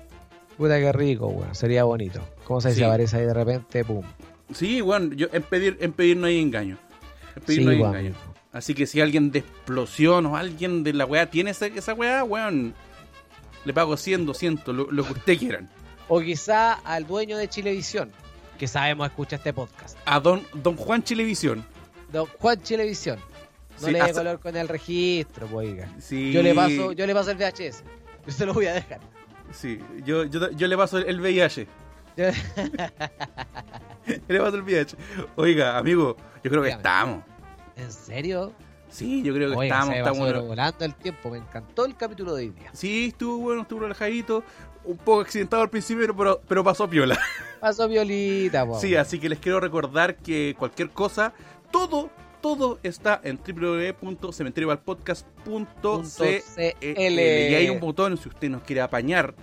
Puta 0.56 0.78
que 0.78 0.92
rico, 0.92 1.28
weón. 1.28 1.54
Sería 1.54 1.84
bonito. 1.84 2.20
¿Cómo 2.44 2.60
se 2.60 2.70
Sí. 2.72 2.80
desaparece 2.80 3.16
ahí 3.16 3.26
de 3.26 3.34
repente? 3.34 3.84
Pum. 3.84 4.04
Sí, 4.52 4.82
weón, 4.82 5.16
yo, 5.16 5.28
en, 5.32 5.42
pedir, 5.42 5.78
en 5.80 5.92
pedir 5.92 6.16
no 6.16 6.26
hay 6.26 6.40
engaño. 6.40 6.76
En 7.36 7.42
pedir 7.42 7.60
Sí, 7.60 7.64
no 7.64 7.70
hay 7.70 7.78
weón. 7.80 7.96
engaño. 7.96 8.14
Así 8.52 8.74
que 8.74 8.86
si 8.86 9.00
alguien 9.00 9.30
de 9.30 9.38
explosión 9.38 10.26
o 10.26 10.36
alguien 10.36 10.84
de 10.84 10.92
la 10.92 11.06
weá 11.06 11.30
tiene 11.30 11.52
esa, 11.52 11.66
esa 11.68 11.94
weá, 11.94 12.22
weón, 12.22 12.74
le 13.64 13.72
pago 13.72 13.96
100, 13.96 14.26
200, 14.26 14.74
lo, 14.74 14.90
lo 14.90 15.04
que 15.06 15.12
usted 15.12 15.38
quieran. 15.38 15.70
O 16.08 16.20
quizá 16.20 16.74
al 16.74 17.06
dueño 17.06 17.38
de 17.38 17.48
Chilevisión, 17.48 18.10
que 18.62 18.68
sabemos 18.68 19.08
escucha 19.08 19.34
este 19.34 19.52
podcast. 19.52 19.98
A 20.04 20.20
don, 20.20 20.46
don 20.54 20.76
Juan 20.76 21.02
Chilevisión. 21.02 21.66
Don 22.12 22.26
Juan 22.26 22.62
Chilevisión. 22.62 23.18
No 23.80 23.88
Sí, 23.88 23.92
le 23.92 24.00
dé 24.00 24.12
color 24.12 24.38
con 24.38 24.56
el 24.56 24.68
registro, 24.68 25.48
pues, 25.48 25.68
oiga. 25.68 25.88
Sí, 25.98 26.30
Yo 26.30 26.44
le 26.44 26.54
paso, 26.54 26.92
yo 26.92 27.04
le 27.04 27.12
paso 27.12 27.32
el 27.32 27.38
VHS. 27.38 27.82
Yo 28.24 28.32
se 28.32 28.46
lo 28.46 28.54
voy 28.54 28.66
a 28.66 28.74
dejar. 28.74 29.00
Sí, 29.50 29.80
yo, 30.04 30.22
yo, 30.26 30.48
yo 30.52 30.68
le 30.68 30.76
paso 30.76 30.98
el, 30.98 31.20
VIH. 31.20 31.66
Yo- 32.16 32.26
le 34.28 34.38
paso 34.38 34.54
el 34.54 34.62
VIH. 34.62 34.96
Oiga, 35.34 35.76
amigo, 35.76 36.16
yo 36.44 36.48
creo 36.48 36.62
que 36.62 36.68
estamos. 36.68 37.24
¿En 37.74 37.90
serio? 37.90 38.52
Sí, 38.90 39.24
yo 39.24 39.34
creo 39.34 39.50
que 39.50 39.56
Oiga, 39.56 39.74
estamos. 39.74 39.92
se 39.92 39.98
estamos 39.98 40.46
volando 40.46 40.84
el 40.84 40.94
tiempo. 40.94 41.30
Me 41.30 41.38
encantó 41.38 41.84
el 41.84 41.96
capítulo 41.96 42.32
de 42.36 42.44
hoy 42.44 42.50
día. 42.50 42.70
Sí, 42.74 43.06
estuvo 43.08 43.38
bueno, 43.38 43.62
estuvo 43.62 43.80
relajadito. 43.80 44.44
Un 44.84 44.98
poco 44.98 45.22
accidentado 45.22 45.64
al 45.64 45.70
principio, 45.70 46.16
pero, 46.16 46.40
pero 46.46 46.62
pasó 46.62 46.88
piola. 46.88 47.18
Pasó 47.62 47.88
violita, 47.88 48.66
po. 48.66 48.78
Sí, 48.80 48.96
así 48.96 49.20
que 49.20 49.28
les 49.28 49.38
quiero 49.38 49.60
recordar 49.60 50.16
que 50.16 50.56
cualquier 50.58 50.90
cosa, 50.90 51.32
todo, 51.70 52.10
todo 52.40 52.80
está 52.82 53.20
en 53.22 53.38
www.cementeriovalpodcast.cl 53.38 56.02
CL. 56.10 56.90
y 56.90 57.54
hay 57.54 57.70
un 57.70 57.78
botón 57.78 58.18
si 58.18 58.28
usted 58.28 58.50
nos 58.50 58.62
quiere 58.62 58.80
apañar 58.80 59.36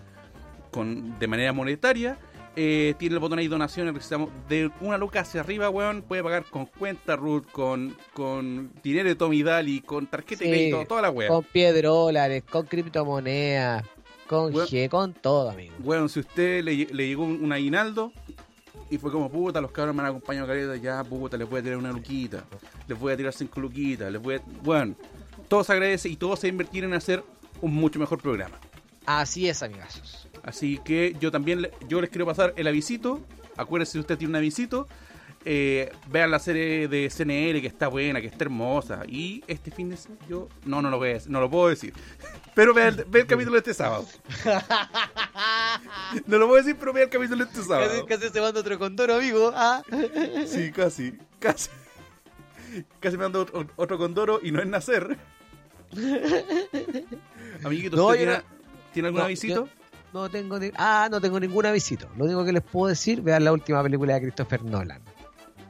con, 0.69 1.17
de 1.17 1.27
manera 1.27 1.53
monetaria. 1.53 2.17
Eh, 2.57 2.93
tiene 2.99 3.15
el 3.15 3.19
botón 3.19 3.39
ahí 3.39 3.47
donaciones, 3.47 3.93
necesitamos 3.93 4.31
de 4.49 4.69
una 4.81 4.97
luca 4.97 5.21
hacia 5.21 5.39
arriba, 5.39 5.69
weón. 5.69 6.01
Puede 6.01 6.21
pagar 6.21 6.43
con 6.43 6.65
cuenta 6.65 7.15
Ruth, 7.15 7.45
con, 7.49 7.95
con 8.13 8.73
dinero 8.83 9.07
de 9.07 9.15
Tommy 9.15 9.43
Daly, 9.43 9.79
con 9.79 10.07
tarjeta 10.07 10.43
de 10.43 10.45
Sí, 10.45 10.51
crédito, 10.51 10.85
toda 10.85 11.03
la 11.03 11.09
weá. 11.09 11.29
Con 11.29 11.45
piedrólares, 11.45 12.43
con 12.43 12.65
criptomonedas, 12.65 13.85
con 14.29 14.51
Bueno. 14.51 14.67
G, 14.67 14.87
con 14.89 15.13
todo, 15.13 15.49
amigo. 15.49 15.73
Weón, 15.83 16.07
si 16.07 16.19
usted 16.19 16.63
le, 16.63 16.85
le 16.85 17.07
llegó 17.07 17.23
un, 17.23 17.43
un 17.43 17.51
aguinaldo 17.51 18.13
y 18.91 18.99
fue 18.99 19.11
como, 19.11 19.27
puta, 19.29 19.59
los 19.59 19.71
cabros 19.71 19.95
me 19.95 20.01
han 20.03 20.09
acompañado 20.09 20.45
a 20.45 20.49
caleta, 20.49 20.75
ya, 20.75 21.03
puta, 21.03 21.35
les 21.35 21.49
voy 21.49 21.59
a 21.59 21.63
tirar 21.63 21.77
una 21.77 21.91
luquita, 21.91 22.43
les 22.87 22.97
voy 22.97 23.11
a 23.11 23.17
tirar 23.17 23.33
cinco 23.33 23.59
luquitas, 23.59 24.11
les 24.11 24.21
voy 24.21 24.35
a... 24.35 24.41
Bueno, 24.61 24.95
todo 25.47 25.63
se 25.63 25.73
agradece 25.73 26.09
y 26.09 26.15
todo 26.15 26.35
se 26.35 26.47
invertir 26.47 26.83
en 26.83 26.93
hacer 26.93 27.23
un 27.59 27.73
mucho 27.73 27.99
mejor 27.99 28.21
programa. 28.21 28.59
Así 29.07 29.49
es, 29.49 29.63
amigazos. 29.63 30.27
Así 30.43 30.79
que 30.85 31.15
yo 31.19 31.31
también 31.31 31.67
yo 31.87 31.99
les 31.99 32.11
quiero 32.11 32.27
pasar 32.27 32.53
el 32.55 32.67
avisito. 32.67 33.21
Acuérdense 33.57 33.93
si 33.93 33.99
usted 33.99 34.17
tiene 34.17 34.29
un 34.29 34.35
avisito. 34.35 34.87
Eh, 35.45 35.91
vean 36.09 36.31
la 36.31 36.39
serie 36.39 36.87
de 36.87 37.09
CNL 37.09 37.61
que 37.61 37.67
está 37.67 37.87
buena, 37.87 38.19
que 38.21 38.27
está 38.27 38.43
hermosa. 38.43 39.03
Y 39.07 39.43
este 39.47 39.71
fin 39.71 39.89
de 39.89 39.97
semana 39.97 40.21
yo. 40.29 40.47
No, 40.65 40.81
no 40.81 40.89
lo 40.89 40.97
voy 40.97 41.09
a 41.09 41.13
decir, 41.13 41.31
no 41.31 41.39
lo 41.39 41.49
puedo 41.49 41.69
decir. 41.69 41.93
Pero 42.55 42.73
vea 42.73 42.89
el, 42.89 43.05
vea 43.05 43.21
el 43.21 43.27
capítulo 43.27 43.53
de 43.53 43.59
este 43.59 43.73
sábado. 43.73 44.05
No 46.25 46.37
lo 46.39 46.47
puedo 46.47 46.61
decir, 46.61 46.75
pero 46.79 46.91
vea 46.91 47.03
el 47.03 47.09
capítulo 47.09 47.45
de 47.45 47.51
este 47.51 47.63
sábado. 47.63 48.05
casi 48.07 48.29
se 48.29 48.41
manda 48.41 48.59
otro 48.59 48.77
condoro, 48.79 49.15
amigo. 49.15 49.51
Ah. 49.55 49.81
Sí, 50.47 50.71
casi. 50.71 51.13
Casi. 51.39 51.69
Casi 52.99 53.15
me 53.17 53.23
dando 53.23 53.41
otro, 53.41 53.67
otro 53.75 53.97
condoro 53.97 54.39
y 54.43 54.51
no 54.51 54.59
es 54.61 54.67
nacer. 54.67 55.17
Amiguito, 57.63 57.95
No, 57.95 58.05
¿usted 58.07 58.17
tiene, 58.17 58.33
no- 58.37 58.43
tiene 58.93 59.07
algún 59.07 59.19
no, 59.19 59.25
avisito? 59.25 59.65
yo- 59.65 59.71
No 60.13 60.29
tengo 60.29 60.59
ni- 60.59 60.71
ah, 60.75 61.07
no 61.11 61.21
tengo 61.21 61.39
ningún 61.39 61.65
avisito. 61.65 62.09
Lo 62.17 62.25
único 62.25 62.43
que 62.43 62.51
les 62.53 62.63
puedo 62.63 62.87
decir, 62.87 63.21
vean 63.21 63.43
la 63.43 63.51
última 63.53 63.81
película 63.83 64.15
de 64.15 64.21
Christopher 64.21 64.63
Nolan. 64.63 65.01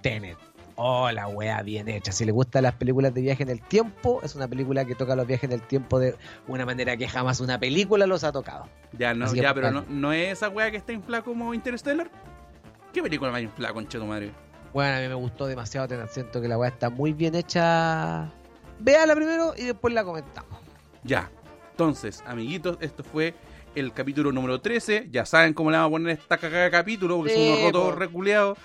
Tenet. 0.02 0.38
Oh, 0.82 1.12
la 1.12 1.28
wea 1.28 1.62
bien 1.62 1.90
hecha. 1.90 2.14
Si 2.14 2.24
les 2.24 2.34
gustan 2.34 2.64
las 2.64 2.74
películas 2.74 3.14
de 3.14 3.20
viaje 3.20 3.44
en 3.44 3.50
el 3.50 3.62
tiempo, 3.62 4.22
es 4.24 4.36
una 4.36 4.48
película 4.48 4.86
que 4.86 4.96
toca 4.96 5.14
los 5.14 5.28
viajes 5.28 5.50
en 5.50 5.52
el 5.52 5.62
tiempo 5.62 6.00
de 6.00 6.16
una 6.48 6.66
manera 6.66 6.96
que 6.96 7.06
jamás 7.06 7.42
una 7.42 7.60
película 7.60 8.08
los 8.08 8.24
ha 8.24 8.32
tocado. 8.32 8.70
Ya, 8.98 9.14
no, 9.14 9.34
ya, 9.34 9.54
pero 9.54 9.72
no, 9.72 9.84
no 9.90 10.14
es 10.14 10.32
esa 10.32 10.48
weá 10.48 10.72
que 10.72 10.78
está 10.78 10.94
inflada 10.94 11.22
como 11.22 11.54
Interstellar. 11.54 12.10
¿Qué 12.94 13.04
película 13.04 13.30
más 13.30 13.42
inflada, 13.42 13.74
concha 13.74 14.00
tu 14.00 14.06
madre? 14.06 14.32
Bueno, 14.74 14.98
a 14.98 15.02
mí 15.02 15.08
me 15.10 15.16
gustó 15.16 15.48
demasiado 15.48 15.86
Tenet. 15.88 16.10
Siento 16.12 16.42
que 16.42 16.48
la 16.48 16.58
wea 16.58 16.70
está 16.70 16.90
muy 16.90 17.12
bien 17.12 17.36
hecha. 17.36 18.32
Véala 18.80 19.16
primero 19.16 19.54
y 19.58 19.66
después 19.66 19.94
la 19.94 20.06
comentamos. 20.06 20.60
Ya. 21.04 21.30
Entonces, 21.72 22.24
amiguitos, 22.26 22.78
esto 22.80 23.04
fue 23.04 23.34
el 23.76 23.94
capítulo 23.94 24.32
número 24.32 24.62
13. 24.62 25.10
Ya 25.12 25.26
saben 25.26 25.54
cómo 25.54 25.72
le 25.72 25.78
vamos 25.78 25.90
a 25.90 25.92
poner 25.92 26.18
esta 26.20 26.38
cagada 26.38 26.66
de 26.66 26.72
capítulo, 26.72 27.18
porque 27.18 27.34
son 27.34 27.42
Sí, 27.42 27.50
unos 27.50 27.64
rotos 27.74 27.96
reculeados. 27.98 28.58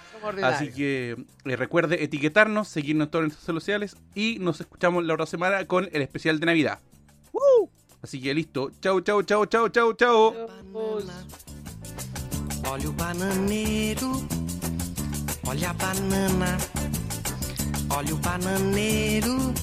Así 0.42 0.72
que 0.72 1.16
eh, 1.44 1.56
recuerde 1.56 2.02
etiquetarnos, 2.02 2.68
seguirnos 2.68 3.06
en 3.06 3.10
todas 3.10 3.28
las 3.28 3.34
redes 3.34 3.44
sociales 3.44 3.96
y 4.14 4.38
nos 4.40 4.60
escuchamos 4.60 5.04
la 5.04 5.14
otra 5.14 5.26
semana 5.26 5.66
con 5.66 5.88
el 5.92 6.02
especial 6.02 6.40
de 6.40 6.46
Navidad. 6.46 6.78
Así 8.02 8.20
que 8.20 8.34
listo. 8.34 8.70
Chau, 8.80 9.00
chau, 9.00 9.22
chau, 9.22 9.46
chau, 9.46 9.68
chau, 9.70 9.92
chau. 9.94 10.34
banana. 10.72 11.24
Olha 12.70 12.88
o 12.88 12.92
bananeiro, 12.92 14.12
olha 15.46 15.70
a 15.70 15.72
banana. 15.74 16.58
Olha 17.90 18.14
o 18.14 18.16
bananeiro, 18.18 19.54